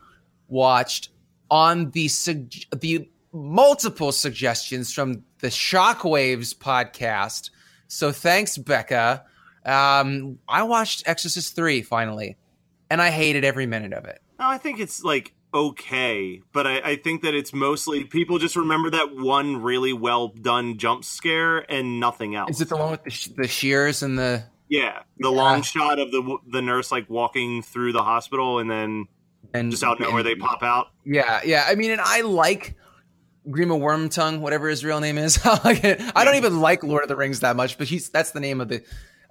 watched 0.49 1.11
on 1.51 1.91
the 1.91 2.09
sug- 2.09 2.53
the 2.75 3.09
multiple 3.33 4.11
suggestions 4.13 4.93
from 4.95 5.23
the 5.41 5.49
Shockwaves 5.49 6.57
podcast. 6.57 7.51
So 7.89 8.11
thanks, 8.13 8.57
Becca. 8.57 9.25
Um, 9.71 10.39
I 10.49 10.62
watched 10.64 11.03
Exorcist 11.07 11.55
three 11.55 11.83
finally, 11.83 12.37
and 12.91 13.01
I 13.01 13.11
hated 13.11 13.45
every 13.45 13.66
minute 13.66 13.93
of 13.93 14.05
it. 14.05 14.21
No, 14.39 14.49
I 14.49 14.59
think 14.59 14.81
it's 14.81 15.03
like 15.05 15.35
okay, 15.53 16.41
but 16.53 16.66
I, 16.66 16.81
I 16.91 16.97
think 16.97 17.23
that 17.23 17.35
it's 17.35 17.53
mostly 17.53 18.05
people 18.05 18.39
just 18.39 18.55
remember 18.57 18.91
that 18.91 19.16
one 19.16 19.61
really 19.62 19.93
well 19.93 20.29
done 20.29 20.79
jump 20.79 21.05
scare 21.05 21.59
and 21.71 21.99
nothing 22.01 22.35
else. 22.37 22.51
Is 22.51 22.61
it 22.61 22.68
the 22.68 22.77
one 22.77 22.93
with 22.93 23.03
the, 23.05 23.11
sh- 23.11 23.29
the 23.37 23.49
shears 23.49 24.03
and 24.03 24.18
the? 24.18 24.45
Yeah, 24.68 25.01
the 25.18 25.31
Yeah. 25.31 25.37
long 25.37 25.62
shot 25.62 25.99
of 25.99 26.11
the 26.12 26.39
the 26.49 26.62
nurse 26.62 26.93
like 26.93 27.11
walking 27.11 27.62
through 27.62 27.93
the 27.93 28.03
hospital 28.05 28.61
and 28.61 28.71
then 28.71 29.09
And 29.53 29.71
just 29.73 29.83
out 29.83 29.99
nowhere 29.99 30.23
they 30.23 30.37
pop 30.37 30.62
out. 30.62 30.89
Yeah, 31.05 31.41
yeah. 31.45 31.64
I 31.68 31.75
mean, 31.75 31.91
and 31.91 32.01
I 32.01 32.21
like 32.21 32.77
Grima 33.49 33.79
Wormtongue, 33.81 34.39
whatever 34.41 34.68
his 34.68 34.85
real 34.85 35.01
name 35.01 35.18
is. 35.18 35.41
I 35.45 35.61
like 35.64 35.83
it. 35.83 36.01
I 36.14 36.25
don't 36.25 36.37
even 36.37 36.61
like 36.61 36.85
Lord 36.85 37.03
of 37.03 37.09
the 37.09 37.16
Rings 37.16 37.41
that 37.41 37.57
much, 37.57 37.77
but 37.79 37.89
he's 37.89 38.09
that's 38.11 38.31
the 38.31 38.41
name 38.41 38.61
of 38.61 38.68
the. 38.68 38.83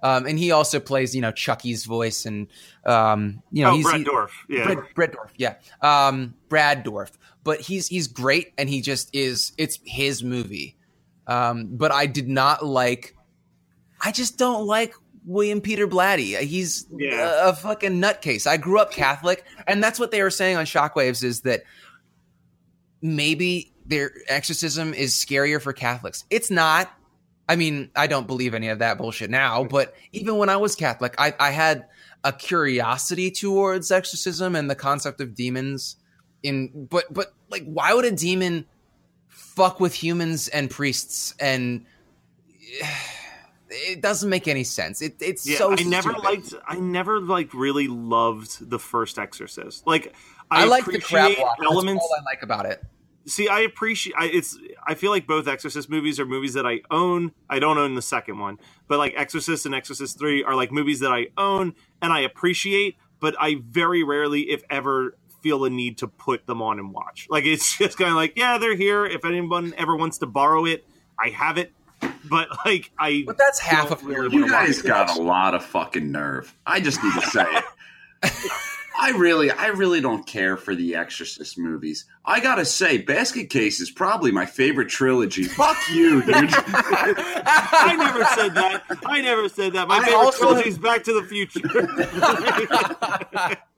Um, 0.02 0.26
and 0.26 0.38
he 0.38 0.50
also 0.50 0.80
plays, 0.80 1.14
you 1.14 1.20
know, 1.20 1.30
Chucky's 1.32 1.84
voice, 1.84 2.24
and 2.26 2.46
um, 2.86 3.42
you 3.52 3.62
know, 3.64 3.70
oh, 3.72 3.74
he's 3.76 3.84
Brett 3.84 3.98
he- 3.98 4.04
Dorf. 4.04 4.32
Yeah. 4.48 4.64
Brad, 4.64 4.78
Brad 4.94 5.12
Dourif, 5.12 5.30
yeah, 5.36 5.54
um, 5.82 6.34
Brad 6.48 6.84
Dourif. 6.84 7.10
But 7.44 7.60
he's 7.60 7.86
he's 7.88 8.06
great, 8.06 8.52
and 8.58 8.68
he 8.68 8.80
just 8.80 9.14
is. 9.14 9.52
It's 9.58 9.78
his 9.84 10.22
movie. 10.24 10.76
Um, 11.26 11.68
but 11.72 11.92
I 11.92 12.06
did 12.06 12.28
not 12.28 12.64
like. 12.64 13.14
I 14.00 14.12
just 14.12 14.38
don't 14.38 14.66
like 14.66 14.94
William 15.26 15.60
Peter 15.60 15.86
Blatty. 15.86 16.38
He's 16.38 16.86
Yeah. 16.96 17.46
a, 17.46 17.50
a 17.50 17.52
fucking 17.54 18.00
nutcase. 18.00 18.46
I 18.46 18.56
grew 18.56 18.78
up 18.78 18.90
Catholic, 18.92 19.44
and 19.66 19.82
that's 19.82 19.98
what 20.00 20.10
they 20.10 20.22
were 20.22 20.30
saying 20.30 20.56
on 20.56 20.64
Shockwaves 20.64 21.22
is 21.22 21.42
that 21.42 21.62
maybe 23.02 23.72
their 23.86 24.12
exorcism 24.28 24.94
is 24.94 25.12
scarier 25.14 25.60
for 25.60 25.72
Catholics. 25.72 26.24
It's 26.30 26.50
not. 26.50 26.90
I 27.50 27.56
mean, 27.56 27.90
I 27.96 28.06
don't 28.06 28.28
believe 28.28 28.54
any 28.54 28.68
of 28.68 28.78
that 28.78 28.96
bullshit 28.96 29.28
now, 29.28 29.64
but 29.64 29.92
even 30.12 30.36
when 30.36 30.48
I 30.48 30.56
was 30.58 30.76
Catholic, 30.76 31.16
I, 31.18 31.34
I 31.40 31.50
had 31.50 31.86
a 32.22 32.32
curiosity 32.32 33.32
towards 33.32 33.90
exorcism 33.90 34.54
and 34.54 34.70
the 34.70 34.76
concept 34.76 35.20
of 35.20 35.34
demons. 35.34 35.96
In 36.44 36.86
but 36.88 37.12
but 37.12 37.34
like, 37.50 37.64
why 37.64 37.92
would 37.92 38.04
a 38.04 38.12
demon 38.12 38.66
fuck 39.26 39.80
with 39.80 39.94
humans 39.94 40.46
and 40.46 40.70
priests? 40.70 41.34
And 41.40 41.86
it 43.68 44.00
doesn't 44.00 44.30
make 44.30 44.46
any 44.46 44.62
sense. 44.62 45.02
It, 45.02 45.16
it's 45.20 45.44
Yeah, 45.44 45.58
so. 45.58 45.72
I 45.72 45.82
never 45.82 46.10
stupid. 46.10 46.22
liked. 46.24 46.54
I 46.68 46.76
never 46.76 47.18
like 47.20 47.52
really 47.52 47.88
loved 47.88 48.70
the 48.70 48.78
first 48.78 49.18
Exorcist. 49.18 49.88
Like 49.88 50.14
I, 50.52 50.62
I, 50.62 50.64
like 50.66 50.84
the 50.84 51.00
crab 51.00 51.24
appreciate 51.24 51.42
walk. 51.42 51.56
That's 51.58 51.72
elements. 51.72 52.04
all 52.04 52.16
I 52.16 52.22
like 52.22 52.44
about 52.44 52.66
it. 52.66 52.80
See, 53.26 53.48
I 53.48 53.60
appreciate. 53.60 54.14
I, 54.18 54.26
it's. 54.26 54.58
I 54.86 54.94
feel 54.94 55.10
like 55.10 55.26
both 55.26 55.46
Exorcist 55.46 55.90
movies 55.90 56.18
are 56.18 56.26
movies 56.26 56.54
that 56.54 56.66
I 56.66 56.80
own. 56.90 57.32
I 57.48 57.58
don't 57.58 57.78
own 57.78 57.94
the 57.94 58.02
second 58.02 58.38
one, 58.38 58.58
but 58.88 58.98
like 58.98 59.14
Exorcist 59.16 59.66
and 59.66 59.74
Exorcist 59.74 60.18
Three 60.18 60.42
are 60.42 60.54
like 60.54 60.72
movies 60.72 61.00
that 61.00 61.12
I 61.12 61.28
own 61.36 61.74
and 62.02 62.12
I 62.12 62.20
appreciate. 62.20 62.96
But 63.20 63.36
I 63.38 63.56
very 63.68 64.02
rarely, 64.02 64.50
if 64.50 64.62
ever, 64.70 65.14
feel 65.42 65.60
the 65.60 65.70
need 65.70 65.98
to 65.98 66.08
put 66.08 66.46
them 66.46 66.62
on 66.62 66.78
and 66.78 66.92
watch. 66.92 67.26
Like 67.30 67.44
it's 67.44 67.76
just 67.78 67.98
kind 67.98 68.10
of 68.10 68.16
like, 68.16 68.34
yeah, 68.36 68.58
they're 68.58 68.76
here. 68.76 69.04
If 69.06 69.24
anyone 69.24 69.74
ever 69.76 69.96
wants 69.96 70.18
to 70.18 70.26
borrow 70.26 70.64
it, 70.64 70.86
I 71.18 71.28
have 71.28 71.58
it. 71.58 71.72
But 72.28 72.48
like, 72.64 72.90
I. 72.98 73.24
But 73.26 73.38
that's 73.38 73.58
half 73.58 73.90
don't 73.90 73.92
of 73.92 74.04
really 74.06 74.34
You 74.34 74.42
wanna 74.42 74.52
guys 74.52 74.82
got 74.82 75.16
a 75.16 75.22
lot 75.22 75.54
of 75.54 75.64
fucking 75.64 76.10
nerve. 76.10 76.54
I 76.66 76.80
just 76.80 77.02
need 77.02 77.14
to 77.14 77.22
say 77.22 77.46
it. 77.46 77.64
I 79.02 79.12
really, 79.16 79.50
I 79.50 79.68
really 79.68 80.00
don't 80.02 80.26
care 80.26 80.56
for 80.58 80.74
the 80.74 80.94
Exorcist 80.94 81.56
movies. 81.58 82.04
I 82.24 82.38
gotta 82.40 82.66
say, 82.66 82.98
Basket 82.98 83.48
Case 83.48 83.80
is 83.80 83.90
probably 83.90 84.30
my 84.30 84.44
favorite 84.44 84.90
trilogy. 84.90 85.44
Fuck 85.44 85.76
you, 85.90 86.20
dude. 86.22 86.34
I 86.34 87.94
never 87.96 88.24
said 88.24 88.54
that. 88.54 88.82
I 89.06 89.20
never 89.22 89.48
said 89.48 89.72
that. 89.72 89.88
My 89.88 89.96
I 89.98 90.04
favorite 90.04 90.16
also- 90.18 90.38
trilogy 90.48 90.68
is 90.68 90.78
Back 90.78 91.02
to 91.04 91.14
the 91.14 91.22
Future. 91.26 91.60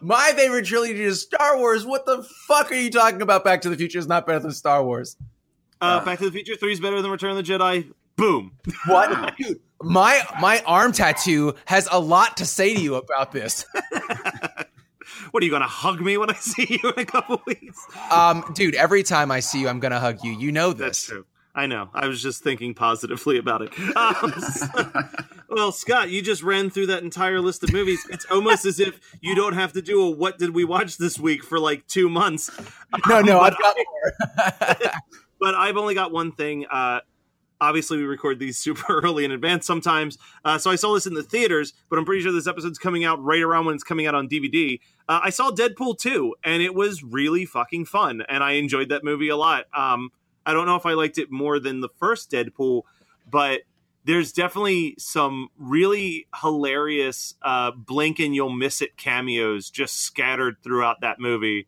My 0.00 0.32
favorite 0.36 0.66
trilogy 0.66 1.02
is 1.02 1.20
Star 1.22 1.56
Wars. 1.58 1.84
What 1.86 2.04
the 2.04 2.22
fuck 2.46 2.70
are 2.70 2.74
you 2.74 2.90
talking 2.90 3.22
about? 3.22 3.44
Back 3.44 3.62
to 3.62 3.70
the 3.70 3.76
Future 3.76 3.98
is 3.98 4.06
not 4.06 4.26
better 4.26 4.40
than 4.40 4.50
Star 4.52 4.84
Wars. 4.84 5.16
Uh, 5.80 6.04
Back 6.04 6.18
to 6.18 6.24
the 6.26 6.32
Future 6.32 6.56
Three 6.56 6.72
is 6.72 6.80
better 6.80 7.00
than 7.00 7.10
Return 7.10 7.30
of 7.30 7.36
the 7.36 7.42
Jedi. 7.42 7.90
Boom. 8.16 8.52
What? 8.86 9.36
Dude, 9.36 9.60
my 9.82 10.20
my 10.40 10.62
arm 10.66 10.92
tattoo 10.92 11.54
has 11.66 11.88
a 11.90 11.98
lot 12.00 12.36
to 12.38 12.46
say 12.46 12.74
to 12.74 12.80
you 12.80 12.94
about 12.96 13.32
this. 13.32 13.66
What 15.30 15.42
are 15.42 15.46
you 15.46 15.52
gonna 15.52 15.66
hug 15.66 16.00
me 16.00 16.16
when 16.16 16.30
I 16.30 16.34
see 16.40 16.80
you 16.82 16.90
in 16.90 16.98
a 16.98 17.04
couple 17.04 17.42
weeks? 17.46 17.80
Um, 18.10 18.44
dude, 18.54 18.74
every 18.74 19.02
time 19.02 19.30
I 19.30 19.40
see 19.40 19.60
you, 19.60 19.68
I'm 19.68 19.80
gonna 19.80 20.00
hug 20.00 20.18
you. 20.24 20.32
You 20.32 20.52
know 20.52 20.72
this. 20.72 20.80
That's 20.86 21.04
true. 21.06 21.26
I 21.56 21.66
know. 21.66 21.88
I 21.94 22.08
was 22.08 22.20
just 22.20 22.42
thinking 22.42 22.74
positively 22.74 23.38
about 23.38 23.62
it. 23.62 23.72
Um, 23.96 24.32
so- 24.40 25.02
well, 25.48 25.70
Scott, 25.70 26.10
you 26.10 26.20
just 26.20 26.42
ran 26.42 26.68
through 26.68 26.86
that 26.86 27.04
entire 27.04 27.40
list 27.40 27.62
of 27.62 27.72
movies. 27.72 28.04
It's 28.10 28.26
almost 28.28 28.64
as 28.66 28.80
if 28.80 28.98
you 29.20 29.36
don't 29.36 29.52
have 29.52 29.72
to 29.74 29.82
do 29.82 30.02
a 30.02 30.10
"What 30.10 30.36
did 30.38 30.50
we 30.52 30.64
watch 30.64 30.96
this 30.98 31.16
week?" 31.16 31.44
for 31.44 31.60
like 31.60 31.86
two 31.86 32.08
months. 32.08 32.50
No, 33.08 33.20
no, 33.20 33.38
But 33.40 33.52
I've 33.52 33.58
got 33.60 33.76
more. 33.76 34.92
but 35.40 35.54
I've 35.54 35.76
only 35.76 35.94
got 35.94 36.10
one 36.10 36.32
thing. 36.32 36.66
Uh, 36.66 37.00
obviously, 37.64 37.98
we 37.98 38.04
record 38.04 38.38
these 38.38 38.58
super 38.64 39.00
early 39.00 39.24
in 39.24 39.32
advance 39.32 39.66
sometimes. 39.66 40.18
Uh, 40.44 40.58
so 40.58 40.70
I 40.70 40.76
saw 40.76 40.94
this 40.94 41.06
in 41.06 41.14
the 41.14 41.22
theaters, 41.22 41.72
but 41.88 41.98
I'm 41.98 42.04
pretty 42.04 42.22
sure 42.22 42.32
this 42.32 42.46
episode's 42.46 42.78
coming 42.78 43.04
out 43.04 43.22
right 43.22 43.42
around 43.42 43.66
when 43.66 43.74
it's 43.74 43.84
coming 43.84 44.06
out 44.06 44.14
on 44.14 44.28
DVD. 44.28 44.80
Uh, 45.08 45.20
I 45.22 45.30
saw 45.30 45.50
Deadpool 45.50 45.98
2, 45.98 46.36
and 46.44 46.62
it 46.62 46.74
was 46.74 47.02
really 47.02 47.44
fucking 47.44 47.86
fun, 47.86 48.22
and 48.28 48.42
I 48.42 48.52
enjoyed 48.52 48.88
that 48.90 49.04
movie 49.04 49.28
a 49.28 49.36
lot. 49.36 49.66
Um, 49.76 50.10
I 50.46 50.52
don't 50.52 50.66
know 50.66 50.76
if 50.76 50.86
I 50.86 50.92
liked 50.92 51.18
it 51.18 51.30
more 51.30 51.58
than 51.58 51.80
the 51.80 51.88
first 51.98 52.30
Deadpool, 52.30 52.82
but 53.30 53.62
there's 54.04 54.32
definitely 54.32 54.94
some 54.98 55.48
really 55.58 56.26
hilarious 56.40 57.34
uh, 57.42 57.70
blink 57.70 58.18
and 58.18 58.34
you'll 58.34 58.50
miss 58.50 58.82
it 58.82 58.96
cameos 58.96 59.70
just 59.70 60.02
scattered 60.02 60.56
throughout 60.62 61.00
that 61.00 61.18
movie. 61.18 61.66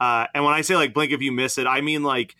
Uh, 0.00 0.26
and 0.34 0.44
when 0.44 0.54
I 0.54 0.62
say 0.62 0.76
like 0.76 0.94
blink 0.94 1.12
if 1.12 1.20
you 1.20 1.30
miss 1.30 1.58
it, 1.58 1.66
I 1.66 1.82
mean 1.82 2.02
like 2.02 2.36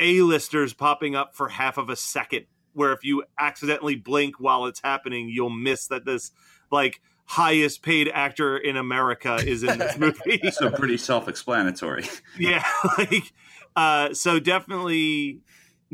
a-listers 0.00 0.72
popping 0.72 1.14
up 1.14 1.34
for 1.34 1.48
half 1.48 1.78
of 1.78 1.88
a 1.88 1.96
second 1.96 2.46
where 2.72 2.92
if 2.92 3.04
you 3.04 3.24
accidentally 3.38 3.94
blink 3.94 4.40
while 4.40 4.66
it's 4.66 4.80
happening 4.82 5.28
you'll 5.28 5.50
miss 5.50 5.86
that 5.86 6.04
this 6.04 6.32
like 6.70 7.00
highest 7.26 7.82
paid 7.82 8.08
actor 8.12 8.56
in 8.56 8.76
america 8.76 9.36
is 9.36 9.62
in 9.62 9.78
this 9.78 9.96
movie. 9.98 10.40
So 10.50 10.70
pretty 10.70 10.98
self-explanatory. 10.98 12.04
yeah 12.38 12.64
like 12.98 13.32
uh 13.76 14.12
so 14.12 14.38
definitely 14.38 15.40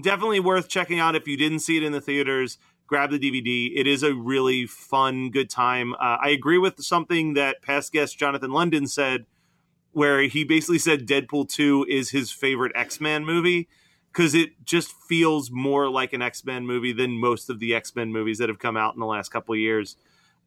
definitely 0.02 0.40
worth 0.40 0.68
checking 0.68 0.98
out 0.98 1.14
if 1.14 1.28
you 1.28 1.36
didn't 1.36 1.60
see 1.60 1.76
it 1.76 1.82
in 1.82 1.92
the 1.92 2.00
theaters. 2.00 2.58
Grab 2.86 3.10
the 3.10 3.18
dvd 3.18 3.72
it 3.76 3.86
is 3.86 4.02
a 4.02 4.14
really 4.14 4.66
fun 4.66 5.30
good 5.30 5.48
time. 5.50 5.92
Uh, 5.94 6.16
i 6.20 6.30
agree 6.30 6.58
with 6.58 6.80
something 6.82 7.34
that 7.34 7.62
past 7.62 7.92
guest 7.92 8.18
jonathan 8.18 8.50
london 8.50 8.86
said 8.88 9.26
where 9.92 10.22
he 10.22 10.44
basically 10.44 10.78
said 10.78 11.06
deadpool 11.06 11.48
2 11.48 11.86
is 11.88 12.10
his 12.10 12.32
favorite 12.32 12.72
x-men 12.74 13.24
movie 13.24 13.68
because 14.12 14.34
it 14.34 14.64
just 14.64 14.92
feels 15.08 15.50
more 15.50 15.88
like 15.88 16.12
an 16.12 16.22
x-men 16.22 16.66
movie 16.66 16.92
than 16.92 17.12
most 17.12 17.50
of 17.50 17.58
the 17.60 17.74
x-men 17.74 18.12
movies 18.12 18.38
that 18.38 18.48
have 18.48 18.58
come 18.58 18.76
out 18.76 18.94
in 18.94 19.00
the 19.00 19.06
last 19.06 19.30
couple 19.30 19.54
of 19.54 19.58
years 19.58 19.96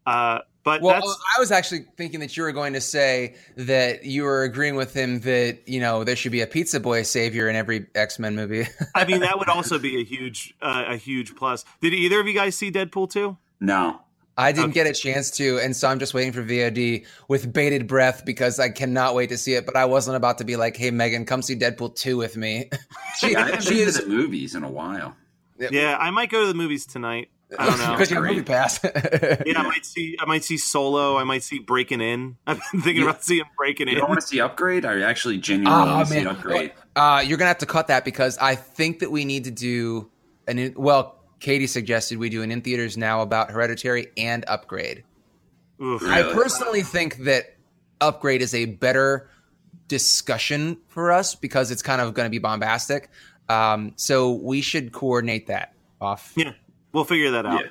uh, 0.06 0.40
but 0.64 0.82
Well, 0.82 0.94
that's 0.94 1.20
I 1.38 1.40
was 1.40 1.52
actually 1.52 1.86
thinking 1.98 2.22
that 2.22 2.36
you 2.38 2.44
were 2.44 2.52
going 2.52 2.74
to 2.74 2.82
say 2.82 3.36
that 3.58 4.06
you 4.06 4.24
were 4.24 4.44
agreeing 4.44 4.76
with 4.76 4.94
him 4.94 5.20
that 5.22 5.68
you 5.68 5.80
know 5.80 6.04
there 6.04 6.16
should 6.16 6.32
be 6.32 6.42
a 6.42 6.48
Pizza 6.48 6.80
Boy 6.80 7.04
savior 7.04 7.50
in 7.50 7.56
every 7.56 7.88
X 7.96 8.18
Men 8.20 8.36
movie. 8.36 8.68
I 8.96 9.06
mean, 9.06 9.22
that 9.22 9.40
would 9.40 9.50
also 9.54 9.78
be 9.80 10.00
a 10.00 10.04
huge, 10.04 10.56
uh, 10.62 10.86
a 10.88 10.98
huge 10.98 11.36
plus. 11.36 11.66
Did 11.82 11.94
either 11.94 12.20
of 12.20 12.28
you 12.28 12.34
guys 12.34 12.56
see 12.56 12.72
Deadpool 12.72 13.12
two? 13.12 13.38
No. 13.60 14.02
I 14.38 14.52
didn't 14.52 14.72
get 14.72 14.88
a 14.88 14.94
chance 14.94 15.30
to, 15.38 15.60
and 15.60 15.76
so 15.76 15.88
I'm 15.88 16.00
just 16.00 16.14
waiting 16.14 16.34
for 16.34 16.42
VOD 16.44 17.06
with 17.28 17.54
bated 17.54 17.88
breath 17.88 18.26
because 18.26 18.60
I 18.60 18.70
cannot 18.70 19.14
wait 19.14 19.30
to 19.30 19.38
see 19.38 19.54
it. 19.54 19.66
But 19.66 19.76
I 19.76 19.86
wasn't 19.86 20.18
about 20.18 20.40
to 20.40 20.44
be 20.44 20.56
like, 20.56 20.76
"Hey, 20.76 20.90
Megan, 20.92 21.26
come 21.26 21.42
see 21.42 21.56
Deadpool 21.56 21.96
two 21.96 22.18
with 22.18 22.36
me." 22.36 22.70
she, 23.20 23.36
I 23.36 23.46
haven't 23.46 23.62
she 23.64 23.76
been 23.76 23.88
is 23.90 23.96
to 24.00 24.02
the 24.04 24.10
movies 24.10 24.56
in 24.56 24.64
a 24.64 24.70
while. 24.72 25.16
Yeah, 25.60 25.98
I 26.00 26.10
might 26.10 26.30
go 26.32 26.42
to 26.42 26.48
the 26.48 26.56
movies 26.56 26.86
tonight. 26.86 27.30
I 27.60 27.68
don't 27.68 27.78
know. 27.78 27.92
because 27.92 28.10
you 28.10 28.16
have 28.16 28.24
Great. 28.24 28.38
movie 28.38 28.46
pass. 28.46 28.80
yeah, 28.84 29.60
I 29.60 29.64
might 29.64 29.86
see. 29.86 30.18
I 30.20 30.26
might 30.26 30.44
see 30.44 30.58
Solo. 30.58 31.18
I 31.18 31.24
might 31.24 31.44
see 31.44 31.60
Breaking 31.60 32.02
In. 32.02 32.38
I've 32.48 32.60
been 32.72 32.82
thinking 32.82 33.04
about 33.04 33.24
seeing 33.24 33.44
Breaking 33.56 33.88
You 33.88 33.94
In. 33.94 34.00
don't 34.00 34.10
want 34.10 34.20
to 34.22 34.26
see 34.26 34.42
Upgrade? 34.42 34.84
I 34.84 35.02
actually 35.02 35.38
genuinely 35.38 35.80
Oh 35.80 35.96
want 35.96 36.08
to 36.08 36.14
see 36.14 36.26
Upgrade. 36.26 36.74
uh, 36.96 37.24
you're 37.24 37.38
gonna 37.38 37.50
have 37.50 37.60
to 37.60 37.68
cut 37.68 37.88
that 37.88 38.04
because 38.04 38.40
I 38.40 38.56
think 38.56 39.00
that 39.00 39.12
we 39.12 39.26
need 39.26 39.44
to 39.44 39.52
do 39.52 40.10
an. 40.48 40.58
In, 40.58 40.74
well, 40.76 41.20
Katie 41.44 41.68
suggested 41.68 42.18
we 42.18 42.30
do 42.30 42.42
an 42.42 42.52
in 42.52 42.62
theaters 42.62 42.96
now 42.98 43.22
about 43.22 43.52
Hereditary 43.52 44.08
and 44.18 44.46
Upgrade. 44.48 45.04
Oof. 45.82 46.02
Really? 46.02 46.14
I 46.14 46.24
personally 46.34 46.82
think 46.84 47.18
that 47.26 47.58
Upgrade 48.00 48.42
is 48.42 48.56
a 48.56 48.64
better 48.66 49.30
discussion 49.90 50.78
for 50.88 51.12
us 51.12 51.36
because 51.36 51.70
it's 51.70 51.82
kind 51.82 52.00
of 52.02 52.14
going 52.14 52.26
to 52.26 52.30
be 52.30 52.40
bombastic. 52.40 53.10
Um, 53.50 53.92
so 53.98 54.32
we 54.32 54.62
should 54.62 54.94
coordinate 54.94 55.48
that 55.48 55.74
off. 56.00 56.32
Yeah, 56.38 56.54
we'll 56.94 57.04
figure 57.04 57.32
that 57.32 57.46
out 57.46 57.66
Yeah. 57.66 57.70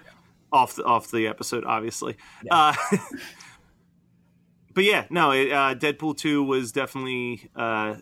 off 0.52 0.76
the, 0.76 0.84
off 0.84 1.10
the 1.10 1.26
episode, 1.26 1.64
obviously. 1.64 2.18
Uh, 2.50 2.74
but 4.74 4.84
yeah, 4.84 5.06
no, 5.08 5.30
it, 5.32 5.50
uh, 5.50 5.74
Deadpool 5.74 6.18
two 6.18 6.42
was 6.44 6.72
definitely 6.72 7.48
uh, 7.56 7.96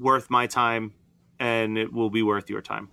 worth 0.00 0.30
my 0.30 0.48
time, 0.48 0.94
and 1.38 1.78
it 1.78 1.92
will 1.92 2.10
be 2.10 2.22
worth 2.24 2.50
your 2.50 2.60
time. 2.60 2.88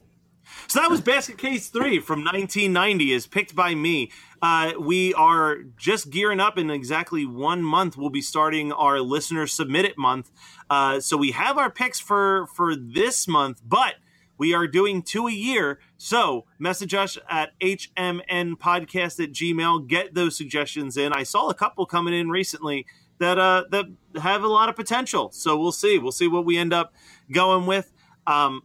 So 0.68 0.80
that 0.80 0.90
was 0.90 1.02
Basket 1.02 1.38
Case 1.38 1.68
3 1.70 2.00
from 2.00 2.24
1990 2.24 3.12
is 3.12 3.28
picked 3.28 3.56
by 3.56 3.76
me. 3.76 4.12
Uh, 4.42 4.74
we 4.80 5.14
are 5.16 5.64
just 5.78 6.10
gearing 6.10 6.40
up 6.40 6.58
in 6.58 6.70
exactly 6.70 7.26
one 7.26 7.64
month. 7.64 7.98
We'll 7.98 8.10
be 8.10 8.22
starting 8.22 8.72
our 8.72 9.00
listener 9.02 9.48
submit 9.48 9.86
it 9.86 9.98
month. 9.98 10.32
Uh, 10.70 11.00
so 11.00 11.18
we 11.18 11.32
have 11.32 11.58
our 11.58 11.72
picks 11.72 12.00
for, 12.00 12.48
for 12.56 12.76
this 12.76 13.28
month, 13.28 13.62
but 13.66 13.96
we 14.38 14.54
are 14.54 14.68
doing 14.68 15.02
two 15.04 15.28
a 15.28 15.32
year. 15.32 15.80
So 15.98 16.46
message 16.58 16.94
us 16.94 17.18
at 17.30 17.60
hmnpodcast 17.60 19.24
at 19.24 19.32
gmail. 19.32 19.88
Get 19.88 20.14
those 20.14 20.38
suggestions 20.38 20.96
in. 20.96 21.12
I 21.12 21.24
saw 21.24 21.50
a 21.50 21.54
couple 21.54 21.86
coming 21.86 22.14
in 22.14 22.30
recently 22.30 22.86
that 23.20 23.38
uh, 23.38 23.66
that 23.72 23.86
have 24.22 24.44
a 24.44 24.48
lot 24.48 24.70
of 24.70 24.76
potential. 24.76 25.30
So 25.32 25.60
we'll 25.60 25.74
see. 25.74 26.00
We'll 26.00 26.14
see 26.14 26.28
what 26.28 26.46
we 26.46 26.58
end 26.58 26.74
up 26.74 26.94
going 27.32 27.66
with. 27.66 27.92
Um, 28.26 28.64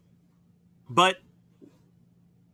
but 0.89 1.17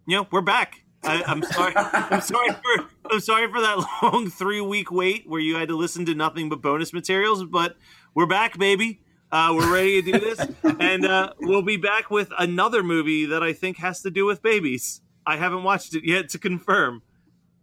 you 0.07 0.17
know, 0.17 0.27
we're 0.31 0.41
back. 0.41 0.83
I, 1.03 1.23
I'm 1.27 1.43
sorry. 1.43 1.73
I'm 1.77 2.21
sorry 2.21 2.51
for. 2.53 2.87
I'm 3.11 3.21
sorry 3.21 3.51
for 3.51 3.61
that 3.61 3.87
long 4.03 4.31
three 4.31 4.61
week 4.61 4.91
wait 4.91 5.29
where 5.29 5.41
you 5.41 5.57
had 5.57 5.69
to 5.69 5.77
listen 5.77 6.05
to 6.07 6.15
nothing 6.15 6.49
but 6.49 6.63
bonus 6.63 6.93
materials. 6.93 7.45
But 7.45 7.77
we're 8.15 8.27
back, 8.27 8.59
baby. 8.59 9.01
Uh, 9.33 9.55
we're 9.57 9.73
ready 9.73 10.03
to 10.03 10.13
do 10.13 10.19
this, 10.19 10.45
and 10.81 11.07
uh, 11.07 11.33
we'll 11.41 11.63
be 11.63 11.77
back 11.77 12.11
with 12.11 12.33
another 12.37 12.83
movie 12.83 13.27
that 13.27 13.45
I 13.45 13.53
think 13.53 13.77
has 13.77 14.03
to 14.03 14.11
do 14.11 14.27
with 14.27 14.43
babies. 14.43 15.01
I 15.25 15.37
haven't 15.37 15.63
watched 15.63 15.95
it 15.95 16.05
yet 16.05 16.31
to 16.31 16.39
confirm, 16.39 17.03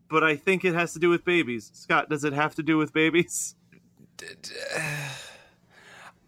but 0.09 0.23
I 0.23 0.37
think 0.37 0.63
it 0.63 0.73
has 0.73 0.93
to 0.93 0.99
do 0.99 1.09
with 1.09 1.25
babies. 1.25 1.69
Scott, 1.73 2.09
does 2.09 2.23
it 2.23 2.31
have 2.31 2.55
to 2.55 2.63
do 2.63 2.77
with 2.77 2.93
babies? 2.93 3.55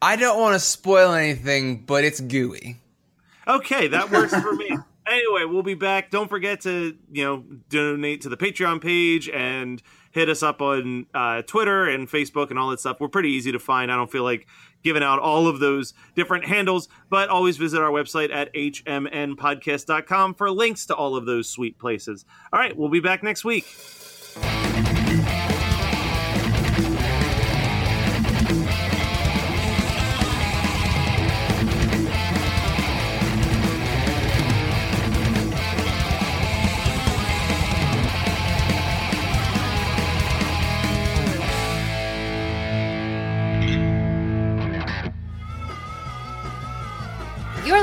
I 0.01 0.15
don't 0.17 0.39
want 0.39 0.55
to 0.55 0.59
spoil 0.59 1.13
anything, 1.13 1.85
but 1.85 2.03
it's 2.03 2.19
gooey. 2.19 2.77
Okay, 3.47 3.87
that 3.87 4.11
works 4.11 4.35
for 4.35 4.53
me. 4.53 4.77
Anyway, 5.09 5.45
we'll 5.45 5.63
be 5.63 5.73
back. 5.73 6.11
Don't 6.11 6.29
forget 6.29 6.61
to 6.61 6.95
you 7.11 7.23
know 7.23 7.43
donate 7.69 8.21
to 8.21 8.29
the 8.29 8.37
Patreon 8.37 8.81
page 8.81 9.27
and 9.29 9.81
hit 10.11 10.29
us 10.29 10.41
up 10.43 10.61
on 10.61 11.05
uh, 11.13 11.41
Twitter 11.43 11.87
and 11.87 12.07
Facebook 12.07 12.49
and 12.49 12.59
all 12.59 12.69
that 12.69 12.79
stuff. 12.79 12.97
We're 12.99 13.09
pretty 13.09 13.29
easy 13.29 13.51
to 13.51 13.59
find. 13.59 13.91
I 13.91 13.95
don't 13.95 14.11
feel 14.11 14.23
like 14.23 14.47
giving 14.83 15.03
out 15.03 15.19
all 15.19 15.47
of 15.47 15.59
those 15.59 15.93
different 16.15 16.45
handles, 16.45 16.87
but 17.09 17.29
always 17.29 17.57
visit 17.57 17.81
our 17.81 17.91
website 17.91 18.33
at 18.33 18.53
hmnpodcast.com 18.53 20.35
for 20.35 20.51
links 20.51 20.85
to 20.87 20.95
all 20.95 21.15
of 21.15 21.25
those 21.25 21.49
sweet 21.49 21.77
places. 21.77 22.25
All 22.53 22.59
right, 22.59 22.75
we'll 22.75 22.89
be 22.89 23.01
back 23.01 23.23
next 23.23 23.43
week. 23.43 23.65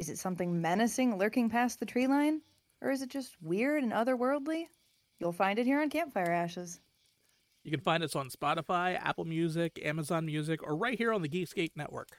Is 0.00 0.08
it 0.08 0.18
something 0.18 0.62
menacing 0.62 1.18
lurking 1.18 1.50
past 1.50 1.78
the 1.78 1.84
tree 1.84 2.06
line? 2.06 2.40
Or 2.80 2.90
is 2.90 3.02
it 3.02 3.10
just 3.10 3.36
weird 3.42 3.82
and 3.82 3.92
otherworldly? 3.92 4.64
You'll 5.18 5.30
find 5.30 5.58
it 5.58 5.66
here 5.66 5.78
on 5.78 5.90
Campfire 5.90 6.32
Ashes. 6.32 6.80
You 7.64 7.70
can 7.70 7.80
find 7.80 8.02
us 8.02 8.16
on 8.16 8.30
Spotify, 8.30 8.98
Apple 8.98 9.26
Music, 9.26 9.78
Amazon 9.84 10.24
Music, 10.24 10.62
or 10.62 10.74
right 10.74 10.96
here 10.96 11.12
on 11.12 11.20
the 11.20 11.28
Geekscape 11.28 11.72
Network. 11.76 12.16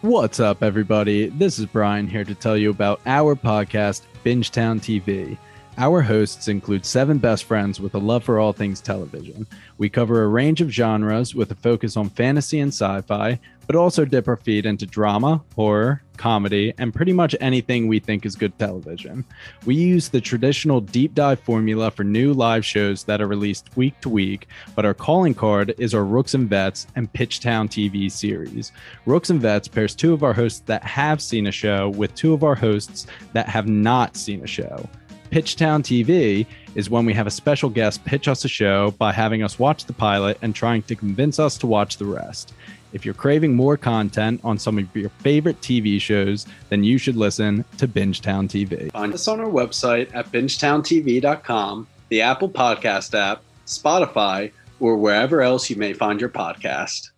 What's 0.00 0.40
up, 0.40 0.62
everybody? 0.62 1.26
This 1.28 1.58
is 1.58 1.66
Brian 1.66 2.06
here 2.06 2.24
to 2.24 2.34
tell 2.34 2.56
you 2.56 2.70
about 2.70 2.98
our 3.04 3.36
podcast, 3.36 4.04
Bingetown 4.24 4.80
TV. 4.80 5.36
Our 5.78 6.02
hosts 6.02 6.48
include 6.48 6.84
seven 6.84 7.16
best 7.16 7.44
friends 7.44 7.80
with 7.80 7.94
a 7.94 7.98
love 7.98 8.24
for 8.24 8.38
all 8.38 8.52
things 8.52 8.80
television. 8.80 9.46
We 9.78 9.88
cover 9.88 10.22
a 10.22 10.28
range 10.28 10.60
of 10.60 10.70
genres 10.70 11.34
with 11.34 11.50
a 11.50 11.54
focus 11.54 11.96
on 11.96 12.10
fantasy 12.10 12.60
and 12.60 12.68
sci 12.68 13.00
fi, 13.02 13.40
but 13.72 13.78
also 13.78 14.04
dip 14.04 14.28
our 14.28 14.36
feet 14.36 14.66
into 14.66 14.84
drama, 14.84 15.42
horror, 15.56 16.02
comedy, 16.18 16.74
and 16.76 16.92
pretty 16.92 17.12
much 17.14 17.34
anything 17.40 17.88
we 17.88 17.98
think 17.98 18.26
is 18.26 18.36
good 18.36 18.56
television. 18.58 19.24
We 19.64 19.74
use 19.74 20.10
the 20.10 20.20
traditional 20.20 20.82
deep 20.82 21.14
dive 21.14 21.40
formula 21.40 21.90
for 21.90 22.04
new 22.04 22.34
live 22.34 22.66
shows 22.66 23.04
that 23.04 23.22
are 23.22 23.26
released 23.26 23.74
week 23.74 23.98
to 24.02 24.10
week, 24.10 24.46
but 24.76 24.84
our 24.84 24.92
calling 24.92 25.32
card 25.32 25.74
is 25.78 25.94
our 25.94 26.04
Rooks 26.04 26.34
and 26.34 26.50
Vets 26.50 26.86
and 26.96 27.10
Pitchtown 27.14 27.66
TV 27.66 28.12
series. 28.12 28.72
Rooks 29.06 29.30
and 29.30 29.40
Vets 29.40 29.68
pairs 29.68 29.94
two 29.94 30.12
of 30.12 30.22
our 30.22 30.34
hosts 30.34 30.60
that 30.66 30.84
have 30.84 31.22
seen 31.22 31.46
a 31.46 31.52
show 31.52 31.88
with 31.88 32.14
two 32.14 32.34
of 32.34 32.44
our 32.44 32.54
hosts 32.54 33.06
that 33.32 33.48
have 33.48 33.68
not 33.68 34.18
seen 34.18 34.44
a 34.44 34.46
show. 34.46 34.86
Pitchtown 35.30 35.82
TV 35.82 36.44
is 36.74 36.90
when 36.90 37.06
we 37.06 37.14
have 37.14 37.26
a 37.26 37.30
special 37.30 37.70
guest 37.70 38.04
pitch 38.04 38.28
us 38.28 38.44
a 38.44 38.48
show 38.48 38.90
by 38.98 39.12
having 39.12 39.42
us 39.42 39.58
watch 39.58 39.86
the 39.86 39.94
pilot 39.94 40.36
and 40.42 40.54
trying 40.54 40.82
to 40.82 40.94
convince 40.94 41.38
us 41.38 41.56
to 41.56 41.66
watch 41.66 41.96
the 41.96 42.04
rest. 42.04 42.52
If 42.92 43.04
you're 43.04 43.14
craving 43.14 43.54
more 43.54 43.76
content 43.76 44.40
on 44.44 44.58
some 44.58 44.78
of 44.78 44.94
your 44.94 45.10
favorite 45.20 45.60
TV 45.60 46.00
shows, 46.00 46.46
then 46.68 46.84
you 46.84 46.98
should 46.98 47.16
listen 47.16 47.64
to 47.78 47.88
Bingetown 47.88 48.48
TV. 48.48 48.92
Find 48.92 49.14
us 49.14 49.28
on 49.28 49.40
our 49.40 49.46
website 49.46 50.14
at 50.14 50.30
bingetowntv.com, 50.30 51.86
the 52.08 52.20
Apple 52.20 52.50
Podcast 52.50 53.18
app, 53.18 53.42
Spotify, 53.66 54.52
or 54.80 54.96
wherever 54.96 55.42
else 55.42 55.70
you 55.70 55.76
may 55.76 55.92
find 55.92 56.20
your 56.20 56.30
podcast. 56.30 57.10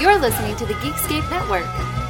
You're 0.00 0.18
listening 0.18 0.56
to 0.56 0.66
the 0.66 0.74
Geekscape 0.74 1.28
Network. 1.30 2.03